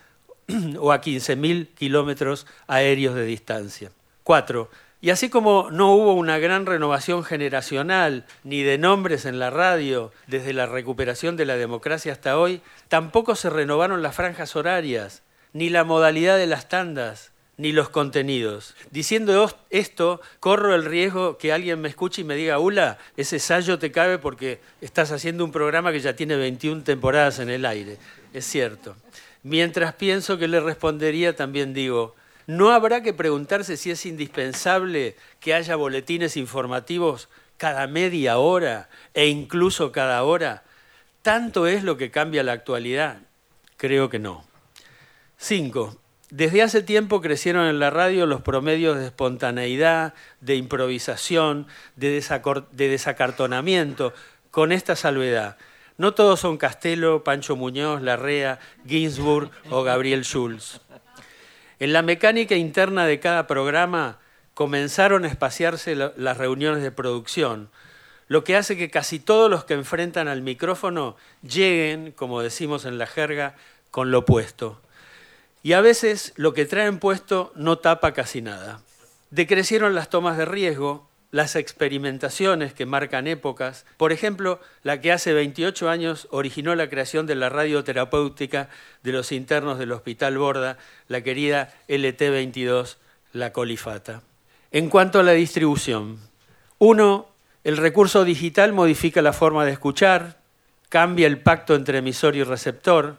o 0.78 0.92
a 0.92 1.02
15.000 1.02 1.74
kilómetros 1.74 2.46
aéreos 2.66 3.14
de 3.14 3.26
distancia. 3.26 3.90
Cuatro, 4.22 4.70
y 5.00 5.10
así 5.10 5.28
como 5.28 5.70
no 5.70 5.92
hubo 5.92 6.14
una 6.14 6.38
gran 6.38 6.66
renovación 6.66 7.22
generacional 7.22 8.26
ni 8.42 8.62
de 8.62 8.78
nombres 8.78 9.26
en 9.26 9.38
la 9.38 9.50
radio 9.50 10.12
desde 10.26 10.52
la 10.52 10.66
recuperación 10.66 11.36
de 11.36 11.46
la 11.46 11.56
democracia 11.56 12.12
hasta 12.12 12.38
hoy, 12.38 12.62
tampoco 12.88 13.36
se 13.36 13.48
renovaron 13.48 14.02
las 14.02 14.16
franjas 14.16 14.56
horarias, 14.56 15.22
ni 15.52 15.70
la 15.70 15.84
modalidad 15.84 16.36
de 16.36 16.46
las 16.46 16.68
tandas, 16.68 17.30
ni 17.56 17.72
los 17.72 17.90
contenidos. 17.90 18.74
Diciendo 18.90 19.52
esto, 19.70 20.20
corro 20.40 20.74
el 20.74 20.84
riesgo 20.84 21.38
que 21.38 21.52
alguien 21.52 21.80
me 21.80 21.88
escuche 21.88 22.22
y 22.22 22.24
me 22.24 22.36
diga, 22.36 22.58
Ula, 22.58 22.98
ese 23.16 23.38
sallo 23.38 23.78
te 23.78 23.92
cabe 23.92 24.18
porque 24.18 24.60
estás 24.80 25.12
haciendo 25.12 25.44
un 25.44 25.52
programa 25.52 25.92
que 25.92 26.00
ya 26.00 26.16
tiene 26.16 26.36
21 26.36 26.82
temporadas 26.82 27.38
en 27.38 27.50
el 27.50 27.66
aire. 27.66 27.98
Es 28.32 28.46
cierto. 28.46 28.96
Mientras 29.42 29.94
pienso 29.94 30.38
que 30.38 30.48
le 30.48 30.60
respondería, 30.60 31.36
también 31.36 31.72
digo, 31.74 32.14
no 32.48 32.70
habrá 32.70 33.02
que 33.02 33.12
preguntarse 33.12 33.76
si 33.76 33.90
es 33.90 34.06
indispensable 34.06 35.16
que 35.38 35.52
haya 35.52 35.76
boletines 35.76 36.38
informativos 36.38 37.28
cada 37.58 37.86
media 37.86 38.38
hora 38.38 38.88
e 39.12 39.26
incluso 39.26 39.92
cada 39.92 40.24
hora. 40.24 40.62
¿Tanto 41.20 41.66
es 41.66 41.84
lo 41.84 41.98
que 41.98 42.10
cambia 42.10 42.42
la 42.42 42.52
actualidad? 42.52 43.18
Creo 43.76 44.08
que 44.08 44.18
no. 44.18 44.46
Cinco, 45.36 46.00
desde 46.30 46.62
hace 46.62 46.82
tiempo 46.82 47.20
crecieron 47.20 47.66
en 47.66 47.80
la 47.80 47.90
radio 47.90 48.24
los 48.24 48.40
promedios 48.40 48.96
de 48.96 49.04
espontaneidad, 49.04 50.14
de 50.40 50.56
improvisación, 50.56 51.66
de, 51.96 52.24
desacartonamiento, 52.72 54.14
con 54.50 54.72
esta 54.72 54.96
salvedad. 54.96 55.58
No 55.98 56.14
todos 56.14 56.40
son 56.40 56.56
Castelo, 56.56 57.24
Pancho 57.24 57.56
Muñoz, 57.56 58.00
Larrea, 58.00 58.58
Ginsburg 58.86 59.50
o 59.68 59.82
Gabriel 59.82 60.24
Schulz. 60.24 60.80
En 61.80 61.92
la 61.92 62.02
mecánica 62.02 62.56
interna 62.56 63.06
de 63.06 63.20
cada 63.20 63.46
programa 63.46 64.18
comenzaron 64.54 65.24
a 65.24 65.28
espaciarse 65.28 65.94
las 65.94 66.36
reuniones 66.36 66.82
de 66.82 66.90
producción, 66.90 67.70
lo 68.26 68.44
que 68.44 68.56
hace 68.56 68.76
que 68.76 68.90
casi 68.90 69.20
todos 69.20 69.48
los 69.50 69.64
que 69.64 69.74
enfrentan 69.74 70.28
al 70.28 70.42
micrófono 70.42 71.16
lleguen, 71.42 72.12
como 72.12 72.42
decimos 72.42 72.84
en 72.84 72.98
la 72.98 73.06
jerga, 73.06 73.54
con 73.90 74.10
lo 74.10 74.24
puesto. 74.24 74.80
Y 75.62 75.72
a 75.72 75.80
veces 75.80 76.32
lo 76.36 76.52
que 76.52 76.66
traen 76.66 76.98
puesto 76.98 77.52
no 77.54 77.78
tapa 77.78 78.12
casi 78.12 78.42
nada. 78.42 78.80
Decrecieron 79.30 79.94
las 79.94 80.10
tomas 80.10 80.36
de 80.36 80.44
riesgo, 80.44 81.07
las 81.30 81.56
experimentaciones 81.56 82.72
que 82.72 82.86
marcan 82.86 83.26
épocas, 83.26 83.84
por 83.96 84.12
ejemplo, 84.12 84.60
la 84.82 85.00
que 85.00 85.12
hace 85.12 85.34
28 85.34 85.90
años 85.90 86.26
originó 86.30 86.74
la 86.74 86.88
creación 86.88 87.26
de 87.26 87.34
la 87.34 87.50
radioterapéutica 87.50 88.70
de 89.02 89.12
los 89.12 89.32
internos 89.32 89.78
del 89.78 89.92
Hospital 89.92 90.38
Borda, 90.38 90.78
la 91.06 91.20
querida 91.20 91.74
LT22, 91.88 92.96
la 93.32 93.52
colifata. 93.52 94.22
En 94.70 94.88
cuanto 94.88 95.20
a 95.20 95.22
la 95.22 95.32
distribución, 95.32 96.18
uno, 96.78 97.28
el 97.64 97.76
recurso 97.76 98.24
digital 98.24 98.72
modifica 98.72 99.20
la 99.20 99.32
forma 99.34 99.66
de 99.66 99.72
escuchar, 99.72 100.38
cambia 100.88 101.26
el 101.26 101.40
pacto 101.40 101.74
entre 101.74 101.98
emisor 101.98 102.36
y 102.36 102.42
receptor, 102.42 103.16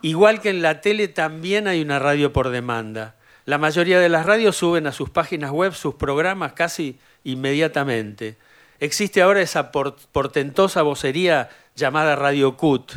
igual 0.00 0.40
que 0.40 0.50
en 0.50 0.62
la 0.62 0.80
tele 0.80 1.08
también 1.08 1.68
hay 1.68 1.82
una 1.82 1.98
radio 1.98 2.32
por 2.32 2.48
demanda. 2.48 3.16
La 3.46 3.58
mayoría 3.58 4.00
de 4.00 4.08
las 4.08 4.24
radios 4.24 4.56
suben 4.56 4.86
a 4.86 4.92
sus 4.92 5.10
páginas 5.10 5.50
web 5.50 5.74
sus 5.74 5.94
programas 5.96 6.54
casi 6.54 6.98
inmediatamente. 7.24 8.38
Existe 8.80 9.20
ahora 9.20 9.42
esa 9.42 9.70
portentosa 9.70 10.82
vocería 10.82 11.50
llamada 11.76 12.16
Radio 12.16 12.56
CUT. 12.56 12.92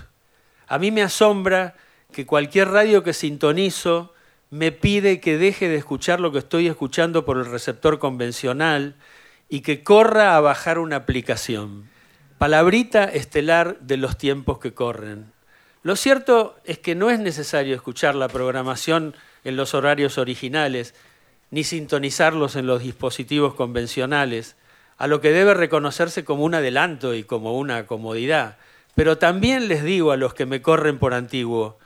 A 0.68 0.80
mí 0.80 0.92
me 0.92 1.04
asombra 1.04 1.76
que 2.12 2.26
cualquier 2.26 2.70
radio 2.70 3.04
que 3.04 3.14
sintonizo 3.14 4.14
me 4.50 4.72
pide 4.72 5.20
que 5.20 5.38
deje 5.38 5.68
de 5.68 5.76
escuchar 5.76 6.20
lo 6.22 6.32
que 6.32 6.40
estoy 6.40 6.68
escuchando 6.68 7.26
por 7.26 7.38
el 7.38 7.46
receptor 7.46 8.00
convencional 8.00 8.96
y 9.50 9.62
que 9.62 9.84
corra 9.84 10.38
a 10.38 10.42
bajar 10.42 10.80
una 10.80 10.96
aplicación. 10.98 11.90
Palabrita 12.38 13.04
estelar 13.04 13.80
de 13.80 13.98
los 13.98 14.18
tiempos 14.18 14.60
que 14.60 14.74
corren. 14.74 15.32
Lo 15.84 15.96
cierto 15.96 16.58
es 16.64 16.80
que 16.80 16.96
no 16.96 17.10
es 17.10 17.20
necesario 17.20 17.76
escuchar 17.76 18.16
la 18.16 18.30
programación 18.30 19.16
en 19.48 19.56
los 19.56 19.74
horarios 19.74 20.18
originales, 20.18 20.94
ni 21.52 21.64
sintonizarlos 21.64 22.58
en 22.58 22.68
los 22.68 22.84
dispositivos 22.84 23.54
convencionales, 23.54 24.58
a 24.98 25.08
lo 25.08 25.22
que 25.22 25.32
debe 25.32 25.54
reconocerse 25.54 26.26
como 26.26 26.44
un 26.44 26.54
adelanto 26.54 27.14
y 27.14 27.24
como 27.24 27.58
una 27.58 27.86
comodidad. 27.86 28.58
Pero 28.94 29.18
también 29.18 29.70
les 29.70 29.84
digo 29.84 30.12
a 30.12 30.18
los 30.18 30.34
que 30.34 30.46
me 30.46 30.62
corren 30.62 31.00
por 31.00 31.14
antiguo, 31.14 31.78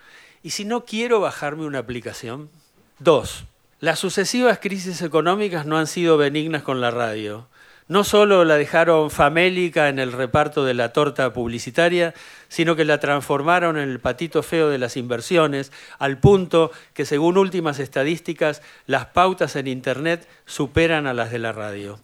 ¿y 0.41 0.49
si 0.51 0.65
no 0.65 0.85
quiero 0.85 1.19
bajarme 1.19 1.65
una 1.65 1.79
aplicación? 1.79 2.49
Dos, 2.97 3.43
las 3.79 3.99
sucesivas 3.99 4.57
crisis 4.59 5.01
económicas 5.03 5.67
no 5.67 5.77
han 5.77 5.87
sido 5.87 6.17
benignas 6.17 6.63
con 6.63 6.81
la 6.81 6.89
radio. 6.89 7.47
No 7.91 8.05
solo 8.05 8.45
la 8.45 8.55
dejaron 8.55 9.11
famélica 9.11 9.89
en 9.89 9.99
el 9.99 10.13
reparto 10.13 10.63
de 10.63 10.73
la 10.73 10.93
torta 10.93 11.33
publicitaria, 11.33 12.13
sino 12.47 12.77
que 12.77 12.85
la 12.85 13.01
transformaron 13.01 13.77
en 13.77 13.89
el 13.89 13.99
patito 13.99 14.43
feo 14.43 14.69
de 14.69 14.77
las 14.77 14.95
inversiones, 14.95 15.73
al 15.99 16.17
punto 16.17 16.71
que 16.93 17.03
según 17.03 17.37
últimas 17.37 17.79
estadísticas, 17.79 18.61
las 18.85 19.07
pautas 19.07 19.57
en 19.57 19.67
Internet 19.67 20.25
superan 20.45 21.05
a 21.05 21.13
las 21.13 21.31
de 21.31 21.39
la 21.39 21.51
radio. 21.51 21.99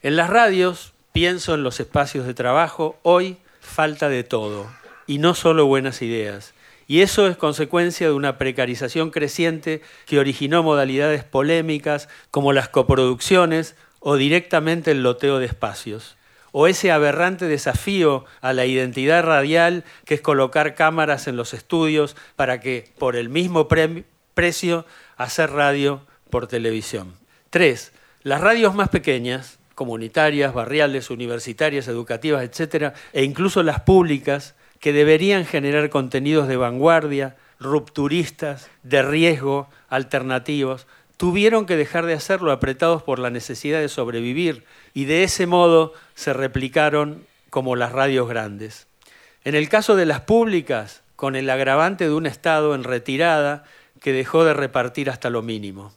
En 0.00 0.14
las 0.14 0.30
radios, 0.30 0.92
pienso 1.10 1.54
en 1.54 1.64
los 1.64 1.80
espacios 1.80 2.24
de 2.24 2.34
trabajo, 2.34 2.96
hoy 3.02 3.38
falta 3.58 4.08
de 4.08 4.22
todo, 4.22 4.70
y 5.08 5.18
no 5.18 5.34
solo 5.34 5.66
buenas 5.66 6.02
ideas. 6.02 6.54
Y 6.86 7.00
eso 7.00 7.26
es 7.26 7.36
consecuencia 7.36 8.06
de 8.06 8.12
una 8.12 8.38
precarización 8.38 9.10
creciente 9.10 9.82
que 10.06 10.20
originó 10.20 10.62
modalidades 10.62 11.24
polémicas 11.24 12.08
como 12.30 12.52
las 12.52 12.68
coproducciones 12.68 13.74
o 14.00 14.16
directamente 14.16 14.90
el 14.90 15.02
loteo 15.02 15.38
de 15.38 15.46
espacios, 15.46 16.16
o 16.52 16.66
ese 16.66 16.90
aberrante 16.90 17.46
desafío 17.46 18.24
a 18.40 18.52
la 18.52 18.66
identidad 18.66 19.22
radial 19.22 19.84
que 20.04 20.14
es 20.14 20.20
colocar 20.20 20.74
cámaras 20.74 21.28
en 21.28 21.36
los 21.36 21.54
estudios 21.54 22.16
para 22.34 22.60
que 22.60 22.90
por 22.98 23.14
el 23.14 23.28
mismo 23.28 23.68
precio 24.34 24.84
hacer 25.16 25.50
radio 25.50 26.04
por 26.28 26.48
televisión. 26.48 27.14
Tres, 27.50 27.92
las 28.22 28.40
radios 28.40 28.74
más 28.74 28.88
pequeñas, 28.88 29.58
comunitarias, 29.74 30.52
barriales, 30.52 31.10
universitarias, 31.10 31.88
educativas, 31.88 32.42
etcétera, 32.42 32.94
e 33.12 33.22
incluso 33.22 33.62
las 33.62 33.80
públicas, 33.80 34.54
que 34.80 34.92
deberían 34.92 35.44
generar 35.44 35.90
contenidos 35.90 36.48
de 36.48 36.56
vanguardia, 36.56 37.36
rupturistas, 37.58 38.70
de 38.82 39.02
riesgo, 39.02 39.68
alternativos, 39.88 40.86
tuvieron 41.20 41.66
que 41.66 41.76
dejar 41.76 42.06
de 42.06 42.14
hacerlo 42.14 42.50
apretados 42.50 43.02
por 43.02 43.18
la 43.18 43.28
necesidad 43.28 43.78
de 43.78 43.90
sobrevivir 43.90 44.64
y 44.94 45.04
de 45.04 45.22
ese 45.22 45.46
modo 45.46 45.92
se 46.14 46.32
replicaron 46.32 47.26
como 47.50 47.76
las 47.76 47.92
radios 47.92 48.26
grandes. 48.26 48.86
En 49.44 49.54
el 49.54 49.68
caso 49.68 49.96
de 49.96 50.06
las 50.06 50.22
públicas, 50.22 51.02
con 51.16 51.36
el 51.36 51.50
agravante 51.50 52.04
de 52.04 52.14
un 52.14 52.24
Estado 52.24 52.74
en 52.74 52.84
retirada 52.84 53.64
que 54.00 54.14
dejó 54.14 54.46
de 54.46 54.54
repartir 54.54 55.10
hasta 55.10 55.28
lo 55.28 55.42
mínimo. 55.42 55.92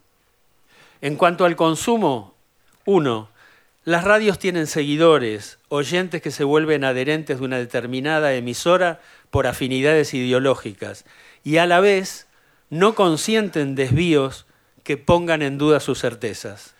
En 0.99 1.15
cuanto 1.15 1.45
al 1.45 1.55
consumo, 1.55 2.35
uno, 2.83 3.29
las 3.85 4.03
radios 4.03 4.39
tienen 4.39 4.67
seguidores, 4.67 5.57
oyentes 5.69 6.21
que 6.21 6.31
se 6.31 6.43
vuelven 6.43 6.83
adherentes 6.83 7.39
de 7.39 7.45
una 7.45 7.59
determinada 7.59 8.33
emisora 8.33 8.99
por 9.29 9.47
afinidades 9.47 10.13
ideológicas 10.13 11.05
y 11.45 11.59
a 11.59 11.65
la 11.65 11.79
vez 11.79 12.27
no 12.69 12.93
consienten 12.93 13.75
desvíos 13.75 14.47
que 14.83 14.97
pongan 14.97 15.41
en 15.41 15.57
duda 15.57 15.79
sus 15.79 15.99
certezas. 15.99 16.75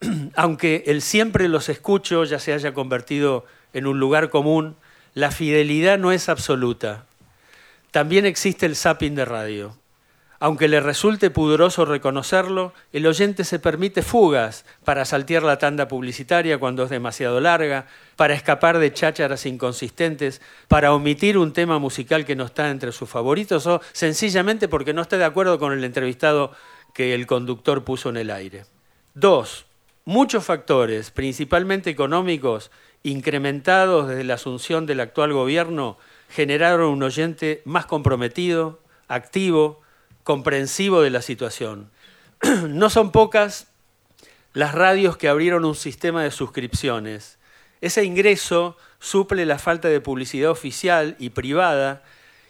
Aunque 0.36 0.84
el 0.86 1.02
siempre 1.02 1.48
los 1.48 1.68
escucho 1.68 2.24
ya 2.24 2.38
se 2.38 2.52
haya 2.52 2.74
convertido 2.74 3.44
en 3.72 3.86
un 3.86 3.98
lugar 3.98 4.30
común, 4.30 4.76
la 5.14 5.30
fidelidad 5.30 5.98
no 5.98 6.12
es 6.12 6.28
absoluta. 6.28 7.06
También 7.90 8.26
existe 8.26 8.66
el 8.66 8.76
zapping 8.76 9.14
de 9.14 9.24
radio. 9.24 9.76
Aunque 10.38 10.68
le 10.68 10.80
resulte 10.80 11.30
pudoroso 11.30 11.86
reconocerlo, 11.86 12.74
el 12.92 13.06
oyente 13.06 13.42
se 13.42 13.58
permite 13.58 14.02
fugas 14.02 14.66
para 14.84 15.06
saltear 15.06 15.42
la 15.42 15.56
tanda 15.56 15.88
publicitaria 15.88 16.58
cuando 16.58 16.84
es 16.84 16.90
demasiado 16.90 17.40
larga, 17.40 17.86
para 18.16 18.34
escapar 18.34 18.78
de 18.78 18.92
chácharas 18.92 19.46
inconsistentes, 19.46 20.42
para 20.68 20.92
omitir 20.92 21.38
un 21.38 21.54
tema 21.54 21.78
musical 21.78 22.26
que 22.26 22.36
no 22.36 22.44
está 22.44 22.68
entre 22.68 22.92
sus 22.92 23.08
favoritos 23.08 23.66
o 23.66 23.80
sencillamente 23.92 24.68
porque 24.68 24.92
no 24.92 25.00
está 25.00 25.16
de 25.16 25.24
acuerdo 25.24 25.58
con 25.58 25.72
el 25.72 25.82
entrevistado 25.84 26.52
que 26.96 27.12
el 27.12 27.26
conductor 27.26 27.84
puso 27.84 28.08
en 28.08 28.16
el 28.16 28.30
aire. 28.30 28.64
Dos, 29.12 29.66
muchos 30.06 30.46
factores, 30.46 31.10
principalmente 31.10 31.90
económicos, 31.90 32.70
incrementados 33.02 34.08
desde 34.08 34.24
la 34.24 34.34
asunción 34.34 34.86
del 34.86 35.00
actual 35.00 35.34
gobierno, 35.34 35.98
generaron 36.30 36.88
un 36.88 37.02
oyente 37.02 37.60
más 37.66 37.84
comprometido, 37.84 38.80
activo, 39.08 39.82
comprensivo 40.24 41.02
de 41.02 41.10
la 41.10 41.20
situación. 41.20 41.90
No 42.68 42.88
son 42.88 43.12
pocas 43.12 43.66
las 44.54 44.74
radios 44.74 45.18
que 45.18 45.28
abrieron 45.28 45.66
un 45.66 45.74
sistema 45.74 46.22
de 46.22 46.30
suscripciones. 46.30 47.38
Ese 47.82 48.04
ingreso 48.04 48.78
suple 49.00 49.44
la 49.44 49.58
falta 49.58 49.88
de 49.88 50.00
publicidad 50.00 50.50
oficial 50.50 51.14
y 51.18 51.28
privada 51.28 52.02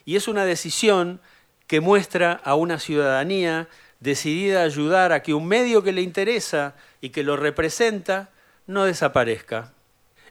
y 0.05 0.15
es 0.15 0.29
una 0.29 0.45
decisión 0.45 1.21
que 1.67 1.81
muestra 1.81 2.41
a 2.45 2.55
una 2.55 2.79
ciudadanía 2.79 3.69
decidida 4.01 4.61
a 4.61 4.65
ayudar 4.65 5.13
a 5.13 5.23
que 5.23 5.35
un 5.35 5.47
medio 5.47 5.83
que 5.83 5.93
le 5.93 6.03
interesa 6.03 6.75
y 7.01 7.11
que 7.11 7.23
lo 7.23 7.37
representa 7.37 8.31
no 8.67 8.85
desaparezca. 8.85 9.73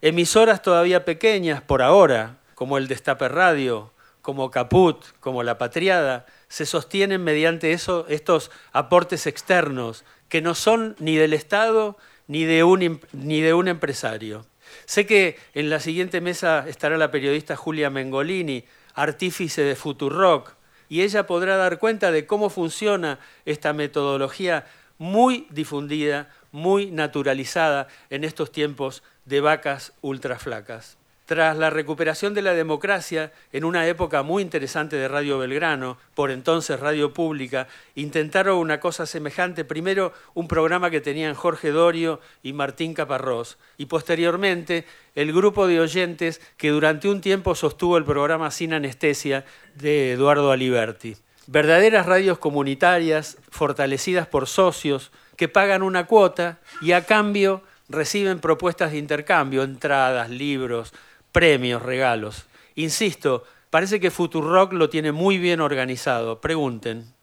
Emisoras 0.02 0.62
todavía 0.62 1.06
pequeñas 1.06 1.62
por 1.62 1.82
ahora, 1.82 2.38
como 2.54 2.78
el 2.78 2.88
Destape 2.88 3.28
Radio, 3.28 3.92
como 4.22 4.52
Caput, 4.52 5.06
como 5.20 5.44
La 5.44 5.58
Patriada, 5.58 6.26
se 6.48 6.66
sostienen 6.66 7.24
mediante 7.24 7.72
estos 7.74 8.52
aportes 8.72 9.28
externos 9.28 10.04
que 10.30 10.42
no 10.42 10.56
son 10.56 10.96
ni 11.00 11.16
del 11.16 11.34
Estado 11.34 11.98
ni 12.28 12.44
de 12.44 12.64
un, 12.64 13.00
ni 13.14 13.42
de 13.42 13.54
un 13.54 13.68
empresario. 13.68 14.46
Sé 14.86 15.06
que 15.06 15.38
en 15.54 15.70
la 15.70 15.80
siguiente 15.80 16.22
mesa 16.22 16.66
estará 16.68 16.98
la 16.98 17.12
periodista 17.12 17.56
Julia 17.56 17.90
Mengolini, 17.90 18.66
artífice 18.94 19.62
de 19.62 19.76
Futurock, 19.76 20.55
y 20.90 21.02
ella 21.02 21.28
podrá 21.28 21.58
dar 21.58 21.80
cuenta 21.80 22.12
de 22.12 22.26
cómo 22.26 22.50
funciona 22.50 23.20
esta 23.46 23.74
metodología 23.74 24.66
muy 24.98 25.48
difundida, 25.50 26.30
muy 26.52 26.92
naturalizada 26.92 27.88
en 28.10 28.24
estos 28.24 28.52
tiempos 28.52 29.04
de 29.26 29.42
vacas 29.42 29.94
ultraflacas. 30.02 30.98
Tras 31.26 31.58
la 31.58 31.72
recuperación 31.72 32.36
de 32.36 32.44
la 32.44 32.54
democracia, 32.54 33.32
en 33.52 33.66
una 33.66 33.88
época 33.88 34.22
muy 34.22 34.44
interesante 34.44 34.96
de 34.96 35.08
Radio 35.08 35.40
Belgrano, 35.40 35.98
por 36.14 36.30
entonces 36.30 36.80
Radio 36.80 37.14
Pública, 37.14 37.68
intentaron 37.96 38.58
una 38.60 38.80
cosa 38.80 39.08
semejante, 39.08 39.66
primero 39.66 40.14
un 40.36 40.48
programa 40.48 40.92
que 40.92 41.02
tenían 41.02 41.34
Jorge 41.34 41.72
Dorio 41.72 42.20
y 42.44 42.54
Martín 42.54 42.94
Caparrós, 42.94 43.58
y 43.78 43.88
posteriormente 43.88 44.86
el 45.16 45.34
grupo 45.34 45.66
de 45.66 45.80
oyentes 45.80 46.42
que 46.58 46.70
durante 46.70 47.10
un 47.10 47.22
tiempo 47.22 47.56
sostuvo 47.56 47.98
el 47.98 48.06
programa 48.06 48.52
Sin 48.52 48.74
Anestesia 48.74 49.46
de 49.74 50.12
Eduardo 50.12 50.52
Aliberti. 50.52 51.18
Verdaderas 51.48 52.06
radios 52.06 52.38
comunitarias, 52.38 53.38
fortalecidas 53.50 54.28
por 54.28 54.46
socios, 54.48 55.12
que 55.38 55.48
pagan 55.48 55.82
una 55.82 56.06
cuota 56.06 56.60
y 56.82 56.92
a 56.92 57.06
cambio 57.06 57.64
reciben 57.90 58.40
propuestas 58.40 58.92
de 58.92 58.98
intercambio, 58.98 59.64
entradas, 59.64 60.30
libros, 60.30 60.94
premios, 61.36 61.82
regalos. 61.82 62.46
Insisto, 62.76 63.44
parece 63.70 64.00
que 64.00 64.10
Futurock 64.10 64.72
lo 64.72 64.88
tiene 64.88 65.12
muy 65.12 65.38
bien 65.38 65.60
organizado. 65.60 66.40
Pregunten. 66.40 67.14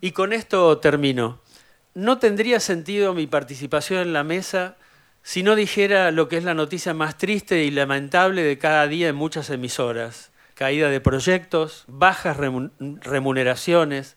Y 0.00 0.12
con 0.12 0.32
esto 0.32 0.78
termino. 0.78 1.40
No 1.92 2.18
tendría 2.18 2.60
sentido 2.60 3.14
mi 3.14 3.26
participación 3.26 4.02
en 4.02 4.12
la 4.12 4.22
mesa 4.22 4.76
si 5.24 5.42
no 5.42 5.56
dijera 5.56 6.12
lo 6.12 6.28
que 6.28 6.36
es 6.36 6.44
la 6.44 6.54
noticia 6.54 6.94
más 6.94 7.18
triste 7.18 7.64
y 7.64 7.72
lamentable 7.72 8.44
de 8.44 8.58
cada 8.58 8.86
día 8.86 9.08
en 9.08 9.16
muchas 9.16 9.50
emisoras. 9.50 10.30
Caída 10.54 10.88
de 10.88 11.00
proyectos, 11.00 11.82
bajas 11.88 12.36
remuneraciones, 12.38 14.16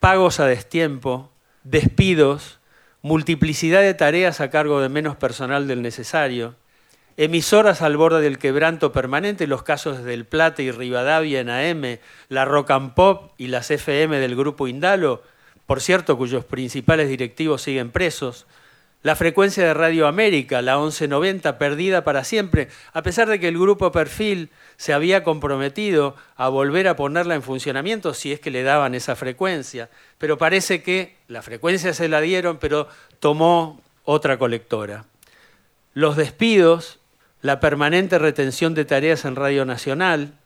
pagos 0.00 0.38
a 0.38 0.44
destiempo, 0.44 1.32
despidos, 1.64 2.60
multiplicidad 3.00 3.80
de 3.80 3.94
tareas 3.94 4.42
a 4.42 4.50
cargo 4.50 4.82
de 4.82 4.90
menos 4.90 5.16
personal 5.16 5.66
del 5.66 5.80
necesario, 5.80 6.56
emisoras 7.16 7.82
al 7.82 7.96
borde 7.96 8.20
del 8.20 8.38
quebranto 8.38 8.92
permanente, 8.92 9.46
los 9.46 9.62
casos 9.62 10.04
del 10.04 10.24
Plata 10.24 10.62
y 10.62 10.70
Rivadavia 10.70 11.40
en 11.40 11.50
AM, 11.50 11.98
la 12.28 12.44
Rock 12.44 12.70
and 12.70 12.94
Pop 12.94 13.32
y 13.38 13.48
las 13.48 13.70
FM 13.70 14.18
del 14.18 14.36
grupo 14.36 14.68
Indalo, 14.68 15.22
por 15.66 15.80
cierto, 15.80 16.16
cuyos 16.16 16.44
principales 16.44 17.08
directivos 17.08 17.62
siguen 17.62 17.90
presos, 17.90 18.46
la 19.02 19.16
frecuencia 19.16 19.64
de 19.64 19.74
Radio 19.74 20.06
América, 20.06 20.62
la 20.62 20.78
1190, 20.78 21.58
perdida 21.58 22.04
para 22.04 22.22
siempre, 22.22 22.68
a 22.92 23.02
pesar 23.02 23.28
de 23.28 23.40
que 23.40 23.48
el 23.48 23.58
grupo 23.58 23.90
Perfil 23.90 24.50
se 24.76 24.92
había 24.92 25.24
comprometido 25.24 26.14
a 26.36 26.48
volver 26.48 26.86
a 26.86 26.94
ponerla 26.94 27.34
en 27.34 27.42
funcionamiento 27.42 28.14
si 28.14 28.32
es 28.32 28.38
que 28.38 28.52
le 28.52 28.62
daban 28.62 28.94
esa 28.94 29.16
frecuencia, 29.16 29.90
pero 30.18 30.38
parece 30.38 30.82
que 30.82 31.16
la 31.26 31.42
frecuencia 31.42 31.94
se 31.94 32.08
la 32.08 32.20
dieron, 32.20 32.58
pero 32.58 32.86
tomó 33.18 33.80
otra 34.04 34.38
colectora. 34.38 35.04
Los 35.94 36.16
despidos 36.16 37.00
la 37.42 37.58
permanente 37.58 38.18
retención 38.18 38.72
de 38.72 38.84
tareas 38.84 39.24
en 39.24 39.36
Radio 39.36 39.64
Nacional 39.64 40.38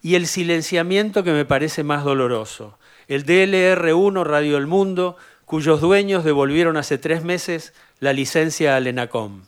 y 0.00 0.14
el 0.14 0.28
silenciamiento 0.28 1.24
que 1.24 1.32
me 1.32 1.44
parece 1.44 1.82
más 1.82 2.04
doloroso, 2.04 2.78
el 3.08 3.26
DLR1 3.26 4.24
Radio 4.24 4.56
El 4.56 4.68
Mundo, 4.68 5.16
cuyos 5.44 5.80
dueños 5.80 6.24
devolvieron 6.24 6.76
hace 6.76 6.98
tres 6.98 7.24
meses 7.24 7.74
la 7.98 8.12
licencia 8.12 8.76
al 8.76 8.86
ENACOM. 8.86 9.42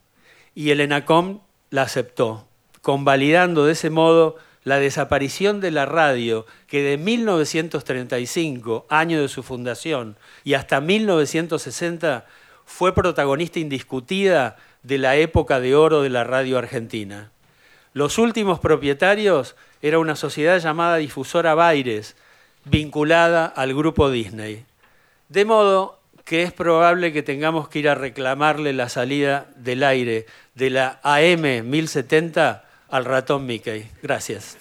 Y 0.54 0.70
el 0.70 0.80
ENACOM 0.80 1.40
la 1.70 1.82
aceptó, 1.82 2.48
convalidando 2.82 3.64
de 3.64 3.72
ese 3.72 3.90
modo 3.90 4.36
la 4.64 4.80
desaparición 4.80 5.60
de 5.60 5.70
la 5.70 5.86
radio 5.86 6.46
que 6.66 6.82
de 6.82 6.98
1935, 6.98 8.86
año 8.90 9.22
de 9.22 9.28
su 9.28 9.44
fundación, 9.44 10.16
y 10.42 10.54
hasta 10.54 10.80
1960 10.80 12.26
fue 12.64 12.92
protagonista 12.92 13.60
indiscutida 13.60 14.56
de 14.88 14.96
la 14.96 15.16
época 15.16 15.60
de 15.60 15.76
oro 15.76 16.00
de 16.00 16.08
la 16.08 16.24
radio 16.24 16.56
argentina. 16.56 17.30
Los 17.92 18.16
últimos 18.16 18.58
propietarios 18.58 19.54
era 19.82 19.98
una 19.98 20.16
sociedad 20.16 20.58
llamada 20.58 20.96
Difusora 20.96 21.54
Baires, 21.54 22.16
vinculada 22.64 23.44
al 23.44 23.74
grupo 23.74 24.10
Disney. 24.10 24.64
De 25.28 25.44
modo 25.44 26.00
que 26.24 26.42
es 26.42 26.54
probable 26.54 27.12
que 27.12 27.22
tengamos 27.22 27.68
que 27.68 27.80
ir 27.80 27.88
a 27.90 27.94
reclamarle 27.94 28.72
la 28.72 28.88
salida 28.88 29.48
del 29.56 29.82
aire 29.82 30.24
de 30.54 30.70
la 30.70 31.00
AM 31.02 31.68
1070 31.68 32.64
al 32.88 33.04
ratón 33.04 33.44
Mickey. 33.44 33.90
Gracias. 34.02 34.56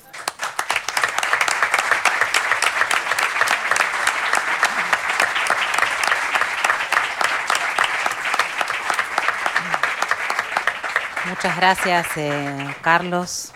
Muchas 11.37 11.55
gracias, 11.55 12.07
eh, 12.17 12.67
Carlos. 12.81 13.53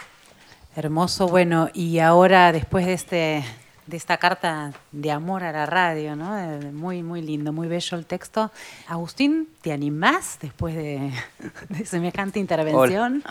Hermoso. 0.75 1.27
Bueno, 1.27 1.69
y 1.73 1.97
ahora, 1.97 2.51
después 2.51 2.85
de 2.85 2.93
este 2.93 3.43
de 3.87 3.97
esta 3.97 4.17
carta 4.17 4.73
de 4.91 5.11
amor 5.11 5.43
a 5.43 5.51
la 5.51 5.65
radio, 5.65 6.15
¿no? 6.15 6.35
Muy, 6.71 7.03
muy 7.03 7.21
lindo, 7.21 7.51
muy 7.51 7.67
bello 7.67 7.97
el 7.97 8.05
texto. 8.05 8.51
Agustín, 8.87 9.49
¿te 9.61 9.71
animás 9.71 10.37
después 10.41 10.75
de, 10.75 11.11
semejante 11.85 12.39
intervención? 12.39 13.23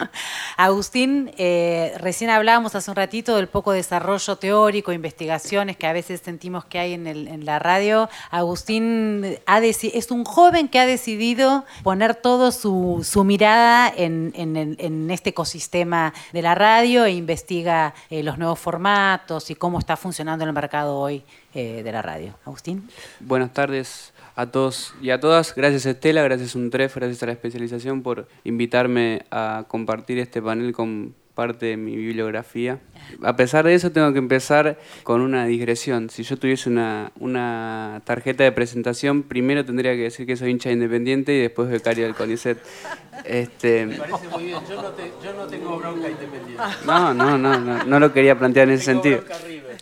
Agustín, 0.57 1.33
eh, 1.39 1.95
recién 1.99 2.31
hablábamos 2.31 2.75
hace 2.75 2.91
un 2.91 2.97
ratito 2.97 3.37
del 3.37 3.49
poco 3.49 3.73
desarrollo 3.73 4.37
teórico, 4.37 4.93
investigaciones 4.93 5.77
que 5.77 5.87
a 5.87 5.93
veces 5.93 6.21
sentimos 6.21 6.65
que 6.65 6.79
hay 6.79 6.95
en, 6.95 7.45
la 7.45 7.59
radio. 7.59 8.09
Agustín 8.31 9.39
ha 9.47 9.61
es 9.61 10.11
un 10.11 10.25
joven 10.25 10.69
que 10.69 10.79
ha 10.79 10.87
decidido 10.87 11.65
poner 11.83 12.15
toda 12.15 12.53
su, 12.53 13.05
mirada 13.25 13.93
en, 13.95 15.09
este 15.11 15.31
ecosistema 15.31 16.13
de 16.33 16.43
la 16.43 16.55
radio 16.55 17.05
e 17.05 17.13
investiga 17.13 17.95
eh, 18.11 18.23
los 18.23 18.39
nuevos 18.39 18.59
formatos 18.59 19.51
y 19.51 19.55
cómo 19.55 19.79
está 19.79 19.97
funcionando 19.97 20.40
el 20.45 20.53
mercado 20.53 20.97
hoy 20.99 21.23
eh, 21.55 21.83
de 21.83 21.93
la 21.93 22.03
radio. 22.03 22.35
Agustín. 22.45 22.89
Buenas 23.21 23.53
tardes 23.53 24.13
a 24.37 24.47
todos 24.47 24.95
y 25.03 25.11
a 25.11 25.21
todas. 25.21 25.55
Gracias 25.55 25.87
Estela, 25.87 26.23
gracias 26.23 26.55
Untref, 26.55 26.97
gracias 26.97 27.23
a 27.23 27.27
la 27.27 27.33
especialización 27.33 28.03
por 28.03 28.29
invitarme 28.45 29.27
a 29.31 29.65
compartir 29.69 30.19
este 30.19 30.41
panel 30.41 30.73
con 30.73 31.15
parte 31.41 31.67
de 31.67 31.77
mi 31.79 31.97
bibliografía. 31.97 32.81
A 33.23 33.35
pesar 33.35 33.65
de 33.65 33.75
eso, 33.75 33.91
tengo 33.93 34.13
que 34.13 34.19
empezar 34.19 34.79
con 35.05 35.23
una 35.23 35.47
digresión. 35.47 36.11
Si 36.11 36.23
yo 36.23 36.37
tuviese 36.37 36.69
una, 36.69 37.13
una 37.19 38.03
tarjeta 38.05 38.45
de 38.45 38.53
presentación, 38.53 39.23
primero 39.23 39.65
tendría 39.65 39.93
que 39.93 40.03
decir 40.03 40.27
que 40.27 40.37
soy 40.37 40.51
hincha 40.51 40.71
independiente 40.71 41.33
y 41.33 41.41
después 41.41 41.71
becario 41.71 42.05
del 42.05 42.15
CONICET. 42.15 42.59
Este, 43.25 43.87
me 43.87 43.97
parece 43.97 44.29
muy 44.29 44.45
bien, 44.45 44.59
yo 44.69 44.83
no, 44.83 44.93
yo 45.25 45.33
no 45.33 45.47
tengo 45.47 45.79
bronca 45.79 46.11
independiente. 46.11 46.63
No, 46.85 47.15
no, 47.15 47.39
no, 47.39 47.59
no, 47.59 47.85
no 47.85 48.01
lo 48.01 48.13
quería 48.13 48.39
plantear 48.39 48.69
en 48.69 48.75
ese 48.75 48.85
sentido. 48.85 49.25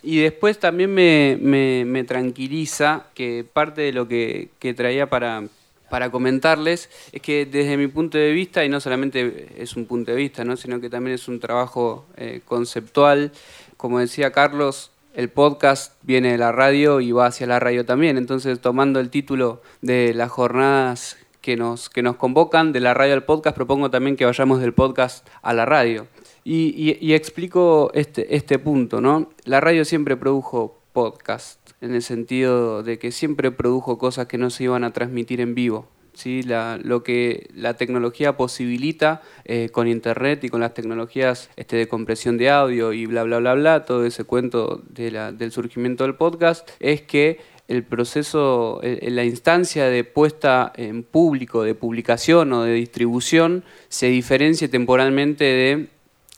Y 0.01 0.19
después 0.19 0.59
también 0.59 0.93
me, 0.93 1.37
me, 1.41 1.83
me, 1.85 2.03
tranquiliza 2.03 3.07
que 3.13 3.45
parte 3.51 3.81
de 3.81 3.91
lo 3.91 4.07
que, 4.07 4.49
traía 4.75 5.09
para, 5.09 5.43
para 5.89 6.09
comentarles 6.09 6.89
es 7.11 7.21
que 7.21 7.45
desde 7.45 7.75
mi 7.75 7.87
punto 7.87 8.17
de 8.17 8.31
vista, 8.31 8.63
y 8.63 8.69
no 8.69 8.79
solamente 8.79 9.49
es 9.57 9.75
un 9.75 9.85
punto 9.85 10.11
de 10.11 10.17
vista, 10.17 10.45
¿no? 10.45 10.55
sino 10.55 10.79
que 10.79 10.89
también 10.89 11.15
es 11.15 11.27
un 11.27 11.39
trabajo 11.39 12.05
eh, 12.15 12.41
conceptual, 12.45 13.31
como 13.75 13.99
decía 13.99 14.31
Carlos, 14.31 14.91
el 15.13 15.29
podcast 15.29 15.95
viene 16.03 16.31
de 16.31 16.37
la 16.37 16.51
radio 16.51 17.01
y 17.01 17.11
va 17.11 17.25
hacia 17.25 17.47
la 17.47 17.59
radio 17.59 17.85
también. 17.85 18.17
Entonces, 18.17 18.59
tomando 18.61 18.99
el 18.99 19.09
título 19.09 19.61
de 19.81 20.13
las 20.13 20.31
jornadas 20.31 21.17
que 21.41 21.57
nos, 21.57 21.89
que 21.89 22.03
nos 22.03 22.15
convocan, 22.15 22.71
de 22.71 22.79
la 22.79 22.93
radio 22.93 23.15
al 23.15 23.23
podcast, 23.23 23.55
propongo 23.55 23.89
también 23.89 24.15
que 24.15 24.25
vayamos 24.25 24.61
del 24.61 24.73
podcast 24.73 25.27
a 25.41 25.53
la 25.53 25.65
radio. 25.65 26.07
Y, 26.43 26.97
y 26.99 27.13
explico 27.13 27.91
este, 27.93 28.35
este 28.35 28.59
punto. 28.59 29.01
¿no? 29.01 29.29
La 29.45 29.61
radio 29.61 29.85
siempre 29.85 30.17
produjo 30.17 30.79
podcast 30.93 31.59
en 31.81 31.93
el 31.93 32.01
sentido 32.01 32.83
de 32.83 32.99
que 32.99 33.11
siempre 33.11 33.51
produjo 33.51 33.97
cosas 33.97 34.27
que 34.27 34.37
no 34.37 34.49
se 34.49 34.65
iban 34.65 34.83
a 34.83 34.91
transmitir 34.91 35.41
en 35.41 35.55
vivo. 35.55 35.87
¿sí? 36.19 36.41
lo 36.43 37.03
que 37.03 37.49
la 37.55 37.75
tecnología 37.75 38.35
posibilita 38.35 39.21
eh, 39.45 39.69
con 39.71 39.87
Internet 39.87 40.43
y 40.43 40.49
con 40.49 40.59
las 40.59 40.73
tecnologías 40.73 41.49
este, 41.55 41.77
de 41.77 41.87
compresión 41.87 42.37
de 42.37 42.49
audio 42.49 42.91
y 42.93 43.05
bla, 43.05 43.23
bla, 43.23 43.39
bla, 43.39 43.53
bla, 43.53 43.85
todo 43.85 44.05
ese 44.05 44.25
cuento 44.25 44.83
del 44.89 45.51
surgimiento 45.51 46.03
del 46.03 46.15
podcast, 46.15 46.69
es 46.79 47.01
que 47.01 47.39
el 47.69 47.83
proceso, 47.83 48.81
la 48.83 49.23
instancia 49.23 49.85
de 49.85 50.03
puesta 50.03 50.73
en 50.75 51.03
público, 51.03 51.61
de 51.61 51.75
publicación 51.75 52.51
o 52.51 52.63
de 52.63 52.73
distribución, 52.73 53.63
se 53.89 54.07
diferencia 54.07 54.67
temporalmente 54.69 55.43
de 55.43 55.87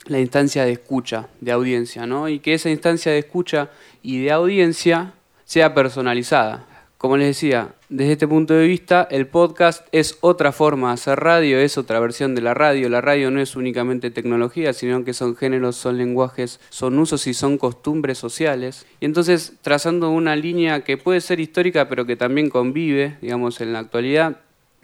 la 0.05 0.19
instancia 0.19 0.65
de 0.65 0.73
escucha, 0.73 1.27
de 1.39 1.51
audiencia, 1.51 2.05
¿no? 2.05 2.29
Y 2.29 2.39
que 2.39 2.53
esa 2.53 2.69
instancia 2.69 3.11
de 3.11 3.19
escucha 3.19 3.69
y 4.01 4.23
de 4.23 4.31
audiencia 4.31 5.13
sea 5.45 5.73
personalizada. 5.73 6.65
Como 6.97 7.17
les 7.17 7.27
decía, 7.29 7.73
desde 7.89 8.11
este 8.11 8.27
punto 8.27 8.53
de 8.53 8.67
vista, 8.67 9.07
el 9.09 9.25
podcast 9.25 9.87
es 9.91 10.19
otra 10.21 10.51
forma 10.51 10.89
de 10.89 10.93
hacer 10.93 11.19
radio, 11.19 11.57
es 11.57 11.79
otra 11.79 11.99
versión 11.99 12.35
de 12.35 12.41
la 12.41 12.53
radio. 12.53 12.89
La 12.89 13.01
radio 13.01 13.31
no 13.31 13.41
es 13.41 13.55
únicamente 13.55 14.11
tecnología, 14.11 14.71
sino 14.71 15.03
que 15.03 15.13
son 15.13 15.35
géneros, 15.35 15.77
son 15.77 15.97
lenguajes, 15.97 16.59
son 16.69 16.99
usos 16.99 17.25
y 17.25 17.33
son 17.33 17.57
costumbres 17.57 18.19
sociales. 18.19 18.85
Y 18.99 19.05
entonces, 19.05 19.53
trazando 19.63 20.11
una 20.11 20.35
línea 20.35 20.83
que 20.83 20.95
puede 20.97 21.21
ser 21.21 21.39
histórica, 21.39 21.89
pero 21.89 22.05
que 22.05 22.15
también 22.15 22.51
convive, 22.51 23.17
digamos, 23.19 23.61
en 23.61 23.73
la 23.73 23.79
actualidad, 23.79 24.37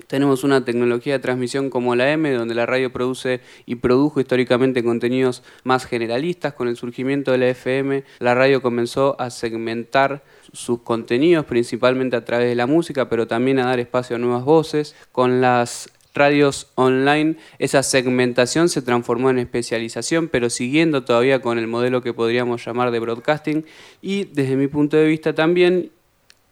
tenemos 0.05 0.43
una 0.43 0.63
tecnología 0.63 1.13
de 1.13 1.19
transmisión 1.19 1.69
como 1.69 1.95
la 1.95 2.11
M, 2.11 2.31
donde 2.31 2.53
la 2.53 2.65
radio 2.65 2.93
produce 2.93 3.41
y 3.65 3.75
produjo 3.75 4.19
históricamente 4.19 4.83
contenidos 4.83 5.43
más 5.63 5.85
generalistas. 5.85 6.53
Con 6.53 6.67
el 6.67 6.77
surgimiento 6.77 7.31
de 7.31 7.39
la 7.39 7.47
FM, 7.49 8.03
la 8.19 8.35
radio 8.35 8.61
comenzó 8.61 9.19
a 9.19 9.31
segmentar 9.31 10.23
sus 10.53 10.81
contenidos, 10.81 11.45
principalmente 11.45 12.15
a 12.15 12.23
través 12.23 12.47
de 12.47 12.55
la 12.55 12.67
música, 12.67 13.09
pero 13.09 13.27
también 13.27 13.59
a 13.59 13.65
dar 13.65 13.79
espacio 13.79 14.15
a 14.15 14.19
nuevas 14.19 14.45
voces. 14.45 14.95
Con 15.11 15.41
las 15.41 15.89
radios 16.13 16.67
online, 16.75 17.37
esa 17.59 17.83
segmentación 17.83 18.69
se 18.69 18.81
transformó 18.81 19.29
en 19.29 19.39
especialización, 19.39 20.27
pero 20.27 20.49
siguiendo 20.49 21.03
todavía 21.03 21.41
con 21.41 21.57
el 21.57 21.67
modelo 21.67 22.01
que 22.01 22.13
podríamos 22.13 22.65
llamar 22.65 22.91
de 22.91 22.99
broadcasting. 22.99 23.65
Y 24.01 24.25
desde 24.25 24.55
mi 24.55 24.67
punto 24.67 24.97
de 24.97 25.07
vista 25.07 25.33
también, 25.33 25.91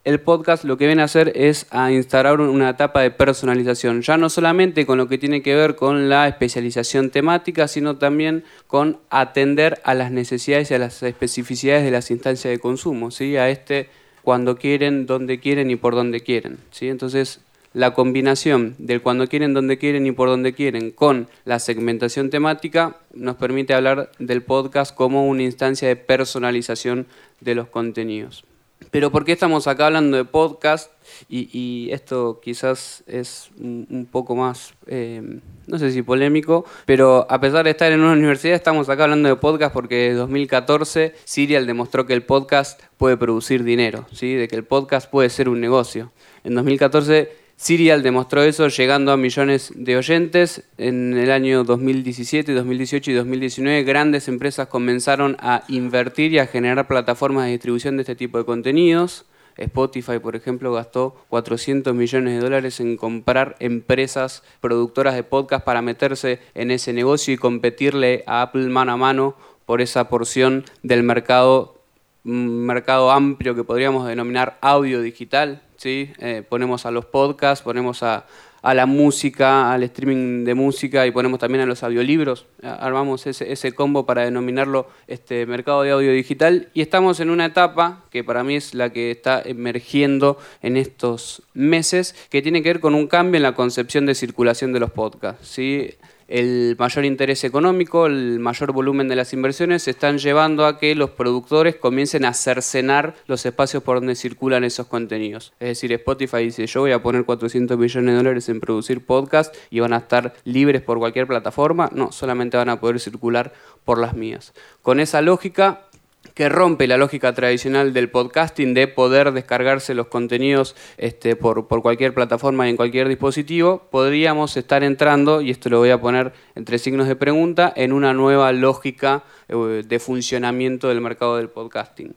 el 0.06 0.20
podcast 0.20 0.64
lo 0.64 0.78
que 0.78 0.86
viene 0.86 1.02
a 1.02 1.06
hacer 1.06 1.34
es 1.36 1.66
a 1.72 1.92
instalar 1.92 2.40
una 2.40 2.70
etapa 2.70 3.02
de 3.02 3.10
personalización, 3.10 4.04
ya 4.04 4.18
no 4.18 4.30
solamente 4.30 4.86
con 4.86 5.00
lo 5.00 5.08
que 5.08 5.18
tiene 5.18 5.42
que 5.42 5.56
ver 5.56 5.76
con 5.76 6.10
la 6.10 6.28
especialización 6.28 7.10
temática, 7.10 7.68
sino 7.68 7.98
también 7.98 8.44
con 8.68 9.00
atender 9.10 9.82
a 9.84 9.96
las 9.96 10.12
necesidades 10.12 10.70
y 10.70 10.76
a 10.76 10.78
las 10.78 11.02
especificidades 11.02 11.84
de 11.84 11.90
las 11.90 12.12
instancias 12.12 12.52
de 12.52 12.60
consumo, 12.60 13.10
¿sí? 13.10 13.36
a 13.36 13.50
este 13.50 13.90
cuando 14.22 14.58
quieren, 14.58 15.08
donde 15.08 15.40
quieren 15.40 15.72
y 15.72 15.76
por 15.76 15.96
donde 15.96 16.22
quieren. 16.22 16.60
¿sí? 16.70 16.88
Entonces, 16.88 17.42
la 17.74 17.96
combinación 17.96 18.76
del 18.78 19.02
cuando 19.02 19.28
quieren, 19.28 19.56
donde 19.56 19.80
quieren 19.80 20.06
y 20.06 20.12
por 20.12 20.30
donde 20.30 20.54
quieren 20.54 20.92
con 20.92 21.28
la 21.46 21.58
segmentación 21.58 22.30
temática 22.30 22.98
nos 23.14 23.38
permite 23.38 23.74
hablar 23.74 24.12
del 24.20 24.44
podcast 24.44 24.96
como 24.96 25.28
una 25.28 25.42
instancia 25.42 25.88
de 25.88 25.96
personalización 25.96 27.08
de 27.42 27.56
los 27.56 27.68
contenidos. 27.70 28.46
Pero 28.92 29.12
¿por 29.12 29.26
qué 29.26 29.32
estamos 29.32 29.68
acá 29.68 29.88
hablando 29.88 30.18
de 30.18 30.26
podcast? 30.26 30.92
Y, 31.30 31.90
esto 31.92 32.40
quizás 32.42 33.04
es 33.08 33.50
un, 33.60 34.08
poco 34.12 34.36
más, 34.36 34.74
eh, 34.88 35.40
no 35.68 35.78
sé 35.80 35.92
si 35.92 36.02
polémico, 36.02 36.66
pero 36.86 37.28
a 37.30 37.40
pesar 37.40 37.66
de 37.66 37.72
estar 37.72 37.92
en 37.92 38.02
una 38.02 38.14
universidad, 38.14 38.56
estamos 38.56 38.90
acá 38.90 39.04
hablando 39.04 39.30
de 39.30 39.36
podcast 39.36 39.74
porque 39.74 40.12
en 40.12 40.18
2014 40.18 41.14
Serial 41.24 41.68
demostró 41.68 42.06
que 42.06 42.14
el 42.14 42.24
podcast 42.24 42.82
puede 42.98 43.18
producir 43.18 43.64
dinero, 43.64 44.08
¿sí? 44.12 44.34
de 44.34 44.48
que 44.48 44.56
el 44.56 44.64
podcast 44.64 45.10
puede 45.10 45.30
ser 45.30 45.50
un 45.50 45.62
negocio. 45.62 46.12
En 46.44 46.56
2014 46.56 47.45
Serial 47.58 48.04
demostró 48.04 48.44
eso 48.44 48.68
llegando 48.68 49.14
a 49.14 49.18
millones 49.18 49.72
de 49.76 49.96
oyentes. 49.96 50.64
En 50.78 51.18
el 51.18 51.32
año 51.32 51.64
2017, 51.64 52.54
2018 52.54 53.12
y 53.12 53.14
2019 53.14 53.84
grandes 53.84 54.28
empresas 54.28 54.68
comenzaron 54.68 55.38
a 55.40 55.64
invertir 55.70 56.34
y 56.34 56.40
a 56.40 56.48
generar 56.48 56.86
plataformas 56.88 57.46
de 57.46 57.52
distribución 57.52 57.96
de 57.96 58.02
este 58.02 58.16
tipo 58.16 58.38
de 58.38 58.46
contenidos. 58.46 59.26
Spotify, 59.58 60.20
por 60.20 60.36
ejemplo, 60.36 60.74
gastó 60.74 61.16
400 61.30 61.96
millones 61.96 62.34
de 62.34 62.42
dólares 62.42 62.82
en 62.82 62.98
comprar 62.98 63.56
empresas 63.60 64.44
productoras 64.60 65.16
de 65.16 65.24
podcast 65.24 65.64
para 65.64 65.82
meterse 65.82 66.40
en 66.56 66.72
ese 66.72 66.92
negocio 66.92 67.34
y 67.34 67.38
competirle 67.38 68.26
a 68.28 68.42
Apple 68.42 68.68
mano 68.68 68.92
a 68.92 68.98
mano 68.98 69.38
por 69.66 69.82
esa 69.82 70.10
porción 70.10 70.66
del 70.84 71.04
mercado, 71.04 71.82
un 72.26 72.66
mercado 72.66 73.12
amplio 73.12 73.56
que 73.56 73.64
podríamos 73.64 74.06
denominar 74.06 74.58
audio 74.62 75.02
digital. 75.02 75.62
Eh, 75.86 76.44
ponemos 76.48 76.86
a 76.86 76.92
los 76.92 77.06
podcasts, 77.06 77.64
ponemos 77.64 78.02
a, 78.02 78.26
la 78.64 78.88
música, 78.88 79.72
al 79.72 79.84
streaming 79.84 80.44
de 80.44 80.56
música 80.56 81.06
y 81.06 81.12
ponemos 81.12 81.40
también 81.40 81.62
a 81.62 81.68
los 81.68 81.84
audiolibros. 81.84 82.48
Armamos 82.64 83.28
ese, 83.28 83.72
combo 83.74 84.08
para 84.08 84.24
denominarlo 84.24 84.88
este 85.06 85.46
mercado 85.46 85.84
de 85.84 85.92
audio 85.92 86.12
digital 86.12 86.70
y 86.74 86.82
estamos 86.82 87.20
en 87.20 87.30
una 87.30 87.46
etapa 87.46 88.04
que 88.10 88.24
para 88.24 88.44
mí 88.44 88.56
es 88.56 88.74
la 88.74 88.92
que 88.92 89.12
está 89.12 89.40
emergiendo 89.46 90.40
en 90.64 90.78
estos 90.78 91.44
meses, 91.54 92.16
que 92.32 92.42
tiene 92.42 92.64
que 92.64 92.70
ver 92.70 92.80
con 92.80 92.96
un 92.96 93.06
cambio 93.06 93.38
en 93.38 93.44
la 93.44 93.54
concepción 93.54 94.08
de 94.08 94.16
circulación 94.16 94.74
de 94.74 94.80
los 94.80 94.90
podcasts. 94.90 95.48
¿sí? 95.48 95.92
El 96.28 96.76
mayor 96.80 97.06
interés 97.06 97.44
económico, 97.44 98.08
el 98.08 98.40
mayor 98.40 98.72
volumen 98.72 99.08
de 99.08 99.16
las 99.16 99.34
inversiones, 99.34 99.84
se 99.84 99.92
están 99.92 100.18
llevando 100.18 100.66
a 100.66 100.80
que 100.80 100.96
los 100.96 101.12
productores 101.12 101.76
comiencen 101.76 102.26
a 102.26 102.34
cercenar 102.34 103.16
los 103.28 103.46
espacios 103.46 103.84
por 103.84 103.98
donde 103.98 104.16
circulan 104.16 104.64
esos 104.64 104.88
contenidos. 104.88 105.54
Es 105.60 105.70
decir, 105.70 105.94
Spotify 105.94 106.38
dice, 106.38 106.66
yo 106.68 106.82
voy 106.82 106.92
a 106.92 107.02
poner 107.02 107.26
400 107.26 107.78
millones 107.78 108.14
de 108.14 108.18
dólares 108.18 108.50
en 108.50 108.60
producir 108.60 109.06
podcast 109.06 109.56
y 109.70 109.80
van 109.80 109.94
a 109.94 109.98
estar 109.98 110.34
libres 110.44 110.82
por 110.82 110.98
cualquier 110.98 111.28
plataforma. 111.28 111.90
No, 111.94 112.12
solamente 112.12 112.58
van 112.58 112.70
a 112.70 112.80
poder 112.80 113.00
circular 113.00 113.54
por 113.84 114.00
las 114.00 114.16
mías. 114.16 114.54
Con 114.82 115.00
esa 115.00 115.22
lógica, 115.22 115.86
que 116.34 116.50
rompe 116.50 116.88
la 116.88 116.98
lógica 116.98 117.34
tradicional 117.34 117.94
del 117.94 118.10
podcasting 118.10 118.74
de 118.74 118.88
poder 118.88 119.32
descargarse 119.32 119.94
los 119.94 120.08
contenidos 120.08 120.76
este, 120.98 121.36
por, 121.36 121.68
cualquier 121.68 122.14
plataforma 122.14 122.68
y 122.68 122.72
en 122.72 122.76
cualquier 122.76 123.08
dispositivo, 123.08 123.88
podríamos 123.92 124.58
estar 124.58 124.84
entrando, 124.84 125.42
y 125.42 125.52
esto 125.52 125.70
lo 125.70 125.80
voy 125.80 125.92
a 125.92 126.02
poner 126.02 126.34
entre 126.56 126.80
signos 126.80 127.08
de 127.08 127.16
pregunta, 127.16 127.72
en 127.76 127.94
una 127.94 128.14
nueva 128.14 128.52
lógica 128.52 129.24
eh, 129.48 129.84
de 129.86 130.00
funcionamiento 130.00 130.90
del 130.90 131.02
mercado 131.02 131.38
del 131.38 131.50
podcasting. 131.50 132.16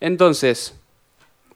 Entonces, 0.00 0.74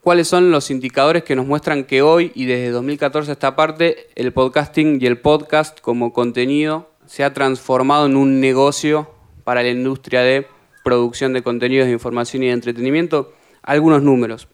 ¿cuáles 0.01 0.29
son 0.29 0.51
los 0.51 0.71
indicadores 0.71 1.25
que 1.25 1.37
nos 1.37 1.47
muestran 1.47 1.85
que 1.85 2.03
hoy 2.03 2.33
y 2.35 2.45
desde 2.45 2.71
2014 2.71 3.31
a 3.31 3.35
esta 3.35 3.57
parte 3.57 4.09
el 4.15 4.33
podcasting 4.33 4.99
y 5.01 5.07
el 5.07 5.19
podcast 5.19 5.81
como 5.81 6.13
contenido 6.13 6.91
se 7.07 7.25
ha 7.25 7.35
transformado 7.35 8.07
en 8.07 8.17
un 8.17 8.41
negocio 8.41 9.11
para 9.45 9.63
la 9.63 9.71
industria 9.71 10.21
de 10.21 10.47
producción 10.85 11.33
de 11.33 11.43
contenidos 11.43 11.87
de 11.87 11.93
información 11.93 12.45
y 12.45 12.47
de 12.47 12.53
entretenimiento, 12.53 13.33
algunos 13.63 14.03
números. 14.03 14.47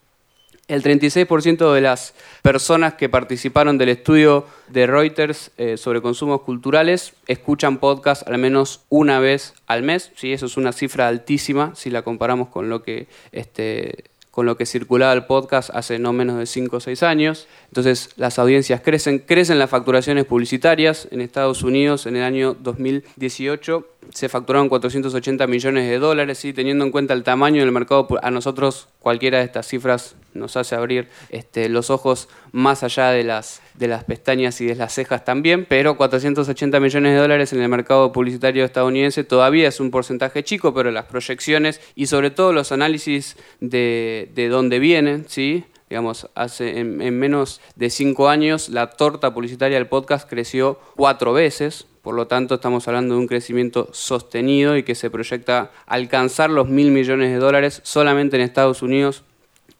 El 0.68 0.84
36% 0.84 1.74
de 1.74 1.80
las 1.80 2.14
personas 2.42 2.94
que 2.94 3.08
participaron 3.08 3.76
del 3.76 3.88
estudio 3.88 4.46
de 4.68 4.86
Reuters 4.86 5.50
eh, 5.58 5.76
sobre 5.76 6.00
consumos 6.00 6.42
culturales 6.42 7.14
escuchan 7.26 7.78
podcast 7.78 8.26
al 8.28 8.38
menos 8.38 8.84
una 8.88 9.18
vez 9.18 9.54
al 9.66 9.82
mes. 9.82 10.12
¿sí? 10.14 10.32
Eso 10.32 10.46
es 10.46 10.56
una 10.56 10.70
cifra 10.70 11.08
altísima 11.08 11.74
si 11.74 11.90
la 11.90 12.02
comparamos 12.02 12.50
con 12.50 12.68
lo 12.68 12.84
que 12.84 13.08
este, 13.32 14.09
con 14.30 14.46
lo 14.46 14.56
que 14.56 14.66
circulaba 14.66 15.12
el 15.12 15.24
podcast 15.24 15.70
hace 15.70 15.98
no 15.98 16.12
menos 16.12 16.38
de 16.38 16.46
5 16.46 16.76
o 16.76 16.80
6 16.80 17.02
años. 17.02 17.48
Entonces 17.68 18.10
las 18.16 18.38
audiencias 18.38 18.80
crecen, 18.80 19.18
crecen 19.18 19.58
las 19.58 19.70
facturaciones 19.70 20.24
publicitarias. 20.24 21.08
En 21.10 21.20
Estados 21.20 21.62
Unidos 21.62 22.06
en 22.06 22.16
el 22.16 22.22
año 22.22 22.56
2018 22.60 23.86
se 24.12 24.28
facturaron 24.28 24.68
480 24.68 25.46
millones 25.46 25.88
de 25.88 25.98
dólares 25.98 26.44
y 26.44 26.52
teniendo 26.52 26.84
en 26.84 26.90
cuenta 26.90 27.14
el 27.14 27.22
tamaño 27.22 27.60
del 27.60 27.72
mercado, 27.72 28.08
a 28.22 28.30
nosotros 28.30 28.88
cualquiera 28.98 29.38
de 29.38 29.44
estas 29.44 29.66
cifras 29.66 30.16
nos 30.34 30.56
hace 30.56 30.74
abrir 30.74 31.08
este, 31.30 31.68
los 31.68 31.90
ojos 31.90 32.28
más 32.52 32.82
allá 32.82 33.10
de 33.10 33.24
las, 33.24 33.60
de 33.80 33.88
las 33.88 34.04
pestañas 34.04 34.60
y 34.60 34.66
de 34.66 34.76
las 34.76 34.92
cejas 34.92 35.24
también, 35.24 35.64
pero 35.68 35.96
480 35.96 36.78
millones 36.78 37.14
de 37.14 37.18
dólares 37.18 37.52
en 37.54 37.62
el 37.62 37.68
mercado 37.68 38.12
publicitario 38.12 38.64
estadounidense 38.64 39.24
todavía 39.24 39.66
es 39.66 39.80
un 39.80 39.90
porcentaje 39.90 40.44
chico, 40.44 40.74
pero 40.74 40.90
las 40.90 41.06
proyecciones 41.06 41.80
y 41.94 42.06
sobre 42.06 42.30
todo 42.30 42.52
los 42.52 42.72
análisis 42.72 43.36
de, 43.60 44.30
de 44.34 44.48
dónde 44.48 44.78
vienen, 44.78 45.24
¿sí? 45.26 45.64
digamos, 45.88 46.28
hace 46.34 46.78
en, 46.78 47.00
en, 47.00 47.18
menos 47.18 47.60
de 47.74 47.90
cinco 47.90 48.28
años 48.28 48.68
la 48.68 48.90
torta 48.90 49.34
publicitaria 49.34 49.78
del 49.78 49.88
podcast 49.88 50.28
creció 50.28 50.78
cuatro 50.94 51.32
veces, 51.32 51.86
por 52.02 52.14
lo 52.14 52.26
tanto, 52.26 52.56
estamos 52.56 52.86
hablando 52.86 53.14
de 53.14 53.20
un 53.20 53.26
crecimiento 53.26 53.88
sostenido 53.92 54.76
y 54.76 54.82
que 54.82 54.94
se 54.94 55.10
proyecta 55.10 55.70
alcanzar 55.86 56.50
los 56.50 56.68
mil 56.68 56.90
millones 56.90 57.30
de 57.30 57.38
dólares 57.38 57.80
solamente 57.82 58.36
en 58.36 58.42
Estados 58.42 58.82
Unidos 58.82 59.24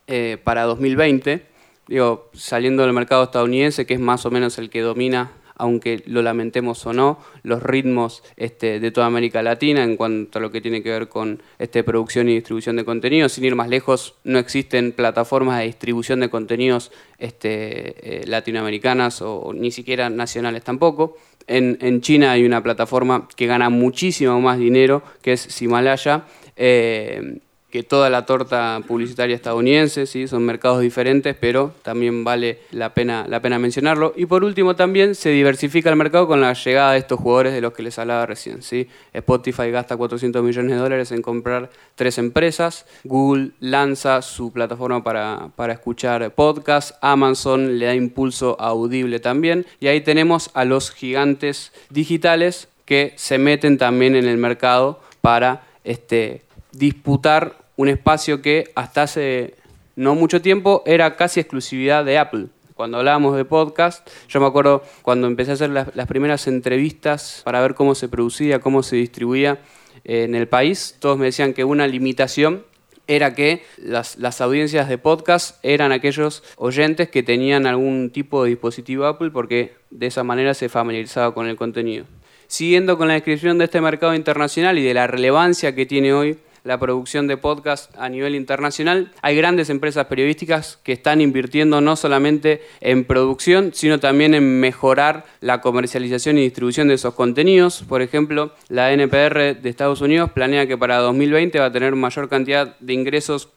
eh, 0.07 0.39
para 0.43 0.65
2020. 0.65 1.50
Digo, 1.91 2.31
saliendo 2.35 2.85
del 2.85 2.93
mercado 2.93 3.25
estadounidense, 3.25 3.85
que 3.85 3.95
es 3.95 4.01
más 4.01 4.25
o 4.25 4.31
menos 4.31 4.59
el 4.59 4.71
que 4.71 4.81
domina 4.81 5.33
aunque 5.57 6.03
lo 6.07 6.23
lamentemos 6.23 6.87
o 6.87 6.95
no, 6.95 7.19
los 7.43 7.63
ritmos 7.63 8.23
este, 8.39 8.81
de 8.81 8.91
toda 8.93 9.07
América 9.07 9.43
Latina 9.43 9.85
en 9.85 9.97
cuanto 9.97 10.39
a 10.39 10.43
lo 10.43 10.51
que 10.51 10.63
tiene 10.63 10.83
que 10.83 10.89
ver 10.89 11.09
con 11.09 11.43
este, 11.59 11.85
producción 11.85 12.31
y 12.31 12.35
distribución 12.35 12.77
de 12.77 12.87
contenidos. 12.87 13.33
Sin 13.33 13.45
ir 13.45 13.57
más 13.57 13.69
lejos, 13.69 14.15
no 14.25 14.39
existen 14.39 14.93
plataformas 14.93 15.59
de 15.59 15.67
distribución 15.67 16.21
de 16.21 16.31
contenidos 16.31 16.93
este, 17.19 18.23
eh, 18.23 18.27
latinoamericanas 18.27 19.21
o, 19.21 19.53
ni 19.53 19.71
siquiera 19.71 20.09
nacionales 20.09 20.63
tampoco. 20.63 21.19
En, 21.47 22.01
China 22.01 22.33
hay 22.33 22.47
una 22.47 22.63
plataforma 22.63 23.29
que 23.37 23.47
gana 23.47 23.69
muchísimo 23.69 24.41
más 24.41 24.59
dinero, 24.59 25.03
que 25.21 25.33
es 25.33 25.61
Himalaya. 25.61 26.25
Eh, 26.57 27.41
que 27.71 27.83
toda 27.83 28.11
la 28.11 28.27
torta 28.27 28.81
publicitaria 28.87 29.37
estadounidense, 29.37 30.07
¿sí? 30.07 30.27
son 30.27 30.45
mercados 30.45 30.81
diferentes, 30.81 31.37
pero 31.39 31.73
también 31.83 32.25
vale 32.25 32.59
la 32.73 32.93
pena, 32.95 33.27
la 33.29 33.41
pena 33.41 33.59
mencionarlo. 33.59 34.13
Y 34.17 34.27
por 34.27 34.43
último 34.43 34.75
también 34.75 35.15
se 35.15 35.31
diversifica 35.31 35.89
el 35.89 35.97
mercado 35.97 36.27
con 36.27 36.41
la 36.41 36.53
llegada 36.53 36.93
de 36.93 36.99
estos 36.99 37.21
jugadores 37.21 37.53
de 37.53 37.61
los 37.61 37.73
que 37.73 37.83
les 37.83 37.99
hablaba 37.99 38.27
recién. 38.27 38.63
¿sí? 38.63 38.89
Spotify 39.13 39.71
gasta 39.71 39.97
400 39.97 40.43
millones 40.43 40.73
de 40.73 40.77
dólares 40.77 41.13
en 41.13 41.23
comprar 41.23 41.71
tres 41.95 42.19
empresas, 42.19 42.87
Google 43.05 43.51
lanza 43.61 44.21
su 44.23 44.53
plataforma 44.53 45.05
para, 45.05 45.51
para 45.55 45.73
escuchar 45.73 46.35
podcasts, 46.35 46.95
Amazon 47.01 47.79
le 47.79 47.87
da 47.87 47.95
impulso 47.95 48.57
audible 48.61 49.21
también, 49.21 49.67
y 49.79 49.87
ahí 49.87 50.01
tenemos 50.01 50.51
a 50.55 50.65
los 50.65 50.91
gigantes 50.91 51.73
digitales 51.89 52.69
que 52.85 53.13
se 53.17 53.39
meten 53.39 53.79
también 53.79 54.17
en 54.17 54.27
el 54.27 54.37
mercado 54.37 55.01
para 55.21 55.63
este, 55.85 56.43
disputar 56.73 57.60
un 57.81 57.89
espacio 57.89 58.43
que 58.43 58.71
hasta 58.75 59.05
hace 59.05 59.55
no 59.97 60.15
mucho 60.15 60.43
tiempo 60.43 60.83
era 60.85 61.17
casi 61.17 61.41
exclusividad 61.41 62.05
de 62.05 62.19
Apple. 62.19 62.49
Cuando 62.75 62.99
hablábamos 62.99 63.35
de 63.39 63.47
podcast, 63.47 64.07
yo 64.29 64.39
me 64.39 64.47
acuerdo 64.47 64.83
cuando 65.01 65.27
empecé 65.27 65.53
a 65.53 65.55
hacer 65.55 65.71
las, 65.71 66.07
primeras 66.07 66.47
entrevistas 66.47 67.41
para 67.43 67.63
ver 67.63 67.75
cómo 67.75 67.95
se 67.95 68.11
producía, 68.11 68.59
cómo 68.59 68.83
se 68.83 68.97
distribuía 68.97 69.63
eh, 70.05 70.25
en 70.25 70.35
el 70.35 70.47
país, 70.47 70.97
todos 70.99 71.17
me 71.17 71.25
decían 71.25 71.55
que 71.55 71.65
una 71.65 71.87
limitación 71.87 72.67
era 73.07 73.35
que 73.35 73.65
las, 73.79 74.19
las, 74.19 74.43
audiencias 74.43 74.87
de 74.87 74.99
podcast 74.99 75.59
eran 75.65 75.91
aquellos 75.91 76.43
oyentes 76.59 77.09
que 77.09 77.23
tenían 77.23 77.67
algún 77.67 78.11
tipo 78.11 78.45
de 78.45 78.51
dispositivo 78.51 79.07
Apple 79.07 79.31
porque 79.31 79.73
de 79.89 80.07
esa 80.07 80.23
manera 80.23 80.53
se 80.53 80.69
familiarizaba 80.69 81.33
con 81.33 81.47
el 81.47 81.57
contenido. 81.57 82.05
Siguiendo 82.47 82.99
con 82.99 83.09
la 83.09 83.15
descripción 83.15 83.57
de 83.57 83.65
este 83.65 83.81
mercado 83.81 84.15
internacional 84.15 84.79
y 84.79 84.83
de 84.83 84.93
la 84.93 85.07
relevancia 85.07 85.75
que 85.75 85.87
tiene 85.87 86.13
hoy 86.13 86.37
la 86.65 86.79
producción 86.79 87.27
de 87.27 87.37
podcast 87.37 87.95
a 87.97 88.09
nivel 88.09 88.35
internacional. 88.35 89.13
Hay 89.23 89.37
grandes 89.37 89.71
empresas 89.71 90.07
periodísticas 90.07 90.79
que 90.83 90.93
están 90.93 91.21
invirtiendo 91.21 91.81
no 91.81 91.97
solamente 91.97 92.63
en 92.81 93.05
producción, 93.05 93.71
sino 93.75 94.01
también 94.01 94.35
en 94.35 94.61
mejorar 94.61 95.25
la 95.41 95.61
comercialización 95.61 96.39
y 96.39 96.43
distribución 96.43 96.89
de 96.89 96.95
esos 96.95 97.15
contenidos. 97.15 97.83
Por 97.89 98.03
ejemplo, 98.03 98.53
la 98.69 98.93
NPR 98.93 99.61
de 99.61 99.69
Estados 99.69 100.01
Unidos 100.01 100.31
planea 100.33 100.67
que 100.67 100.79
para 100.79 100.99
2020 100.99 101.59
va 101.59 101.67
a 101.67 101.73
tener 101.73 101.95
mayor 101.95 102.29
cantidad 102.29 102.79
de 102.81 102.93
ingresos 102.93 103.49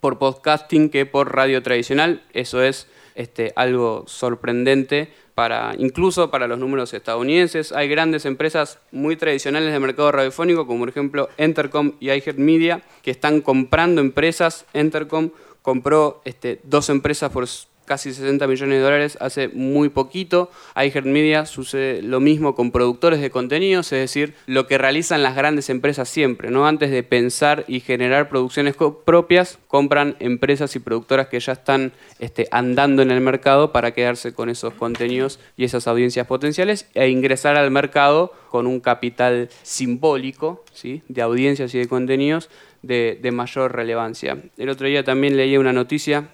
por 0.00 0.18
podcasting 0.18 0.90
que 0.90 1.06
por 1.06 1.34
radio 1.34 1.62
tradicional. 1.62 2.22
Eso 2.32 2.62
es 2.62 2.88
este, 3.14 3.52
algo 3.56 4.04
sorprendente 4.06 5.12
para, 5.34 5.74
incluso 5.78 6.30
para 6.30 6.46
los 6.46 6.58
números 6.58 6.94
estadounidenses. 6.94 7.72
Hay 7.72 7.88
grandes 7.88 8.24
empresas 8.24 8.78
muy 8.92 9.16
tradicionales 9.16 9.72
del 9.72 9.80
mercado 9.80 10.12
radiofónico, 10.12 10.66
como 10.66 10.80
por 10.80 10.88
ejemplo 10.88 11.28
Entercom 11.36 11.92
y 12.00 12.10
iHeartMedia, 12.10 12.82
que 13.02 13.10
están 13.10 13.40
comprando 13.40 14.00
empresas. 14.00 14.66
Entercom 14.72 15.30
compró 15.62 16.20
este, 16.24 16.60
dos 16.62 16.88
empresas 16.88 17.32
por 17.32 17.44
casi 17.84 18.12
60 18.12 18.46
millones 18.46 18.78
de 18.78 18.82
dólares 18.82 19.18
hace 19.20 19.48
muy 19.48 19.88
poquito. 19.88 20.50
Media 21.04 21.46
sucede 21.46 22.02
lo 22.02 22.20
mismo 22.20 22.54
con 22.54 22.70
productores 22.70 23.20
de 23.20 23.30
contenidos, 23.30 23.92
es 23.92 24.00
decir, 24.00 24.34
lo 24.46 24.66
que 24.66 24.78
realizan 24.78 25.22
las 25.22 25.36
grandes 25.36 25.70
empresas 25.70 26.08
siempre, 26.08 26.50
¿no? 26.50 26.66
Antes 26.66 26.90
de 26.90 27.02
pensar 27.02 27.64
y 27.68 27.80
generar 27.80 28.28
producciones 28.28 28.74
propias, 29.04 29.58
compran 29.68 30.16
empresas 30.20 30.74
y 30.76 30.78
productoras 30.78 31.28
que 31.28 31.40
ya 31.40 31.52
están 31.52 31.92
este, 32.18 32.48
andando 32.50 33.02
en 33.02 33.10
el 33.10 33.20
mercado 33.20 33.72
para 33.72 33.92
quedarse 33.92 34.32
con 34.32 34.48
esos 34.48 34.74
contenidos 34.74 35.38
y 35.56 35.64
esas 35.64 35.86
audiencias 35.86 36.26
potenciales 36.26 36.88
e 36.94 37.08
ingresar 37.08 37.56
al 37.56 37.70
mercado 37.70 38.32
con 38.50 38.66
un 38.66 38.80
capital 38.80 39.48
simbólico 39.62 40.64
¿sí? 40.72 41.02
de 41.08 41.22
audiencias 41.22 41.74
y 41.74 41.78
de 41.78 41.88
contenidos 41.88 42.50
de 42.82 43.30
mayor 43.32 43.74
relevancia. 43.74 44.38
El 44.58 44.68
otro 44.68 44.86
día 44.86 45.02
también 45.02 45.36
leí 45.36 45.56
una 45.56 45.72
noticia 45.72 46.28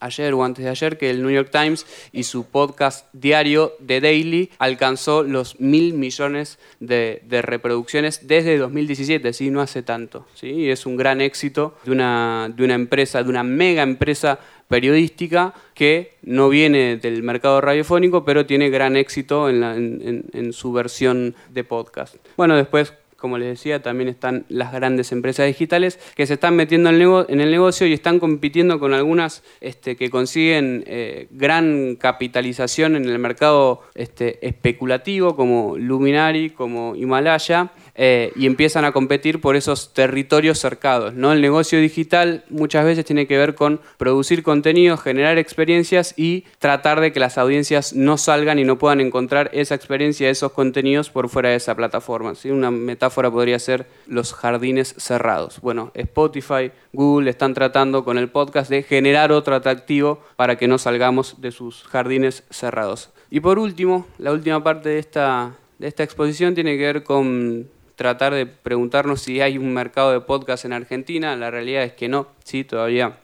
ayer 0.00 0.34
o 0.34 0.44
antes 0.44 0.64
de 0.64 0.70
ayer 0.70 0.98
que 0.98 1.10
el 1.10 1.22
New 1.22 1.30
York 1.30 1.50
Times 1.50 1.86
y 2.12 2.24
su 2.24 2.46
podcast 2.46 3.06
diario 3.12 3.74
The 3.84 4.00
Daily 4.00 4.50
alcanzó 4.58 5.22
los 5.22 5.60
mil 5.60 5.94
millones 5.94 6.58
de, 6.80 7.22
reproducciones 7.42 8.26
desde 8.26 8.58
2017, 8.58 9.32
¿sí? 9.32 9.50
no 9.50 9.60
hace 9.60 9.82
tanto. 9.82 10.26
¿sí? 10.34 10.48
Y 10.48 10.70
es 10.70 10.86
un 10.86 10.96
gran 10.96 11.20
éxito 11.20 11.76
de 11.84 11.92
una, 11.92 12.52
de 12.54 12.64
una 12.64 12.74
empresa, 12.74 13.22
de 13.22 13.30
una 13.30 13.42
mega 13.42 13.82
empresa 13.82 14.38
periodística 14.68 15.54
que 15.74 16.14
no 16.22 16.48
viene 16.48 16.96
del 16.96 17.22
mercado 17.22 17.60
radiofónico, 17.60 18.24
pero 18.24 18.46
tiene 18.46 18.70
gran 18.70 18.96
éxito 18.96 19.48
en, 19.48 20.24
en 20.32 20.52
su 20.52 20.72
versión 20.72 21.34
de 21.50 21.64
podcast. 21.64 22.16
Bueno, 22.36 22.56
después 22.56 22.92
como 23.16 23.38
les 23.38 23.48
decía, 23.48 23.82
también 23.82 24.08
están 24.08 24.44
las 24.48 24.72
grandes 24.72 25.12
empresas 25.12 25.46
digitales 25.46 25.98
que 26.14 26.26
se 26.26 26.34
están 26.34 26.56
metiendo 26.56 26.90
en 26.90 27.40
el 27.40 27.50
negocio 27.50 27.86
y 27.86 27.92
están 27.92 28.18
compitiendo 28.18 28.78
con 28.78 28.94
algunas 28.94 29.42
este, 29.60 29.96
que 29.96 30.10
consiguen 30.10 30.84
eh, 30.86 31.28
gran 31.30 31.96
capitalización 31.96 32.96
en 32.96 33.06
el 33.06 33.18
mercado 33.18 33.82
este, 33.94 34.46
especulativo, 34.46 35.36
como 35.36 35.76
Luminary, 35.76 36.50
como 36.50 36.94
Himalaya, 36.94 37.72
eh, 37.98 38.30
y 38.36 38.46
empiezan 38.46 38.84
a 38.84 38.92
competir 38.92 39.40
por 39.40 39.56
esos 39.56 39.94
territorios 39.94 40.58
cercados. 40.58 41.14
¿no? 41.14 41.32
El 41.32 41.40
negocio 41.40 41.80
digital 41.80 42.44
muchas 42.50 42.84
veces 42.84 43.06
tiene 43.06 43.26
que 43.26 43.38
ver 43.38 43.54
con 43.54 43.80
producir 43.96 44.42
contenidos, 44.42 45.00
generar 45.00 45.38
experiencias 45.38 46.12
y 46.16 46.44
tratar 46.58 47.00
de 47.00 47.12
que 47.12 47.20
las 47.20 47.38
audiencias 47.38 47.94
no 47.94 48.18
salgan 48.18 48.58
y 48.58 48.64
no 48.64 48.78
puedan 48.78 49.00
encontrar 49.00 49.50
esa 49.54 49.74
experiencia, 49.74 50.28
esos 50.28 50.52
contenidos 50.52 51.08
por 51.08 51.30
fuera 51.30 51.48
de 51.48 51.56
esa 51.56 51.74
plataforma. 51.74 52.34
¿sí? 52.34 52.50
Una 52.50 52.70
metáfora 52.70 53.30
podría 53.30 53.58
ser 53.58 53.86
los 54.06 54.34
jardines 54.34 54.94
cerrados. 54.98 55.60
Bueno, 55.62 55.90
Spotify, 55.94 56.72
Google 56.92 57.30
están 57.30 57.54
tratando 57.54 58.04
con 58.04 58.18
el 58.18 58.28
podcast 58.28 58.70
de 58.70 58.82
generar 58.82 59.32
otro 59.32 59.54
atractivo 59.54 60.20
para 60.36 60.56
que 60.56 60.68
no 60.68 60.76
salgamos 60.76 61.40
de 61.40 61.50
sus 61.50 61.84
jardines 61.84 62.44
cerrados. 62.50 63.10
Y 63.30 63.40
por 63.40 63.58
último, 63.58 64.06
la 64.18 64.32
última 64.32 64.62
parte 64.62 64.90
de 64.90 64.98
esta, 64.98 65.56
de 65.78 65.88
esta 65.88 66.02
exposición 66.02 66.54
tiene 66.54 66.76
que 66.76 66.84
ver 66.84 67.02
con 67.02 67.68
tratar 67.96 68.34
de 68.34 68.46
preguntarnos 68.46 69.22
si 69.22 69.40
hay 69.40 69.58
un 69.58 69.74
mercado 69.74 70.12
de 70.12 70.20
podcast 70.20 70.64
en 70.64 70.72
Argentina. 70.72 71.34
La 71.34 71.50
realidad 71.50 71.82
es 71.82 71.94
que 71.94 72.08
no, 72.08 72.28
sí, 72.44 72.62
todavía 72.62 73.18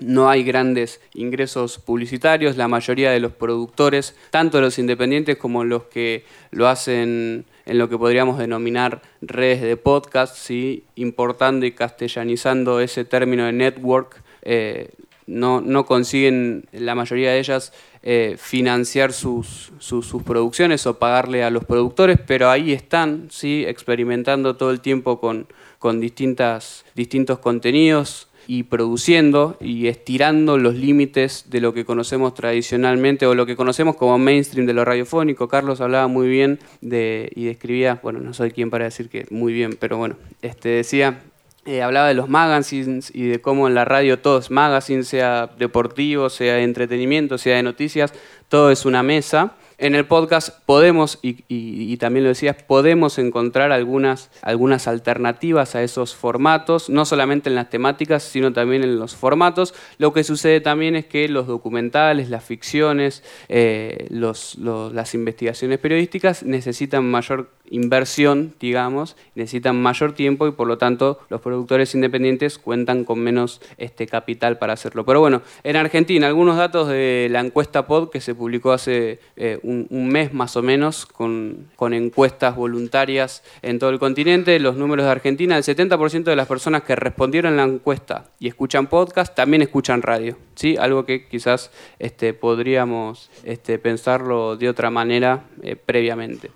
no 0.00 0.28
hay 0.28 0.44
grandes 0.44 1.00
ingresos 1.14 1.78
publicitarios. 1.78 2.56
La 2.56 2.68
mayoría 2.68 3.10
de 3.10 3.20
los 3.20 3.32
productores, 3.32 4.16
tanto 4.30 4.60
los 4.60 4.78
independientes 4.78 5.36
como 5.38 5.64
los 5.64 5.84
que 5.84 6.24
lo 6.50 6.68
hacen 6.68 7.46
en 7.66 7.78
lo 7.78 7.88
que 7.88 7.98
podríamos 7.98 8.38
denominar 8.38 9.02
redes 9.20 9.60
de 9.60 9.76
podcast, 9.76 10.36
¿sí? 10.36 10.84
importando 10.94 11.66
y 11.66 11.72
castellanizando 11.72 12.80
ese 12.80 13.04
término 13.04 13.44
de 13.44 13.52
network, 13.52 14.22
eh, 14.42 14.90
no, 15.26 15.60
no 15.60 15.84
consiguen 15.84 16.66
la 16.72 16.94
mayoría 16.94 17.32
de 17.32 17.38
ellas 17.38 17.72
eh, 18.10 18.36
financiar 18.38 19.12
sus, 19.12 19.70
sus, 19.80 20.22
producciones 20.22 20.86
o 20.86 20.98
pagarle 20.98 21.44
a 21.44 21.50
los 21.50 21.66
productores, 21.66 22.18
pero 22.26 22.48
ahí 22.48 22.72
están, 22.72 23.28
¿sí? 23.30 23.66
experimentando 23.66 24.56
todo 24.56 24.70
el 24.70 24.80
tiempo 24.80 25.20
con, 25.20 25.46
con 25.78 26.00
distintas, 26.00 26.86
distintos 26.94 27.38
contenidos 27.38 28.28
y 28.46 28.62
produciendo 28.62 29.58
y 29.60 29.88
estirando 29.88 30.56
los 30.56 30.74
límites 30.74 31.50
de 31.50 31.60
lo 31.60 31.74
que 31.74 31.84
conocemos 31.84 32.32
tradicionalmente 32.32 33.26
o 33.26 33.34
lo 33.34 33.44
que 33.44 33.56
conocemos 33.56 33.94
como 33.96 34.16
mainstream 34.16 34.66
de 34.66 34.72
lo 34.72 34.86
radiofónico. 34.86 35.46
Carlos 35.46 35.82
hablaba 35.82 36.08
muy 36.08 36.28
bien 36.28 36.60
de, 36.80 37.30
y 37.36 37.44
describía, 37.44 38.00
bueno, 38.02 38.20
no 38.20 38.32
soy 38.32 38.52
quien 38.52 38.70
para 38.70 38.86
decir 38.86 39.10
que 39.10 39.26
muy 39.28 39.52
bien, 39.52 39.76
pero 39.78 39.98
bueno, 39.98 40.16
este 40.40 40.70
decía 40.70 41.20
eh, 41.68 41.82
hablaba 41.82 42.08
de 42.08 42.14
los 42.14 42.30
magazines 42.30 43.10
y 43.14 43.26
de 43.26 43.42
cómo 43.42 43.68
en 43.68 43.74
la 43.74 43.84
radio 43.84 44.18
todo 44.18 44.38
es 44.38 44.50
magazine, 44.50 45.04
sea 45.04 45.50
deportivo, 45.58 46.30
sea 46.30 46.54
de 46.54 46.62
entretenimiento, 46.62 47.36
sea 47.36 47.56
de 47.56 47.62
noticias, 47.62 48.14
todo 48.48 48.70
es 48.70 48.86
una 48.86 49.02
mesa. 49.02 49.52
En 49.80 49.94
el 49.94 50.06
podcast 50.06 50.58
podemos, 50.66 51.20
y, 51.22 51.96
también 51.98 52.24
lo 52.24 52.30
decías, 52.30 52.56
podemos 52.64 53.16
encontrar 53.16 53.70
algunas, 53.70 54.28
algunas 54.42 54.88
alternativas 54.88 55.76
a 55.76 55.84
esos 55.84 56.16
formatos, 56.16 56.90
no 56.90 57.04
solamente 57.04 57.48
en 57.48 57.54
las 57.54 57.70
temáticas, 57.70 58.24
sino 58.24 58.52
también 58.52 58.82
en 58.82 58.98
los 58.98 59.14
formatos. 59.14 59.74
Lo 59.98 60.12
que 60.12 60.24
sucede 60.24 60.60
también 60.60 60.96
es 60.96 61.06
que 61.06 61.28
los 61.28 61.46
documentales, 61.46 62.28
las 62.28 62.44
ficciones, 62.44 63.22
eh, 63.48 64.08
las 64.10 65.14
investigaciones 65.14 65.78
periodísticas 65.78 66.42
necesitan 66.42 67.08
mayor 67.08 67.48
inversión, 67.70 68.54
digamos, 68.60 69.16
necesitan 69.34 69.80
mayor 69.80 70.12
tiempo 70.12 70.46
y 70.46 70.52
por 70.52 70.66
lo 70.66 70.78
tanto 70.78 71.20
los 71.28 71.40
productores 71.40 71.94
independientes 71.94 72.58
cuentan 72.58 73.04
con 73.04 73.20
menos 73.20 73.60
este, 73.76 74.06
capital 74.06 74.58
para 74.58 74.72
hacerlo. 74.72 75.04
Pero 75.04 75.20
bueno, 75.20 75.42
en 75.64 75.76
Argentina, 75.76 76.26
algunos 76.26 76.56
datos 76.56 76.88
de 76.88 77.28
la 77.30 77.40
encuesta 77.40 77.86
POD 77.86 78.10
que 78.10 78.20
se 78.20 78.34
publicó 78.34 78.72
hace 78.72 79.20
eh, 79.36 79.58
un, 79.68 80.08
mes 80.08 80.32
más 80.32 80.56
o 80.56 80.62
menos 80.62 81.06
con, 81.06 81.68
con, 81.76 81.92
encuestas 81.92 82.56
voluntarias 82.56 83.42
en 83.62 83.78
todo 83.78 83.90
el 83.90 83.98
continente. 83.98 84.58
Los 84.60 84.76
números 84.76 85.04
de 85.06 85.12
Argentina, 85.12 85.56
el 85.56 85.64
70% 85.64 86.24
de 86.24 86.36
las 86.36 86.48
personas 86.48 86.82
que 86.82 86.96
respondieron 86.96 87.56
la 87.56 87.64
encuesta 87.64 88.30
y 88.38 88.48
escuchan 88.48 88.86
podcast 88.86 89.34
también 89.34 89.62
escuchan 89.62 90.02
radio. 90.02 90.36
¿sí? 90.54 90.76
Algo 90.78 91.04
que 91.04 91.28
quizás 91.28 91.70
este, 91.98 92.34
podríamos 92.34 93.30
este, 93.44 93.78
pensarlo 93.78 94.56
de 94.56 94.68
otra 94.68 94.90
manera 94.90 95.44
eh, 95.62 95.76
previamente 95.76 96.50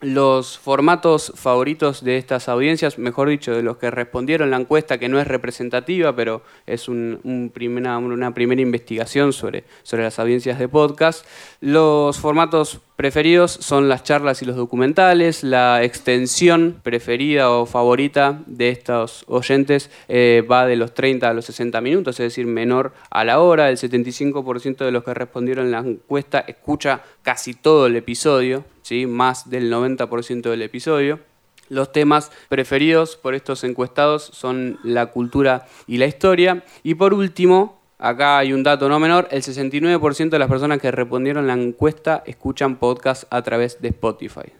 los 0.00 0.58
formatos 0.58 1.32
favoritos 1.34 2.04
de 2.04 2.18
estas 2.18 2.48
audiencias, 2.48 2.98
mejor 2.98 3.28
dicho, 3.28 3.54
de 3.54 3.62
los 3.62 3.78
que 3.78 3.90
respondieron 3.90 4.50
la 4.50 4.56
encuesta, 4.56 4.98
que 4.98 5.08
no 5.08 5.20
es 5.20 5.26
representativa, 5.26 6.14
pero 6.14 6.42
es 6.66 6.88
una 6.88 8.34
primera 8.34 8.62
investigación 8.62 9.32
sobre, 9.32 9.64
sobre 9.82 10.04
las 10.04 10.18
audiencias 10.18 10.58
de 10.58 10.68
podcast. 10.68 11.26
Los 11.60 12.18
formatos 12.18 12.80
preferidos 12.96 13.52
son 13.52 13.88
las 13.88 14.02
charlas 14.02 14.42
y 14.42 14.44
los 14.44 14.56
documentales. 14.56 15.44
La 15.44 15.82
extensión 15.82 16.80
preferida 16.82 17.50
o 17.50 17.66
favorita 17.66 18.40
de 18.46 18.70
estos 18.70 19.24
oyentes 19.28 19.90
eh, 20.08 20.44
va 20.48 20.66
de 20.66 20.76
los 20.76 20.94
30 20.94 21.28
a 21.28 21.32
los 21.32 21.44
60 21.44 21.80
minutos, 21.80 22.18
es 22.20 22.24
decir, 22.24 22.46
menor 22.46 22.92
a 23.10 23.24
la 23.24 23.40
hora. 23.40 23.70
El 23.70 23.76
75% 23.76 24.78
de 24.84 24.92
los 24.92 25.04
que 25.04 25.14
respondieron 25.14 25.70
la 25.70 25.78
encuesta 25.78 26.40
escucha 26.40 27.02
casi 27.22 27.54
todo 27.54 27.86
el 27.86 27.96
episodio 27.96 28.64
más 29.06 29.50
del 29.50 29.72
90% 29.72 30.50
del 30.50 30.62
episodio. 30.62 31.20
Los 31.68 31.92
temas 31.92 32.30
preferidos 32.48 33.16
por 33.16 33.34
estos 33.34 33.62
encuestados 33.64 34.22
son 34.32 34.78
la 34.82 35.06
cultura 35.06 35.66
y 35.86 35.98
la 35.98 36.06
historia. 36.06 36.64
Y 36.82 36.94
por 36.94 37.12
último, 37.12 37.78
acá 37.98 38.38
hay 38.38 38.52
un 38.52 38.62
dato 38.62 38.88
no 38.88 38.98
menor, 38.98 39.28
el 39.30 39.42
69% 39.42 40.30
de 40.30 40.38
las 40.38 40.48
personas 40.48 40.80
que 40.80 40.90
respondieron 40.90 41.46
la 41.46 41.54
encuesta 41.54 42.22
escuchan 42.26 42.76
podcast 42.76 43.24
a 43.30 43.42
través 43.42 43.82
de 43.82 43.88
Spotify 43.88 44.52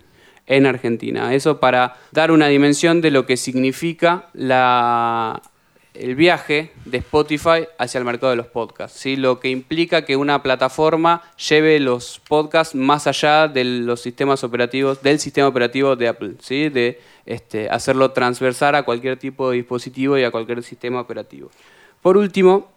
en 0.47 0.67
Argentina. 0.67 1.35
Eso 1.35 1.61
para 1.61 1.97
dar 2.13 2.31
una 2.31 2.49
dimensión 2.49 3.01
de 3.01 3.11
lo 3.11 3.27
que 3.27 3.37
significa 3.37 4.29
la 4.33 5.41
el 5.99 6.15
viaje 6.15 6.71
de 6.85 6.99
Spotify 6.99 7.67
hacia 7.77 7.99
el 7.99 8.05
mercado 8.05 8.31
de 8.31 8.37
los 8.37 8.47
podcasts, 8.47 8.99
¿sí? 8.99 9.17
lo 9.17 9.41
que 9.41 9.51
implica 9.51 10.05
que 10.05 10.17
una 10.17 10.43
plataforma 10.43 11.23
lleve 11.49 11.81
los 11.81 12.21
podcasts 12.29 12.75
más 12.75 13.07
allá 13.07 13.49
de 13.49 13.65
los 13.65 14.01
sistemas 14.01 14.45
operativos, 14.45 15.03
del 15.03 15.19
sistema 15.19 15.49
operativo 15.49 15.97
de 15.97 16.09
Apple, 16.09 16.35
¿sí? 16.41 16.69
de 16.69 17.01
este, 17.27 17.69
hacerlo 17.69 18.13
transversar 18.13 18.75
a 18.75 18.85
cualquier 18.85 19.19
tipo 19.19 19.51
de 19.51 19.57
dispositivo 19.57 20.17
y 20.17 20.25
a 20.25 20.31
cualquier 20.31 20.63
sistema 20.63 21.01
operativo. 21.01 21.51
Por 22.01 22.17
último, 22.17 22.69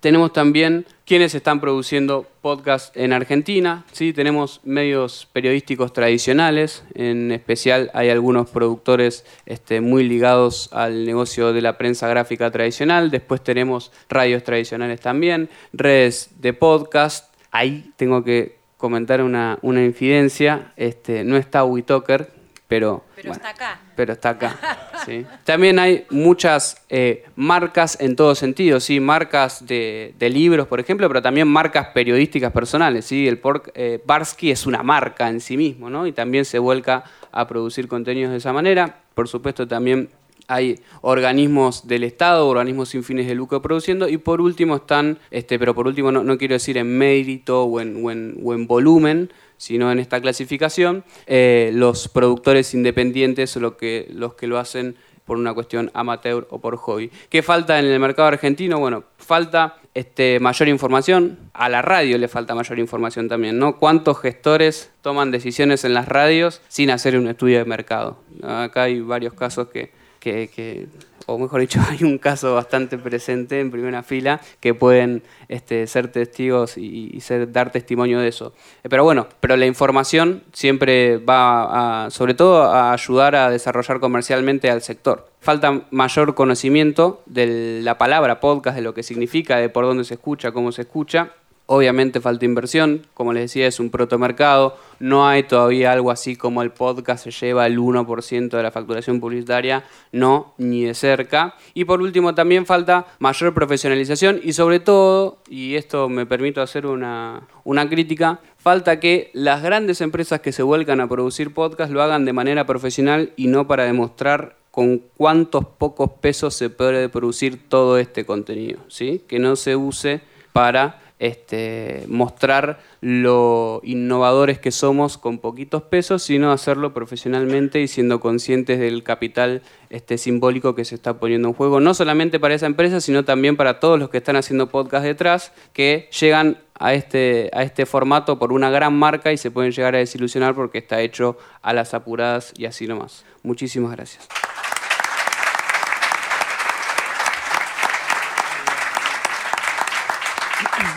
tenemos 0.00 0.32
también 0.32 0.86
quienes 1.06 1.34
están 1.34 1.60
produciendo 1.60 2.26
podcasts 2.42 2.92
en 2.94 3.12
Argentina. 3.12 3.84
¿sí? 3.92 4.12
Tenemos 4.12 4.60
medios 4.64 5.28
periodísticos 5.32 5.92
tradicionales, 5.92 6.84
en 6.94 7.32
especial 7.32 7.90
hay 7.94 8.10
algunos 8.10 8.50
productores 8.50 9.24
este, 9.46 9.80
muy 9.80 10.04
ligados 10.04 10.68
al 10.72 11.04
negocio 11.06 11.52
de 11.52 11.62
la 11.62 11.78
prensa 11.78 12.08
gráfica 12.08 12.50
tradicional. 12.50 13.10
Después 13.10 13.42
tenemos 13.42 13.90
radios 14.08 14.44
tradicionales 14.44 15.00
también, 15.00 15.48
redes 15.72 16.30
de 16.38 16.52
podcast. 16.52 17.34
Ahí 17.50 17.92
tengo 17.96 18.22
que 18.22 18.58
comentar 18.76 19.22
una, 19.22 19.58
una 19.62 19.84
infidencia. 19.84 20.72
Este, 20.76 21.24
no 21.24 21.36
está 21.36 21.64
WeTalker, 21.64 22.37
pero, 22.68 23.02
pero 23.16 23.32
está 23.32 23.48
acá. 23.48 23.80
Pero 23.96 24.12
está 24.12 24.28
acá. 24.28 24.56
¿sí? 25.06 25.24
También 25.44 25.78
hay 25.78 26.04
muchas 26.10 26.84
eh, 26.90 27.24
marcas 27.34 27.98
en 27.98 28.14
todo 28.14 28.34
sentido, 28.34 28.78
¿sí? 28.78 29.00
marcas 29.00 29.66
de, 29.66 30.14
libros, 30.20 30.66
por 30.66 30.78
ejemplo, 30.78 31.08
pero 31.08 31.22
también 31.22 31.48
marcas 31.48 31.88
periodísticas 31.88 32.52
personales. 32.52 33.06
¿sí? 33.06 33.26
El 33.26 33.38
pork, 33.38 33.70
eh, 33.74 34.02
Barsky 34.04 34.50
es 34.50 34.66
una 34.66 34.82
marca 34.82 35.30
en 35.30 35.40
sí 35.40 35.56
mismo 35.56 35.88
¿no? 35.88 36.06
y 36.06 36.12
también 36.12 36.44
se 36.44 36.58
vuelca 36.58 37.04
a 37.32 37.46
producir 37.48 37.88
contenidos 37.88 38.32
de 38.32 38.36
esa 38.36 38.52
manera. 38.52 39.00
Por 39.14 39.28
supuesto, 39.28 39.66
también 39.66 40.10
hay 40.46 40.78
organismos 41.00 41.88
del 41.88 42.04
Estado, 42.04 42.46
organismos 42.46 42.90
sin 42.90 43.02
fines 43.02 43.26
de 43.26 43.34
lucro 43.34 43.62
produciendo, 43.62 44.08
y 44.08 44.18
por 44.18 44.40
último 44.42 44.76
están, 44.76 45.18
este, 45.30 45.58
pero 45.58 45.74
por 45.74 45.86
último 45.86 46.10
no, 46.10 46.38
quiero 46.38 46.54
decir 46.54 46.78
en 46.78 46.96
mérito 46.96 47.64
o 47.64 47.80
en, 47.80 48.02
o 48.42 48.54
en 48.54 48.66
volumen, 48.66 49.30
sino 49.58 49.92
en 49.92 49.98
esta 49.98 50.20
clasificación, 50.22 51.04
eh, 51.26 51.70
los 51.74 52.08
productores 52.08 52.72
independientes 52.72 53.54
lo 53.56 53.76
que, 53.76 54.08
los 54.10 54.34
que 54.34 54.46
lo 54.46 54.58
hacen 54.58 54.96
por 55.26 55.36
una 55.36 55.52
cuestión 55.52 55.90
amateur 55.92 56.46
o 56.50 56.58
por 56.58 56.76
hobby. 56.78 57.10
¿Qué 57.28 57.42
falta 57.42 57.78
en 57.78 57.84
el 57.84 58.00
mercado 58.00 58.28
argentino? 58.28 58.78
Bueno, 58.78 59.04
falta 59.18 59.76
este, 59.92 60.40
mayor 60.40 60.68
información, 60.68 61.38
a 61.52 61.68
la 61.68 61.82
radio 61.82 62.16
le 62.16 62.28
falta 62.28 62.54
mayor 62.54 62.78
información 62.78 63.28
también, 63.28 63.58
¿no? 63.58 63.76
¿Cuántos 63.76 64.18
gestores 64.20 64.90
toman 65.02 65.30
decisiones 65.30 65.84
en 65.84 65.92
las 65.92 66.08
radios 66.08 66.62
sin 66.68 66.90
hacer 66.90 67.18
un 67.18 67.28
estudio 67.28 67.58
de 67.58 67.66
mercado? 67.66 68.22
Acá 68.42 68.84
hay 68.84 69.00
varios 69.00 69.34
casos 69.34 69.68
que, 69.68 69.92
que 70.20 70.88
o 71.28 71.38
mejor 71.38 71.60
dicho, 71.60 71.80
hay 71.88 72.02
un 72.04 72.18
caso 72.18 72.54
bastante 72.54 72.96
presente 72.98 73.60
en 73.60 73.70
primera 73.70 74.02
fila 74.02 74.40
que 74.60 74.74
pueden 74.74 75.22
este, 75.48 75.86
ser 75.86 76.08
testigos 76.08 76.76
y, 76.78 77.20
ser, 77.20 77.52
dar 77.52 77.70
testimonio 77.70 78.18
de 78.18 78.28
eso. 78.28 78.54
Eh, 78.82 78.88
pero 78.88 79.04
bueno, 79.04 79.28
pero 79.40 79.56
la 79.56 79.66
información 79.66 80.42
siempre 80.52 81.18
va, 81.18 82.06
a, 82.06 82.10
sobre 82.10 82.34
todo, 82.34 82.62
a 82.62 82.92
ayudar 82.92 83.36
a 83.36 83.50
desarrollar 83.50 84.00
comercialmente 84.00 84.70
al 84.70 84.80
sector. 84.80 85.28
Falta 85.40 85.82
mayor 85.90 86.34
conocimiento 86.34 87.22
de 87.26 87.80
la 87.82 87.98
palabra 87.98 88.40
podcast, 88.40 88.76
de 88.76 88.82
lo 88.82 88.94
que 88.94 89.02
significa, 89.02 89.58
de 89.58 89.68
por 89.68 89.84
dónde 89.84 90.04
se 90.04 90.14
escucha, 90.14 90.52
cómo 90.52 90.72
se 90.72 90.82
escucha, 90.82 91.32
Obviamente 91.70 92.22
falta 92.22 92.46
inversión, 92.46 93.02
como 93.12 93.34
les 93.34 93.42
decía, 93.42 93.66
es 93.66 93.78
un 93.78 93.90
protomercado, 93.90 94.78
no 95.00 95.28
hay 95.28 95.42
todavía 95.42 95.92
algo 95.92 96.10
así 96.10 96.34
como 96.34 96.62
el 96.62 96.70
podcast 96.70 97.24
se 97.24 97.30
lleva 97.30 97.66
el 97.66 97.78
1% 97.78 98.48
de 98.48 98.62
la 98.62 98.70
facturación 98.70 99.20
publicitaria, 99.20 99.84
no, 100.10 100.54
ni 100.56 100.84
de 100.84 100.94
cerca. 100.94 101.56
Y 101.74 101.84
por 101.84 102.00
último 102.00 102.34
también 102.34 102.64
falta 102.64 103.04
mayor 103.18 103.52
profesionalización 103.52 104.40
y 104.42 104.54
sobre 104.54 104.80
todo, 104.80 105.42
y 105.46 105.74
esto 105.74 106.08
me 106.08 106.24
permito 106.24 106.62
hacer 106.62 106.86
una, 106.86 107.46
una 107.64 107.86
crítica, 107.86 108.40
falta 108.56 108.98
que 108.98 109.30
las 109.34 109.62
grandes 109.62 110.00
empresas 110.00 110.40
que 110.40 110.52
se 110.52 110.62
vuelcan 110.62 111.02
a 111.02 111.08
producir 111.08 111.52
podcast 111.52 111.92
lo 111.92 112.02
hagan 112.02 112.24
de 112.24 112.32
manera 112.32 112.64
profesional 112.64 113.34
y 113.36 113.48
no 113.48 113.66
para 113.66 113.84
demostrar 113.84 114.56
con 114.70 115.02
cuántos 115.18 115.66
pocos 115.66 116.12
pesos 116.22 116.54
se 116.54 116.70
puede 116.70 117.10
producir 117.10 117.68
todo 117.68 117.98
este 117.98 118.24
contenido, 118.24 118.80
¿sí? 118.88 119.22
Que 119.28 119.38
no 119.38 119.54
se 119.54 119.76
use 119.76 120.22
para 120.54 121.02
este, 121.18 122.04
mostrar 122.08 122.80
lo 123.00 123.80
innovadores 123.84 124.58
que 124.58 124.70
somos 124.70 125.18
con 125.18 125.38
poquitos 125.38 125.82
pesos, 125.82 126.22
sino 126.22 126.52
hacerlo 126.52 126.94
profesionalmente 126.94 127.80
y 127.80 127.88
siendo 127.88 128.20
conscientes 128.20 128.78
del 128.78 129.02
capital 129.02 129.62
este, 129.90 130.18
simbólico 130.18 130.74
que 130.74 130.84
se 130.84 130.94
está 130.94 131.18
poniendo 131.18 131.48
en 131.48 131.54
juego, 131.54 131.80
no 131.80 131.94
solamente 131.94 132.38
para 132.38 132.54
esa 132.54 132.66
empresa, 132.66 133.00
sino 133.00 133.24
también 133.24 133.56
para 133.56 133.80
todos 133.80 133.98
los 133.98 134.10
que 134.10 134.18
están 134.18 134.36
haciendo 134.36 134.68
podcast 134.68 135.04
detrás, 135.04 135.52
que 135.72 136.08
llegan 136.18 136.58
a 136.78 136.94
este, 136.94 137.50
a 137.52 137.62
este 137.62 137.86
formato 137.86 138.38
por 138.38 138.52
una 138.52 138.70
gran 138.70 138.94
marca 138.94 139.32
y 139.32 139.36
se 139.36 139.50
pueden 139.50 139.72
llegar 139.72 139.94
a 139.94 139.98
desilusionar 139.98 140.54
porque 140.54 140.78
está 140.78 141.00
hecho 141.00 141.36
a 141.62 141.72
las 141.72 141.94
apuradas 141.94 142.52
y 142.56 142.66
así 142.66 142.86
nomás. 142.86 143.24
Muchísimas 143.42 143.92
gracias. 143.92 144.28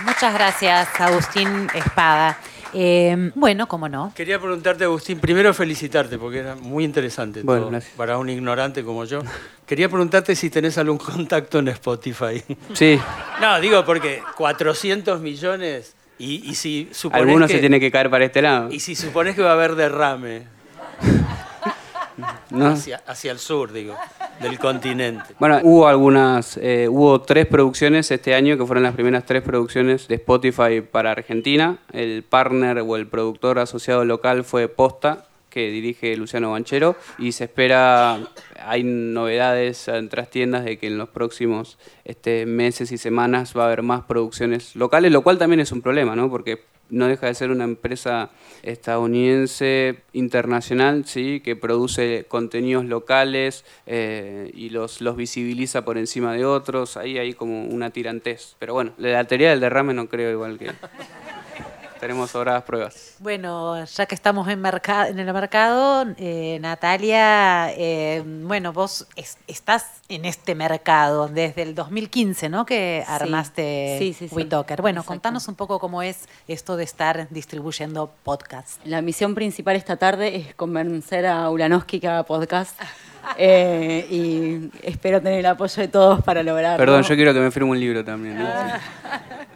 Muchas 0.05 0.33
gracias, 0.33 0.89
Agustín 0.99 1.67
Espada. 1.73 2.37
Eh, 2.73 3.31
bueno, 3.35 3.67
cómo 3.67 3.89
no. 3.89 4.13
Quería 4.15 4.39
preguntarte, 4.39 4.85
Agustín, 4.85 5.19
primero 5.19 5.53
felicitarte, 5.53 6.17
porque 6.17 6.39
era 6.39 6.55
muy 6.55 6.83
interesante 6.83 7.43
para 7.97 8.17
un 8.17 8.29
ignorante 8.29 8.83
como 8.83 9.05
yo. 9.05 9.21
Quería 9.65 9.89
preguntarte 9.89 10.35
si 10.35 10.49
tenés 10.49 10.77
algún 10.77 10.97
contacto 10.99 11.59
en 11.59 11.69
Spotify. 11.69 12.43
Sí. 12.73 12.99
No, 13.41 13.59
digo 13.59 13.83
porque 13.85 14.21
400 14.35 15.19
millones 15.19 15.95
y, 16.17 16.53
si 16.55 16.89
supones 16.91 17.27
Alguno 17.27 17.47
se 17.47 17.59
tiene 17.59 17.79
que 17.79 17.91
caer 17.91 18.09
para 18.09 18.25
este 18.25 18.41
lado. 18.41 18.71
Y 18.71 18.79
si 18.79 18.95
supones 18.95 19.35
que 19.35 19.41
va 19.41 19.49
a 19.51 19.53
haber 19.53 19.75
derrame. 19.75 20.43
Hacia, 22.51 23.31
el 23.31 23.39
sur, 23.39 23.71
digo, 23.71 23.97
del 24.41 24.59
continente. 24.59 25.35
Bueno, 25.39 25.59
hubo 25.63 25.87
algunas, 25.87 26.57
eh, 26.57 26.87
hubo 26.89 27.21
tres 27.21 27.45
producciones 27.45 28.09
este 28.11 28.33
año 28.33 28.57
que 28.57 28.65
fueron 28.65 28.83
las 28.83 28.93
primeras 28.93 29.25
tres 29.25 29.41
producciones 29.41 30.07
de 30.07 30.15
Spotify 30.15 30.81
para 30.81 31.11
Argentina. 31.11 31.77
El 31.93 32.23
partner 32.23 32.79
o 32.79 32.95
el 32.95 33.07
productor 33.07 33.59
asociado 33.59 34.03
local 34.05 34.43
fue 34.43 34.67
Posta, 34.67 35.25
que 35.51 35.69
dirige 35.69 36.15
Luciano 36.15 36.51
Banchero 36.51 36.95
y 37.19 37.33
se 37.33 37.43
espera, 37.43 38.19
hay 38.59 38.83
novedades 38.83 39.87
en 39.87 40.09
tiendas 40.31 40.65
de 40.65 40.79
que 40.79 40.87
en 40.87 40.97
los 40.97 41.09
próximos 41.09 41.77
este, 42.05 42.47
meses 42.47 42.91
y 42.91 42.97
semanas 42.97 43.53
va 43.55 43.63
a 43.63 43.65
haber 43.67 43.83
más 43.83 44.05
producciones 44.05 44.75
locales, 44.75 45.11
lo 45.11 45.21
cual 45.21 45.37
también 45.37 45.59
es 45.59 45.71
un 45.71 45.81
problema, 45.81 46.15
¿no? 46.15 46.29
Porque 46.29 46.63
no 46.91 47.07
deja 47.07 47.27
de 47.27 47.33
ser 47.33 47.49
una 47.51 47.63
empresa 47.63 48.29
estadounidense 48.63 50.03
internacional, 50.13 51.05
¿sí? 51.05 51.39
que 51.39 51.55
produce 51.55 52.25
contenidos 52.27 52.85
locales 52.85 53.65
eh, 53.87 54.51
y 54.53 54.69
los, 54.69 55.01
los 55.01 55.15
visibiliza 55.15 55.83
por 55.83 55.97
encima 55.97 56.33
de 56.33 56.45
otros. 56.45 56.97
Ahí 56.97 57.17
hay 57.17 57.33
como 57.33 57.63
una 57.63 57.89
tirantez. 57.89 58.55
Pero 58.59 58.73
bueno, 58.73 58.91
la 58.97 59.23
teoría 59.23 59.51
del 59.51 59.61
derrame 59.61 59.93
no 59.93 60.07
creo 60.07 60.31
igual 60.31 60.59
que... 60.59 60.71
tenemos 62.01 62.31
sobradas 62.31 62.63
pruebas. 62.63 63.15
Bueno, 63.19 63.85
ya 63.85 64.05
que 64.07 64.15
estamos 64.15 64.47
en, 64.47 64.65
en 64.65 65.19
el 65.19 65.33
mercado, 65.33 66.07
eh, 66.17 66.57
Natalia, 66.59 67.71
eh, 67.77 68.23
bueno, 68.25 68.73
vos 68.73 69.07
estás 69.45 69.85
en 70.09 70.25
este 70.25 70.55
mercado 70.55 71.27
desde 71.27 71.61
el 71.61 71.75
2015, 71.75 72.49
¿no? 72.49 72.65
Que 72.65 73.05
armaste 73.07 73.97
sí, 73.99 74.13
sí, 74.13 74.29
Bueno, 74.81 75.03
contanos 75.03 75.47
un 75.47 75.53
poco 75.53 75.77
cómo 75.79 76.01
es 76.01 76.27
esto 76.47 76.75
de 76.75 76.85
estar 76.85 77.27
distribuyendo 77.29 78.11
podcasts. 78.23 78.79
La 78.83 79.03
misión 79.03 79.35
principal 79.35 79.75
esta 79.75 79.97
tarde 79.97 80.35
es 80.35 80.55
convencer 80.55 81.27
a 81.27 81.51
Ulanowski 81.51 81.99
que 81.99 82.07
haga 82.07 82.23
podcast. 82.23 82.77
Eh, 83.37 84.07
y 84.09 84.71
espero 84.81 85.21
tener 85.21 85.39
el 85.39 85.45
apoyo 85.45 85.79
de 85.79 85.87
todos 85.87 86.23
para 86.23 86.41
lograrlo. 86.41 86.77
Perdón, 86.77 87.03
yo 87.03 87.15
quiero 87.15 87.35
que 87.35 87.39
me 87.39 87.51
firme 87.51 87.69
un 87.69 87.79
libro 87.79 88.03
también. 88.03 88.35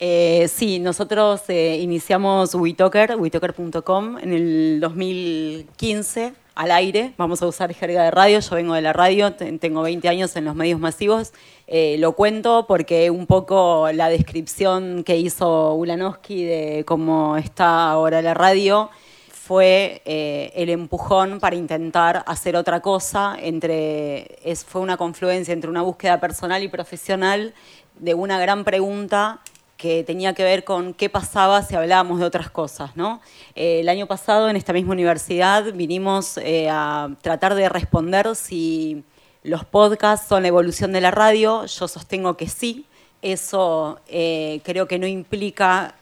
Eh, 0.00 0.46
sí, 0.48 0.78
nosotros 0.78 1.42
eh, 1.48 1.78
iniciamos 1.80 2.54
WeTalker, 2.54 3.16
WeTalker.com, 3.16 4.18
en 4.18 4.32
el 4.32 4.78
2015 4.80 6.34
al 6.54 6.70
aire. 6.70 7.14
Vamos 7.16 7.42
a 7.42 7.48
usar 7.48 7.74
jerga 7.74 8.04
de 8.04 8.12
radio. 8.12 8.38
Yo 8.38 8.54
vengo 8.54 8.74
de 8.74 8.82
la 8.82 8.92
radio, 8.92 9.34
tengo 9.34 9.82
20 9.82 10.08
años 10.08 10.36
en 10.36 10.44
los 10.44 10.54
medios 10.54 10.78
masivos. 10.78 11.32
Eh, 11.66 11.96
lo 11.98 12.12
cuento 12.12 12.66
porque 12.68 13.10
un 13.10 13.26
poco 13.26 13.88
la 13.92 14.08
descripción 14.08 15.02
que 15.02 15.16
hizo 15.16 15.74
Ulanowski 15.74 16.44
de 16.44 16.84
cómo 16.86 17.36
está 17.36 17.90
ahora 17.90 18.22
la 18.22 18.34
radio 18.34 18.90
fue 19.32 20.02
el 20.04 20.68
empujón 20.68 21.40
para 21.40 21.56
intentar 21.56 22.22
hacer 22.26 22.54
otra 22.54 22.80
cosa. 22.80 23.36
Entre, 23.40 24.38
fue 24.66 24.80
una 24.80 24.96
confluencia 24.96 25.54
entre 25.54 25.70
una 25.70 25.82
búsqueda 25.82 26.20
personal 26.20 26.62
y 26.62 26.68
profesional 26.68 27.54
de 27.98 28.14
una 28.14 28.38
gran 28.38 28.64
pregunta 28.64 29.40
que 29.78 30.02
tenía 30.02 30.34
que 30.34 30.42
ver 30.42 30.64
con 30.64 30.92
qué 30.92 31.08
pasaba 31.08 31.62
si 31.62 31.76
hablábamos 31.76 32.18
de 32.18 32.26
otras 32.26 32.50
cosas. 32.50 32.96
¿no? 32.96 33.22
Eh, 33.54 33.80
el 33.80 33.88
año 33.88 34.06
pasado 34.06 34.50
en 34.50 34.56
esta 34.56 34.74
misma 34.74 34.92
universidad 34.92 35.72
vinimos 35.72 36.36
eh, 36.38 36.68
a 36.68 37.08
tratar 37.22 37.54
de 37.54 37.68
responder 37.70 38.34
si 38.34 39.04
los 39.44 39.64
podcasts 39.64 40.28
son 40.28 40.42
la 40.42 40.48
evolución 40.48 40.92
de 40.92 41.00
la 41.00 41.12
radio. 41.12 41.64
Yo 41.64 41.88
sostengo 41.88 42.36
que 42.36 42.48
sí. 42.48 42.84
Eso 43.22 44.00
eh, 44.08 44.60
creo 44.64 44.86
que 44.86 44.98
no 44.98 45.06
implica 45.06 45.96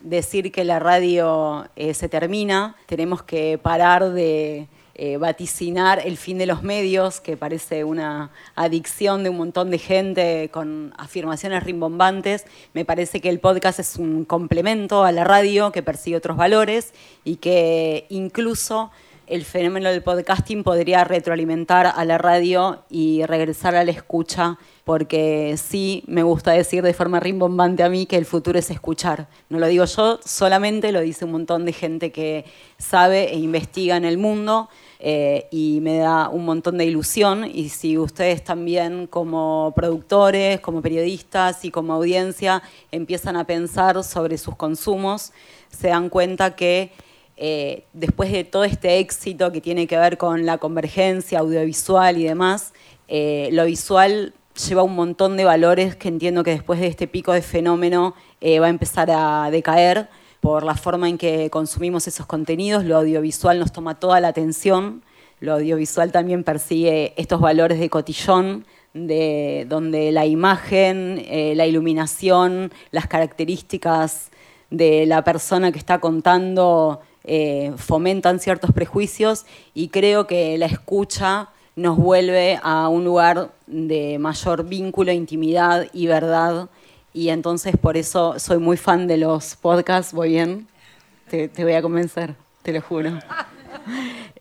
decir 0.00 0.52
que 0.52 0.64
la 0.64 0.78
radio 0.78 1.66
se 1.74 2.08
termina. 2.08 2.76
Tenemos 2.86 3.22
que 3.24 3.58
parar 3.58 4.12
de 4.12 4.68
eh, 5.00 5.16
vaticinar 5.16 6.02
el 6.04 6.16
fin 6.16 6.38
de 6.38 6.46
los 6.46 6.64
medios, 6.64 7.20
que 7.20 7.36
parece 7.36 7.84
una 7.84 8.32
adicción 8.56 9.22
de 9.22 9.30
un 9.30 9.36
montón 9.36 9.70
de 9.70 9.78
gente 9.78 10.50
con 10.52 10.92
afirmaciones 10.98 11.62
rimbombantes. 11.62 12.46
Me 12.74 12.84
parece 12.84 13.20
que 13.20 13.28
el 13.28 13.38
podcast 13.38 13.78
es 13.78 13.94
un 13.94 14.24
complemento 14.24 15.04
a 15.04 15.12
la 15.12 15.22
radio 15.22 15.70
que 15.70 15.84
persigue 15.84 16.16
otros 16.16 16.36
valores 16.36 16.92
y 17.22 17.36
que 17.36 18.06
incluso 18.08 18.90
el 19.28 19.44
fenómeno 19.44 19.90
del 19.90 20.02
podcasting 20.02 20.64
podría 20.64 21.04
retroalimentar 21.04 21.86
a 21.94 22.04
la 22.04 22.18
radio 22.18 22.82
y 22.88 23.24
regresar 23.26 23.76
a 23.76 23.84
la 23.84 23.90
escucha, 23.90 24.58
porque 24.84 25.56
sí 25.58 26.02
me 26.06 26.22
gusta 26.22 26.52
decir 26.52 26.82
de 26.82 26.94
forma 26.94 27.20
rimbombante 27.20 27.82
a 27.82 27.88
mí 27.88 28.06
que 28.06 28.16
el 28.16 28.24
futuro 28.24 28.58
es 28.58 28.70
escuchar. 28.70 29.28
No 29.48 29.58
lo 29.58 29.66
digo 29.66 29.84
yo 29.84 30.18
solamente, 30.24 30.92
lo 30.92 31.02
dice 31.02 31.24
un 31.24 31.32
montón 31.32 31.66
de 31.66 31.72
gente 31.72 32.10
que 32.10 32.46
sabe 32.78 33.32
e 33.32 33.36
investiga 33.36 33.96
en 33.96 34.06
el 34.06 34.18
mundo. 34.18 34.68
Eh, 35.00 35.46
y 35.52 35.78
me 35.80 35.98
da 35.98 36.28
un 36.28 36.44
montón 36.44 36.78
de 36.78 36.84
ilusión. 36.84 37.44
Y 37.52 37.68
si 37.68 37.98
ustedes 37.98 38.42
también 38.42 39.06
como 39.06 39.72
productores, 39.76 40.60
como 40.60 40.82
periodistas 40.82 41.64
y 41.64 41.70
como 41.70 41.94
audiencia 41.94 42.62
empiezan 42.90 43.36
a 43.36 43.44
pensar 43.44 44.02
sobre 44.02 44.38
sus 44.38 44.56
consumos, 44.56 45.32
se 45.70 45.88
dan 45.88 46.08
cuenta 46.08 46.56
que 46.56 46.90
eh, 47.36 47.84
después 47.92 48.32
de 48.32 48.42
todo 48.42 48.64
este 48.64 48.98
éxito 48.98 49.52
que 49.52 49.60
tiene 49.60 49.86
que 49.86 49.96
ver 49.96 50.18
con 50.18 50.44
la 50.44 50.58
convergencia 50.58 51.38
audiovisual 51.38 52.16
y 52.18 52.24
demás, 52.24 52.72
eh, 53.06 53.48
lo 53.52 53.64
visual 53.64 54.34
lleva 54.68 54.82
un 54.82 54.96
montón 54.96 55.36
de 55.36 55.44
valores 55.44 55.94
que 55.94 56.08
entiendo 56.08 56.42
que 56.42 56.50
después 56.50 56.80
de 56.80 56.88
este 56.88 57.06
pico 57.06 57.32
de 57.32 57.42
fenómeno 57.42 58.16
va 58.42 58.66
a 58.66 58.70
empezar 58.70 59.08
a 59.12 59.50
decaer 59.52 60.08
por 60.40 60.64
la 60.64 60.74
forma 60.74 61.08
en 61.08 61.18
que 61.18 61.50
consumimos 61.50 62.06
esos 62.06 62.26
contenidos. 62.26 62.84
Lo 62.84 62.96
audiovisual 62.96 63.58
nos 63.58 63.72
toma 63.72 63.98
toda 63.98 64.20
la 64.20 64.28
atención. 64.28 65.02
Lo 65.40 65.54
audiovisual 65.54 66.12
también 66.12 66.44
persigue 66.44 67.14
estos 67.16 67.40
valores 67.40 67.78
de 67.78 67.90
cotillón, 67.90 68.64
de, 68.94 69.66
donde 69.68 70.12
la 70.12 70.26
imagen, 70.26 71.24
eh, 71.28 71.54
la 71.54 71.66
iluminación, 71.66 72.72
las 72.90 73.06
características 73.06 74.30
de 74.70 75.06
la 75.06 75.22
persona 75.24 75.72
que 75.72 75.78
está 75.78 75.98
contando 75.98 77.00
eh, 77.24 77.72
fomentan 77.76 78.40
ciertos 78.40 78.72
prejuicios 78.72 79.44
y 79.74 79.88
creo 79.88 80.26
que 80.26 80.56
la 80.58 80.66
escucha 80.66 81.50
nos 81.76 81.96
vuelve 81.96 82.58
a 82.62 82.88
un 82.88 83.04
lugar 83.04 83.50
de 83.66 84.18
mayor 84.18 84.64
vínculo, 84.64 85.12
intimidad 85.12 85.86
y 85.92 86.06
verdad 86.06 86.68
y 87.12 87.30
entonces 87.30 87.76
por 87.76 87.96
eso 87.96 88.38
soy 88.38 88.58
muy 88.58 88.76
fan 88.76 89.06
de 89.06 89.16
los 89.16 89.56
podcasts, 89.56 90.12
¿voy 90.12 90.30
bien? 90.30 90.68
Te, 91.28 91.50
voy 91.58 91.74
a 91.74 91.82
convencer, 91.82 92.34
te 92.62 92.72
lo 92.72 92.80
juro. 92.80 93.18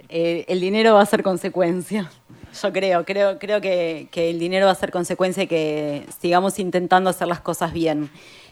Eh, 0.10 0.46
el 0.48 0.62
dinero 0.62 0.94
va 0.94 1.02
a 1.02 1.06
ser 1.06 1.22
consecuencia. 1.22 2.10
Yo 2.64 2.72
creo, 2.72 3.06
creo, 3.06 3.62
que, 3.62 4.08
que, 4.10 4.30
el 4.30 4.40
dinero 4.40 4.68
va 4.68 4.72
a 4.72 4.76
ser 4.76 4.90
consecuencia 4.90 5.44
de 5.44 5.48
que 5.48 6.06
sigamos 6.22 6.60
intentando 6.60 7.10
hacer 7.10 7.28
las 7.28 7.42
cosas 7.42 7.74
bien. 7.74 8.10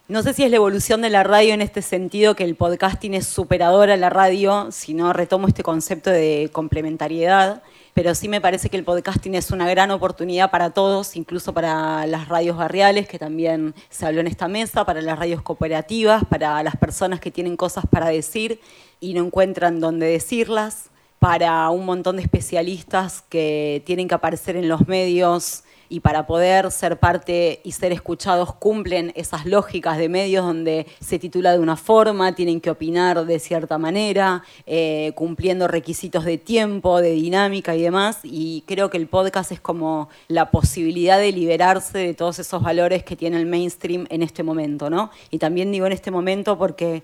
No 0.10 0.22
sé 0.22 0.34
si 0.34 0.44
es 0.44 0.50
la 0.50 0.58
evolución 0.58 1.02
de 1.02 1.10
la 1.10 1.24
radio 1.24 1.54
en 1.54 1.62
este 1.62 1.82
sentido, 1.82 2.36
que 2.36 2.44
el 2.44 2.56
podcasting 2.56 3.14
es 3.14 3.26
superador 3.26 3.90
a 3.90 3.96
la 3.96 4.10
radio, 4.10 4.70
si 4.70 4.94
no 4.94 5.14
retomo 5.14 5.48
este 5.48 5.64
concepto 5.64 6.10
de 6.10 6.50
complementariedad 6.52 7.64
pero 7.96 8.14
sí 8.14 8.28
me 8.28 8.42
parece 8.42 8.70
que 8.70 8.76
el 8.76 8.84
podcasting 8.84 9.36
es 9.36 9.52
una 9.52 9.70
gran 9.70 9.90
oportunidad 9.90 10.52
para 10.52 10.72
todos, 10.72 11.16
incluso 11.16 11.54
para 11.54 12.06
las 12.06 12.28
radios 12.28 12.58
barriales, 12.58 13.08
que 13.08 13.18
también 13.18 13.74
se 13.90 14.06
habló 14.06 14.20
en 14.20 14.28
esta 14.28 14.50
mesa, 14.50 14.86
para 14.86 15.02
las 15.02 15.18
radios 15.18 15.42
cooperativas, 15.42 16.26
para 16.26 16.62
las 16.62 16.76
personas 16.76 17.22
que 17.22 17.32
tienen 17.32 17.56
cosas 17.56 17.86
para 17.90 18.08
decir 18.08 18.60
y 19.00 19.14
no 19.14 19.24
encuentran 19.24 19.80
dónde 19.80 20.08
decirlas, 20.08 20.90
para 21.20 21.70
un 21.70 21.86
montón 21.86 22.18
de 22.18 22.24
especialistas 22.24 23.24
que 23.30 23.82
tienen 23.86 24.10
que 24.10 24.16
aparecer 24.16 24.58
en 24.58 24.68
los 24.68 24.90
medios 24.90 25.64
y 25.90 26.00
para 26.00 26.26
poder 26.26 26.72
ser 26.72 27.00
parte 27.00 27.62
y 27.64 27.72
ser 27.72 27.92
escuchados 27.92 28.54
cumplen 28.54 29.12
esas 29.16 29.46
lógicas 29.46 29.98
de 29.98 30.10
medios 30.10 30.46
donde 30.46 30.88
se 31.00 31.20
titula 31.20 31.54
de 31.54 31.60
una 31.60 31.76
forma, 31.76 32.34
tienen 32.36 32.62
que 32.62 32.70
opinar 32.70 33.26
de 33.26 33.40
cierta 33.40 33.78
manera, 33.78 34.44
eh, 34.66 35.12
cumpliendo 35.16 35.68
requisitos 35.68 36.26
de 36.26 36.38
tiempo, 36.38 37.02
de 37.02 37.12
dinámica 37.12 37.76
y 37.76 37.82
demás. 37.82 38.20
Y 38.24 38.64
creo 38.68 38.90
que 38.90 38.98
el 38.98 39.08
podcast 39.08 39.52
es 39.52 39.60
como 39.60 40.10
la 40.28 40.52
posibilidad 40.52 41.20
de 41.20 41.32
liberarse 41.32 41.98
de 41.98 42.14
todos 42.14 42.40
esos 42.40 42.62
valores 42.62 43.04
que 43.04 43.16
tiene 43.16 43.38
el 43.38 43.46
mainstream 43.46 44.06
en 44.10 44.24
este 44.24 44.44
momento, 44.44 44.90
¿no? 44.90 45.12
Y 45.30 45.38
también 45.38 45.72
digo 45.72 45.86
en 45.86 45.92
este 45.94 46.12
momento 46.12 46.58
porque 46.58 47.04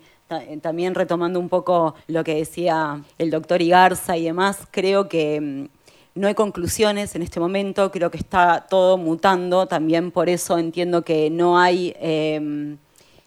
también 0.62 0.94
retomando 0.94 1.38
un 1.38 1.48
poco 1.48 1.94
lo 2.06 2.24
que 2.24 2.36
decía 2.36 3.02
el 3.18 3.30
doctor 3.30 3.60
Igarza 3.60 4.16
y 4.16 4.24
demás, 4.24 4.66
creo 4.70 5.08
que 5.08 5.40
mm, 5.40 5.81
no 6.14 6.28
hay 6.28 6.34
conclusiones 6.34 7.14
en 7.14 7.22
este 7.22 7.40
momento, 7.40 7.90
creo 7.90 8.10
que 8.10 8.18
está 8.18 8.66
todo 8.68 8.98
mutando, 8.98 9.66
también 9.66 10.10
por 10.10 10.28
eso 10.28 10.58
entiendo 10.58 11.02
que 11.02 11.30
no 11.30 11.58
hay 11.58 11.94
em, 11.98 12.76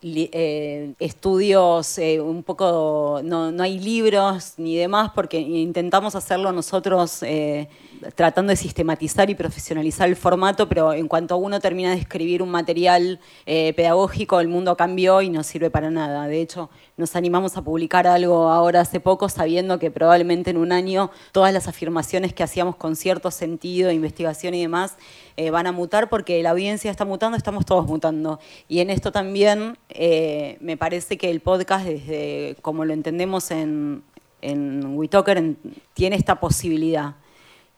eh, 0.07 0.93
estudios, 0.99 1.97
eh, 1.97 2.21
un 2.21 2.43
poco, 2.43 3.21
no, 3.23 3.51
no, 3.51 3.63
hay 3.63 3.79
libros 3.79 4.53
ni 4.57 4.75
demás, 4.75 5.09
porque 5.15 5.39
intentamos 5.39 6.13
hacerlo 6.13 6.51
nosotros 6.51 7.23
eh, 7.23 7.69
tratando 8.13 8.51
de 8.51 8.55
sistematizar 8.55 9.31
y 9.31 9.35
profesionalizar 9.35 10.07
el 10.07 10.15
formato, 10.15 10.69
pero 10.69 10.93
en 10.93 11.07
cuanto 11.07 11.37
uno 11.37 11.59
termina 11.59 11.89
de 11.89 11.97
escribir 11.97 12.43
un 12.43 12.49
material 12.49 13.19
pedagógico, 13.45 14.39
el 14.39 14.47
mundo 14.47 14.77
cambió 14.77 15.23
y 15.23 15.29
no 15.29 15.41
sirve 15.41 15.71
para 15.71 15.89
nada. 15.89 16.27
De 16.27 16.39
hecho, 16.39 16.69
nos 16.97 17.15
animamos 17.15 17.57
a 17.57 17.63
publicar 17.63 18.05
algo 18.05 18.49
ahora 18.49 18.81
hace 18.81 18.99
poco, 18.99 19.27
sabiendo 19.27 19.79
que 19.79 19.89
probablemente 19.89 20.51
en 20.51 20.57
un 20.57 20.71
año 20.71 21.09
todas 21.31 21.51
las 21.51 21.67
afirmaciones 21.67 22.31
que 22.33 22.43
hacíamos 22.43 22.75
con 22.75 22.95
cierto 22.95 23.31
sentido, 23.31 23.91
investigación 23.91 24.53
y 24.53 24.61
demás, 24.61 24.97
eh, 25.37 25.49
van 25.49 25.67
a 25.67 25.71
mutar 25.71 26.09
porque 26.09 26.41
la 26.43 26.51
audiencia 26.51 26.91
está 26.91 27.05
mutando, 27.05 27.37
estamos 27.37 27.65
todos 27.65 27.85
mutando. 27.85 28.39
Y 28.67 28.79
en 28.79 28.89
esto 28.89 29.11
también 29.11 29.77
eh, 29.89 30.57
me 30.61 30.77
parece 30.77 31.17
que 31.17 31.29
el 31.29 31.41
podcast, 31.41 31.85
desde 31.85 32.55
como 32.61 32.85
lo 32.85 32.93
entendemos 32.93 33.51
en, 33.51 34.03
en 34.41 34.97
WeTalker, 34.97 35.55
tiene 35.93 36.15
esta 36.15 36.39
posibilidad 36.39 37.15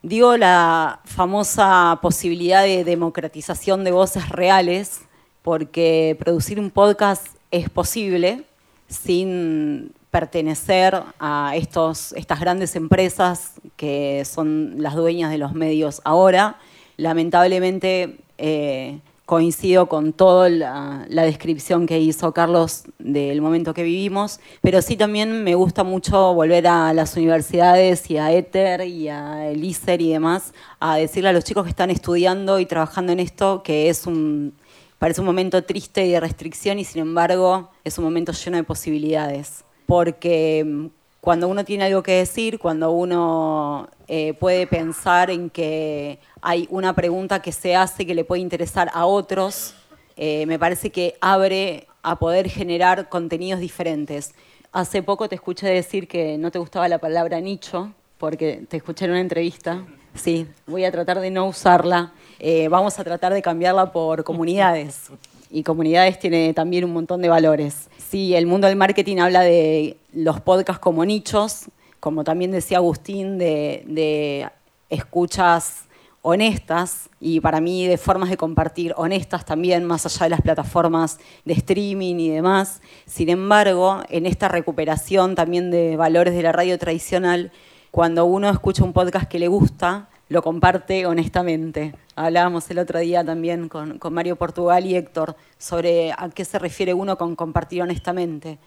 Digo 0.02 0.36
la 0.36 1.00
famosa 1.04 1.98
posibilidad 2.00 2.62
de 2.62 2.84
democratización 2.84 3.82
de 3.82 3.90
voces 3.90 4.28
reales, 4.28 5.00
porque 5.42 6.16
producir 6.20 6.60
un 6.60 6.70
podcast 6.70 7.26
es 7.50 7.68
posible 7.68 8.44
sin 8.86 9.92
pertenecer 10.12 11.02
a 11.18 11.52
estos, 11.56 12.12
estas 12.12 12.38
grandes 12.38 12.76
empresas 12.76 13.54
que 13.76 14.24
son 14.24 14.76
las 14.80 14.94
dueñas 14.94 15.32
de 15.32 15.38
los 15.38 15.52
medios 15.52 16.00
ahora. 16.04 16.58
Lamentablemente, 16.98 18.18
eh, 18.36 18.98
coincido 19.24 19.88
con 19.88 20.14
toda 20.14 20.48
la, 20.48 21.06
descripción 21.06 21.86
que 21.86 22.00
hizo 22.00 22.32
Carlos 22.32 22.84
del 22.98 23.40
momento 23.40 23.72
que 23.72 23.84
vivimos, 23.84 24.40
pero 24.62 24.82
sí 24.82 24.96
también 24.96 25.44
me 25.44 25.54
gusta 25.54 25.84
mucho 25.84 26.34
volver 26.34 26.66
a 26.66 26.92
las 26.94 27.14
universidades 27.14 28.10
y 28.10 28.16
a 28.16 28.32
ETHER 28.32 28.86
y 28.86 29.08
a 29.08 29.48
el 29.50 29.62
ISER 29.62 30.00
y 30.00 30.12
demás, 30.12 30.54
a 30.80 30.96
decirle 30.96 31.28
a 31.28 31.32
los 31.34 31.44
chicos 31.44 31.64
que 31.64 31.70
están 31.70 31.90
estudiando 31.90 32.58
y 32.58 32.66
trabajando 32.66 33.12
en 33.12 33.20
esto 33.20 33.62
que 33.62 33.90
es 33.90 34.06
un, 34.06 34.54
parece 34.98 35.20
un 35.20 35.26
momento 35.26 35.62
triste 35.62 36.06
y 36.06 36.10
de 36.12 36.20
restricción 36.20 36.78
y 36.78 36.84
sin 36.84 37.02
embargo 37.02 37.70
es 37.84 37.98
un 37.98 38.04
momento 38.04 38.32
lleno 38.32 38.56
de 38.56 38.64
posibilidades, 38.64 39.62
porque 39.86 40.90
cuando 41.20 41.48
uno 41.48 41.64
tiene 41.64 41.84
algo 41.84 42.02
que 42.02 42.12
decir, 42.12 42.58
cuando 42.58 42.92
uno 42.92 43.88
eh, 44.06 44.34
puede 44.34 44.66
pensar 44.66 45.30
en 45.30 45.50
que 45.50 46.18
hay 46.40 46.68
una 46.70 46.94
pregunta 46.94 47.42
que 47.42 47.52
se 47.52 47.74
hace 47.74 48.06
que 48.06 48.14
le 48.14 48.24
puede 48.24 48.40
interesar 48.40 48.90
a 48.94 49.04
otros, 49.04 49.74
eh, 50.16 50.46
me 50.46 50.58
parece 50.58 50.90
que 50.90 51.16
abre 51.20 51.86
a 52.02 52.16
poder 52.18 52.48
generar 52.48 53.08
contenidos 53.08 53.60
diferentes. 53.60 54.34
Hace 54.72 55.02
poco 55.02 55.28
te 55.28 55.34
escuché 55.34 55.66
decir 55.66 56.08
que 56.08 56.38
no 56.38 56.50
te 56.50 56.58
gustaba 56.58 56.88
la 56.88 56.98
palabra 56.98 57.40
nicho, 57.40 57.92
porque 58.18 58.64
te 58.68 58.76
escuché 58.76 59.06
en 59.06 59.12
una 59.12 59.20
entrevista. 59.20 59.84
Sí, 60.14 60.46
voy 60.66 60.84
a 60.84 60.92
tratar 60.92 61.20
de 61.20 61.30
no 61.30 61.46
usarla. 61.46 62.12
Eh, 62.38 62.68
vamos 62.68 62.98
a 62.98 63.04
tratar 63.04 63.32
de 63.32 63.42
cambiarla 63.42 63.92
por 63.92 64.24
comunidades. 64.24 65.10
Y 65.50 65.62
comunidades 65.62 66.18
tiene 66.18 66.52
también 66.54 66.84
un 66.84 66.92
montón 66.92 67.22
de 67.22 67.28
valores. 67.28 67.88
Sí, 68.10 68.34
el 68.34 68.46
mundo 68.46 68.66
del 68.66 68.76
marketing 68.76 69.18
habla 69.18 69.40
de 69.40 69.96
los 70.12 70.40
podcasts 70.40 70.80
como 70.80 71.04
nichos, 71.04 71.66
como 72.00 72.24
también 72.24 72.50
decía 72.50 72.78
Agustín, 72.78 73.38
de, 73.38 74.48
escuchas 74.90 75.84
honestas 76.22 77.10
y 77.20 77.40
para 77.40 77.60
mí 77.60 77.86
de 77.86 77.96
formas 77.96 78.30
de 78.30 78.36
compartir 78.36 78.92
honestas 78.96 79.44
también, 79.44 79.84
más 79.84 80.06
allá 80.06 80.24
de 80.24 80.30
las 80.30 80.40
plataformas 80.40 81.18
de 81.44 81.54
streaming 81.54 82.16
y 82.16 82.30
demás. 82.30 82.80
Sin 83.06 83.28
embargo, 83.28 84.02
en 84.08 84.26
esta 84.26 84.48
recuperación 84.48 85.34
también 85.34 85.70
de 85.70 85.96
valores 85.96 86.34
de 86.34 86.42
la 86.42 86.52
radio 86.52 86.78
tradicional, 86.78 87.52
cuando 87.90 88.26
uno 88.26 88.50
escucha 88.50 88.84
un 88.84 88.92
podcast 88.92 89.28
que 89.28 89.38
le 89.38 89.48
gusta, 89.48 90.08
lo 90.28 90.42
comparte 90.42 91.06
honestamente. 91.06 91.94
Hablábamos 92.14 92.70
el 92.70 92.78
otro 92.78 92.98
día 92.98 93.24
también 93.24 93.68
con, 93.68 93.98
con 93.98 94.12
Mario 94.12 94.36
Portugal 94.36 94.84
y 94.86 94.96
Héctor 94.96 95.36
sobre 95.58 96.12
a 96.12 96.28
qué 96.34 96.44
se 96.44 96.58
refiere 96.58 96.94
uno 96.94 97.16
con 97.16 97.36
compartir 97.36 97.82
honestamente. 97.82 98.58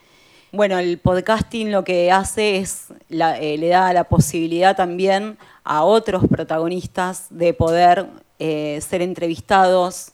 Bueno, 0.54 0.78
el 0.78 0.98
podcasting 0.98 1.72
lo 1.72 1.82
que 1.82 2.12
hace 2.12 2.58
es, 2.58 2.88
eh, 3.08 3.56
le 3.58 3.68
da 3.68 3.90
la 3.94 4.04
posibilidad 4.04 4.76
también 4.76 5.38
a 5.64 5.82
otros 5.82 6.24
protagonistas 6.28 7.28
de 7.30 7.54
poder 7.54 8.06
eh, 8.38 8.78
ser 8.86 9.00
entrevistados, 9.00 10.12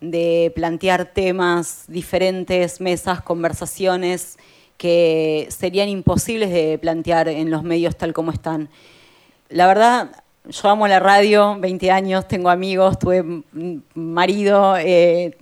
de 0.00 0.52
plantear 0.54 1.06
temas 1.06 1.86
diferentes, 1.88 2.80
mesas, 2.80 3.20
conversaciones 3.20 4.38
que 4.76 5.48
serían 5.50 5.88
imposibles 5.88 6.50
de 6.50 6.78
plantear 6.78 7.28
en 7.28 7.50
los 7.50 7.64
medios 7.64 7.96
tal 7.96 8.12
como 8.12 8.30
están. 8.30 8.68
La 9.48 9.66
verdad, 9.66 10.22
yo 10.48 10.68
amo 10.68 10.88
la 10.88 10.98
radio, 10.98 11.56
20 11.58 11.90
años, 11.90 12.26
tengo 12.26 12.48
amigos, 12.48 12.98
tuve 12.98 13.42
marido, 13.94 14.76
eh, 14.78 15.36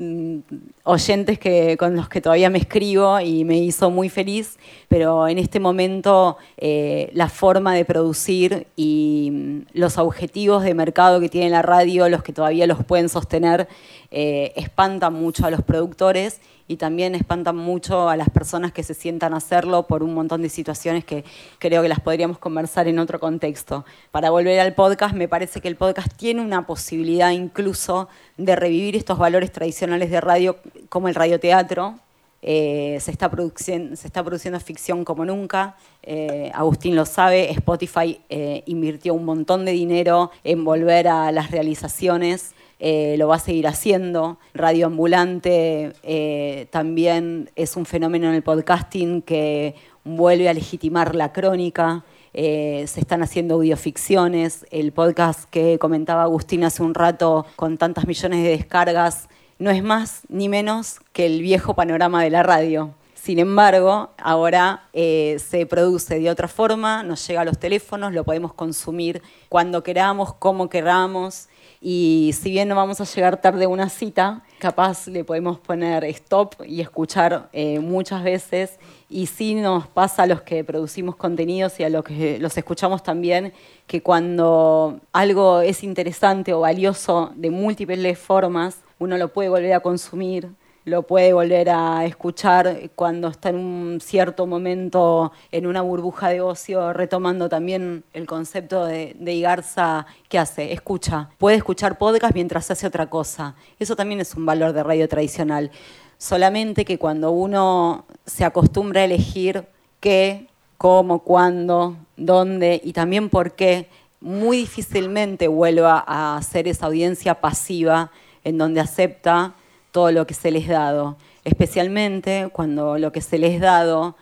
oyentes 0.82 1.38
que, 1.38 1.76
con 1.76 1.94
los 1.94 2.08
que 2.08 2.20
todavía 2.20 2.50
me 2.50 2.58
escribo 2.58 3.20
y 3.20 3.44
me 3.44 3.58
hizo 3.58 3.90
muy 3.90 4.08
feliz, 4.08 4.58
pero 4.88 5.28
en 5.28 5.38
este 5.38 5.60
momento 5.60 6.36
eh, 6.56 7.10
la 7.12 7.28
forma 7.28 7.74
de 7.74 7.84
producir 7.84 8.66
y 8.74 9.62
los 9.72 9.98
objetivos 9.98 10.64
de 10.64 10.74
mercado 10.74 11.20
que 11.20 11.28
tiene 11.28 11.50
la 11.50 11.62
radio, 11.62 12.08
los 12.08 12.22
que 12.22 12.32
todavía 12.32 12.66
los 12.66 12.84
pueden 12.84 13.08
sostener, 13.08 13.68
eh, 14.10 14.52
espantan 14.56 15.12
mucho 15.12 15.44
a 15.44 15.50
los 15.50 15.62
productores 15.62 16.40
y 16.66 16.76
también 16.76 17.14
espantan 17.14 17.56
mucho 17.56 18.08
a 18.08 18.16
las 18.16 18.30
personas 18.30 18.72
que 18.72 18.82
se 18.82 18.94
sientan 18.94 19.34
a 19.34 19.38
hacerlo 19.38 19.86
por 19.86 20.02
un 20.02 20.14
montón 20.14 20.42
de 20.42 20.48
situaciones 20.48 21.04
que 21.04 21.24
creo 21.58 21.82
que 21.82 21.88
las 21.88 22.00
podríamos 22.00 22.38
conversar 22.38 22.88
en 22.88 22.98
otro 22.98 23.20
contexto. 23.20 23.84
Para 24.10 24.30
volver 24.30 24.60
al 24.60 24.74
podcast, 24.74 25.14
me 25.14 25.28
parece 25.28 25.60
que 25.60 25.68
el 25.68 25.76
podcast 25.76 26.14
tiene 26.16 26.42
una 26.42 26.66
posibilidad 26.66 27.30
incluso 27.30 28.08
de 28.36 28.54
revivir 28.56 28.96
estos 28.96 29.18
valores 29.18 29.52
tradicionales 29.52 30.10
de 30.10 30.20
radio 30.20 30.56
como 30.88 31.08
el 31.08 31.14
radioteatro. 31.14 31.98
Eh, 32.40 32.98
se, 33.00 33.10
está 33.10 33.30
se, 33.56 33.92
está 33.92 34.22
produciendo 34.22 34.60
ficción 34.60 35.04
como 35.04 35.24
nunca. 35.24 35.76
Eh, 36.02 36.50
Agustín 36.54 36.94
lo 36.94 37.04
sabe, 37.04 37.50
Spotify 37.50 38.20
eh, 38.28 38.62
invirtió 38.66 39.14
un 39.14 39.24
montón 39.24 39.64
de 39.64 39.72
dinero 39.72 40.30
en 40.44 40.64
volver 40.64 41.08
a 41.08 41.32
las 41.32 41.50
realizaciones 41.50 42.54
eh, 42.80 43.16
lo 43.18 43.28
va 43.28 43.36
a 43.36 43.40
seguir 43.40 43.66
haciendo. 43.66 44.38
Radio 44.54 44.86
Ambulante 44.86 45.92
eh, 46.02 46.68
también 46.70 47.50
es 47.56 47.76
un 47.76 47.86
fenómeno 47.86 48.28
en 48.28 48.34
el 48.34 48.42
podcasting 48.42 49.22
que 49.22 49.74
vuelve 50.04 50.48
a 50.48 50.54
legitimar 50.54 51.14
la 51.16 51.32
crónica. 51.32 52.04
Eh, 52.34 52.84
se 52.86 53.00
están 53.00 53.22
haciendo 53.22 53.54
audioficciones. 53.54 54.64
El 54.70 54.92
podcast 54.92 55.50
que 55.50 55.78
comentaba 55.78 56.22
Agustín 56.22 56.62
hace 56.62 56.82
un 56.84 56.94
rato 56.94 57.46
con 57.56 57.78
tantas 57.78 58.06
millones 58.06 58.44
de 58.44 58.50
descargas 58.50 59.28
no 59.58 59.70
es 59.70 59.82
más 59.82 60.22
ni 60.28 60.48
menos 60.48 61.00
que 61.12 61.26
el 61.26 61.42
viejo 61.42 61.74
panorama 61.74 62.22
de 62.22 62.30
la 62.30 62.44
radio. 62.44 62.94
Sin 63.14 63.40
embargo, 63.40 64.10
ahora 64.16 64.84
se 64.92 65.66
produce 65.68 66.20
de 66.20 66.30
otra 66.30 66.46
forma, 66.46 67.02
nos 67.02 67.26
llega 67.26 67.40
a 67.40 67.44
los 67.44 67.58
teléfonos, 67.58 68.14
lo 68.14 68.22
podemos 68.22 68.54
consumir 68.54 69.20
cuando 69.48 69.82
queramos, 69.82 70.32
como 70.34 70.70
queramos, 70.70 71.48
y 71.80 72.34
si 72.38 72.50
bien 72.50 72.68
no 72.68 72.74
vamos 72.74 73.00
a 73.00 73.04
llegar 73.04 73.40
tarde 73.40 73.66
a 73.66 73.68
una 73.68 73.88
cita, 73.88 74.42
capaz 74.58 75.06
le 75.06 75.22
podemos 75.22 75.58
poner 75.60 76.04
stop 76.04 76.54
y 76.66 76.80
escuchar 76.80 77.48
eh, 77.52 77.78
muchas 77.78 78.24
veces. 78.24 78.78
Y 79.08 79.26
sí 79.26 79.54
nos 79.54 79.86
pasa 79.86 80.24
a 80.24 80.26
los 80.26 80.42
que 80.42 80.64
producimos 80.64 81.14
contenidos 81.14 81.78
y 81.78 81.84
a 81.84 81.88
los 81.88 82.02
que 82.02 82.38
los 82.40 82.56
escuchamos 82.58 83.02
también, 83.02 83.52
que 83.86 84.02
cuando 84.02 85.00
algo 85.12 85.60
es 85.60 85.84
interesante 85.84 86.52
o 86.52 86.60
valioso 86.60 87.30
de 87.36 87.50
múltiples 87.50 88.18
formas, 88.18 88.78
uno 88.98 89.16
lo 89.16 89.32
puede 89.32 89.48
volver 89.48 89.72
a 89.72 89.80
consumir 89.80 90.48
lo 90.88 91.02
puede 91.02 91.32
volver 91.32 91.68
a 91.70 92.04
escuchar 92.06 92.90
cuando 92.94 93.28
está 93.28 93.50
en 93.50 93.56
un 93.56 94.00
cierto 94.00 94.46
momento 94.46 95.32
en 95.52 95.66
una 95.66 95.82
burbuja 95.82 96.30
de 96.30 96.40
ocio, 96.40 96.92
retomando 96.92 97.48
también 97.48 98.04
el 98.14 98.26
concepto 98.26 98.86
de, 98.86 99.14
Igarza, 99.20 100.06
¿qué 100.28 100.38
hace? 100.38 100.72
Escucha, 100.72 101.28
puede 101.38 101.56
escuchar 101.56 101.98
podcast 101.98 102.34
mientras 102.34 102.70
hace 102.70 102.86
otra 102.86 103.08
cosa. 103.08 103.54
Eso 103.78 103.96
también 103.96 104.20
es 104.20 104.34
un 104.34 104.46
valor 104.46 104.72
de 104.72 104.82
radio 104.82 105.08
tradicional. 105.08 105.70
Solamente 106.16 106.84
que 106.84 106.98
cuando 106.98 107.30
uno 107.30 108.06
se 108.26 108.44
acostumbra 108.44 109.02
a 109.02 109.04
elegir 109.04 109.66
qué, 110.00 110.48
cómo, 110.78 111.20
cuándo, 111.20 111.96
dónde 112.16 112.80
y 112.82 112.92
también 112.92 113.28
por 113.28 113.52
qué, 113.52 113.88
muy 114.20 114.56
difícilmente 114.56 115.46
vuelva 115.46 116.02
a 116.06 116.40
ser 116.42 116.66
esa 116.66 116.86
audiencia 116.86 117.40
pasiva 117.40 118.10
en 118.42 118.58
donde 118.58 118.80
acepta 118.80 119.54
todo 119.90 120.12
lo 120.12 120.26
que 120.26 120.34
se 120.34 120.50
les 120.50 120.68
dado, 120.68 121.16
especialmente 121.44 122.48
cuando 122.52 122.98
lo 122.98 123.12
que 123.12 123.20
se 123.20 123.38
les 123.38 123.60
dado 123.60 124.16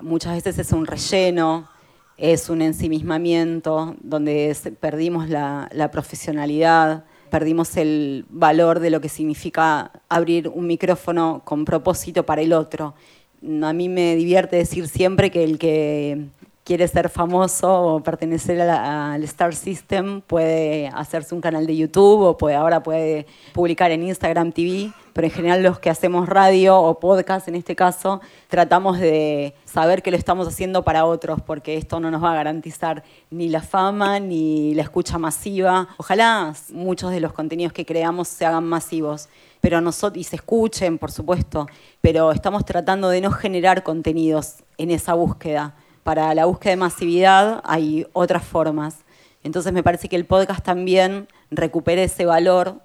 muchas 0.00 0.34
veces 0.34 0.58
es 0.58 0.72
un 0.72 0.86
relleno, 0.86 1.68
es 2.16 2.48
un 2.48 2.62
ensimismamiento, 2.62 3.96
donde 4.00 4.56
perdimos 4.80 5.28
la, 5.28 5.88
profesionalidad, 5.92 7.04
perdimos 7.30 7.76
el 7.76 8.26
valor 8.28 8.80
de 8.80 8.90
lo 8.90 9.00
que 9.00 9.08
significa 9.08 9.90
abrir 10.08 10.48
un 10.48 10.66
micrófono 10.66 11.42
con 11.44 11.64
propósito 11.64 12.24
para 12.24 12.42
el 12.42 12.52
otro. 12.52 12.94
A 13.62 13.72
mí 13.72 13.88
me 13.88 14.14
divierte 14.14 14.56
decir 14.56 14.86
siempre 14.88 15.30
que 15.30 15.42
el 15.42 15.58
que 15.58 16.26
quiere 16.64 16.86
ser 16.88 17.08
famoso 17.08 17.82
o 17.82 18.02
pertenecer 18.02 18.60
al 18.60 19.22
Star 19.24 19.54
System 19.54 20.20
puede 20.20 20.88
hacerse 20.88 21.34
un 21.34 21.40
canal 21.40 21.66
de 21.66 21.76
YouTube 21.76 22.20
o 22.20 22.36
puede, 22.36 22.54
ahora 22.54 22.82
puede 22.82 23.26
publicar 23.52 23.90
en 23.90 24.04
Instagram 24.04 24.52
TV 24.52 24.92
pero 25.12 25.26
en 25.26 25.32
general 25.32 25.62
los 25.62 25.78
que 25.78 25.90
hacemos 25.90 26.28
radio 26.28 26.80
o 26.80 26.98
podcast 26.98 27.48
en 27.48 27.54
este 27.54 27.76
caso, 27.76 28.20
tratamos 28.48 28.98
de 28.98 29.54
saber 29.64 30.02
que 30.02 30.10
lo 30.10 30.16
estamos 30.16 30.48
haciendo 30.48 30.84
para 30.84 31.04
otros, 31.04 31.40
porque 31.42 31.76
esto 31.76 32.00
no 32.00 32.10
nos 32.10 32.22
va 32.22 32.32
a 32.32 32.34
garantizar 32.34 33.04
ni 33.30 33.48
la 33.48 33.60
fama 33.60 34.20
ni 34.20 34.74
la 34.74 34.82
escucha 34.82 35.18
masiva. 35.18 35.88
Ojalá 35.98 36.54
muchos 36.72 37.10
de 37.10 37.20
los 37.20 37.32
contenidos 37.32 37.72
que 37.72 37.84
creamos 37.84 38.28
se 38.28 38.46
hagan 38.46 38.64
masivos 38.64 39.28
pero 39.60 39.80
nosotros, 39.80 40.20
y 40.20 40.24
se 40.24 40.34
escuchen, 40.34 40.98
por 40.98 41.12
supuesto, 41.12 41.68
pero 42.00 42.32
estamos 42.32 42.64
tratando 42.64 43.08
de 43.10 43.20
no 43.20 43.30
generar 43.30 43.84
contenidos 43.84 44.56
en 44.76 44.90
esa 44.90 45.14
búsqueda. 45.14 45.76
Para 46.02 46.34
la 46.34 46.46
búsqueda 46.46 46.70
de 46.70 46.76
masividad 46.76 47.60
hay 47.64 48.06
otras 48.12 48.44
formas. 48.44 48.98
Entonces 49.44 49.72
me 49.72 49.82
parece 49.82 50.08
que 50.08 50.16
el 50.16 50.24
podcast 50.24 50.64
también 50.64 51.28
recupera 51.50 52.02
ese 52.02 52.26
valor 52.26 52.80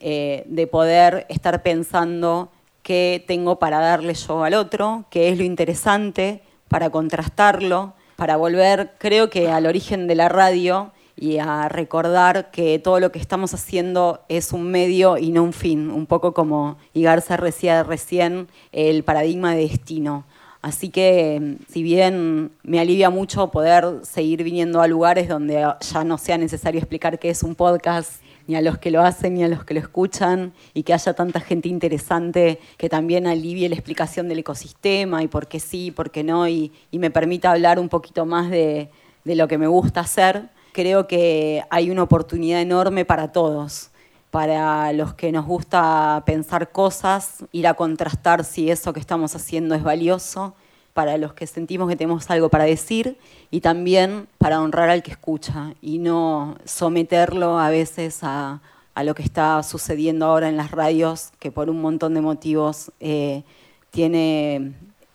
eh, 0.00 0.44
de 0.46 0.66
poder 0.66 1.26
estar 1.28 1.62
pensando 1.62 2.50
qué 2.82 3.24
tengo 3.26 3.58
para 3.58 3.80
darle 3.80 4.14
yo 4.14 4.44
al 4.44 4.54
otro, 4.54 5.04
qué 5.10 5.28
es 5.28 5.38
lo 5.38 5.44
interesante, 5.44 6.42
para 6.68 6.90
contrastarlo, 6.90 7.94
para 8.16 8.36
volver, 8.36 8.92
creo 8.98 9.30
que 9.30 9.50
al 9.50 9.66
origen 9.66 10.06
de 10.06 10.14
la 10.14 10.28
radio, 10.28 10.92
y 11.20 11.38
a 11.38 11.68
recordar 11.68 12.50
que 12.50 12.78
todo 12.78 13.00
lo 13.00 13.10
que 13.10 13.18
estamos 13.18 13.52
haciendo 13.52 14.20
es 14.28 14.52
un 14.52 14.70
medio 14.70 15.18
y 15.18 15.30
no 15.30 15.42
un 15.42 15.52
fin, 15.52 15.90
un 15.90 16.06
poco 16.06 16.32
como 16.32 16.78
Igarza 16.94 17.36
decía 17.36 17.82
recién, 17.82 18.48
el 18.70 19.02
paradigma 19.02 19.54
de 19.54 19.62
destino. 19.62 20.24
Así 20.68 20.90
que 20.90 21.56
si 21.68 21.82
bien 21.82 22.50
me 22.62 22.78
alivia 22.78 23.08
mucho 23.08 23.50
poder 23.50 23.86
seguir 24.02 24.44
viniendo 24.44 24.82
a 24.82 24.86
lugares 24.86 25.26
donde 25.26 25.66
ya 25.80 26.04
no 26.04 26.18
sea 26.18 26.36
necesario 26.36 26.78
explicar 26.78 27.18
qué 27.18 27.30
es 27.30 27.42
un 27.42 27.54
podcast, 27.54 28.20
ni 28.46 28.54
a 28.54 28.60
los 28.60 28.76
que 28.76 28.90
lo 28.90 29.02
hacen, 29.02 29.34
ni 29.34 29.44
a 29.44 29.48
los 29.48 29.64
que 29.64 29.72
lo 29.74 29.80
escuchan, 29.80 30.52
y 30.74 30.82
que 30.82 30.92
haya 30.92 31.14
tanta 31.14 31.40
gente 31.40 31.68
interesante 31.68 32.60
que 32.76 32.88
también 32.88 33.26
alivie 33.26 33.68
la 33.68 33.74
explicación 33.76 34.28
del 34.28 34.40
ecosistema 34.40 35.22
y 35.22 35.28
por 35.28 35.48
qué 35.48 35.58
sí, 35.58 35.90
por 35.90 36.10
qué 36.10 36.22
no, 36.22 36.46
y, 36.46 36.70
me 36.92 37.10
permita 37.10 37.50
hablar 37.50 37.78
un 37.78 37.88
poquito 37.88 38.26
más 38.26 38.50
de 38.50 38.90
lo 39.24 39.48
que 39.48 39.58
me 39.58 39.66
gusta 39.66 40.00
hacer 40.00 40.50
creo 40.78 41.08
que 41.08 41.64
hay 41.70 41.90
una 41.90 42.04
oportunidad 42.04 42.60
enorme 42.60 43.04
para 43.04 43.32
todos, 43.32 43.90
para 44.30 44.92
los 44.92 45.14
que 45.14 45.32
nos 45.32 45.46
gusta 45.46 46.22
pensar 46.26 46.70
cosas, 46.70 47.44
ir 47.52 47.66
a 47.66 47.74
contrastar 47.74 48.44
si 48.44 48.70
eso 48.70 48.92
que 48.92 49.00
estamos 49.00 49.34
haciendo 49.34 49.74
es 49.74 49.82
valioso, 49.82 50.54
para 50.92 51.16
los 51.16 51.32
que 51.32 51.46
sentimos 51.46 51.88
que 51.88 51.94
tenemos 51.94 52.28
algo 52.28 52.48
para 52.48 52.64
decir 52.64 53.18
y 53.52 53.60
también 53.60 54.26
para 54.38 54.60
honrar 54.60 54.90
al 54.90 55.04
que 55.04 55.12
escucha 55.12 55.74
y 55.80 55.98
no 55.98 56.56
someterlo 56.64 57.60
a 57.60 57.70
veces 57.70 58.18
a, 58.22 58.60
lo 59.04 59.14
que 59.14 59.22
está 59.22 59.62
sucediendo 59.62 60.26
ahora 60.26 60.48
en 60.48 60.56
las 60.56 60.72
radios, 60.72 61.30
que 61.38 61.52
por 61.52 61.70
un 61.70 61.80
montón 61.80 62.14
de 62.14 62.20
motivos 62.20 62.90
eh, 62.98 63.44
tiene 63.92 64.74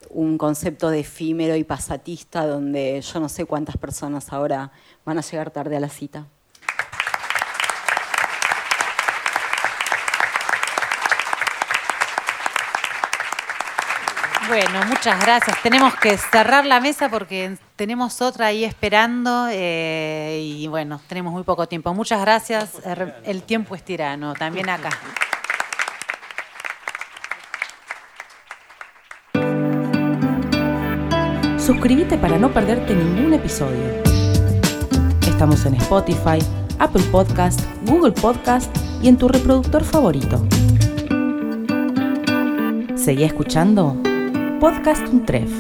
un 0.10 0.38
concepto 0.38 0.90
de 0.90 1.02
efímero 1.02 1.58
y 1.58 1.66
pasatista 1.66 2.48
donde 2.48 3.02
yo 3.02 3.20
no 3.20 3.28
sé 3.28 3.44
cuántas 3.44 3.76
personas 3.76 4.32
ahora 4.32 4.72
van 5.04 5.18
a 5.18 5.22
llegar 5.22 5.52
tarde 5.52 5.76
a 5.76 5.82
la 5.82 5.90
cita. 5.90 6.28
Bueno, 14.48 14.86
muchas 14.88 15.20
gracias. 15.22 15.62
Tenemos 15.64 15.96
que 15.96 16.18
cerrar 16.18 16.66
la 16.66 16.82
mesa 16.82 17.10
porque 17.10 17.58
tenemos 17.76 18.22
otra 18.22 18.48
ahí 18.48 18.66
esperando 18.66 19.48
eh, 19.50 20.40
y 20.44 20.68
bueno, 20.68 21.00
tenemos 21.08 21.32
muy 21.32 21.44
poco 21.44 21.68
tiempo. 21.68 21.94
Muchas 21.94 22.20
gracias. 22.22 22.74
El 23.24 23.44
tiempo 23.44 23.74
es 23.76 23.84
tirano, 23.84 24.34
también 24.34 24.70
acá. 24.70 24.90
Suscríbete 31.58 32.18
para 32.18 32.38
no 32.38 32.52
perderte 32.52 32.94
ningún 32.94 33.34
episodio. 33.34 34.04
Estamos 35.26 35.66
en 35.66 35.76
Spotify, 35.76 36.40
Apple 36.80 37.04
Podcast, 37.12 37.62
Google 37.86 38.12
Podcast 38.12 38.70
y 39.02 39.08
en 39.08 39.18
tu 39.18 39.30
reproductor 39.30 39.86
favorito. 39.86 40.46
Seguí 42.96 43.24
escuchando 43.24 44.02
Podcast 44.64 45.04
Untref. 45.12 45.52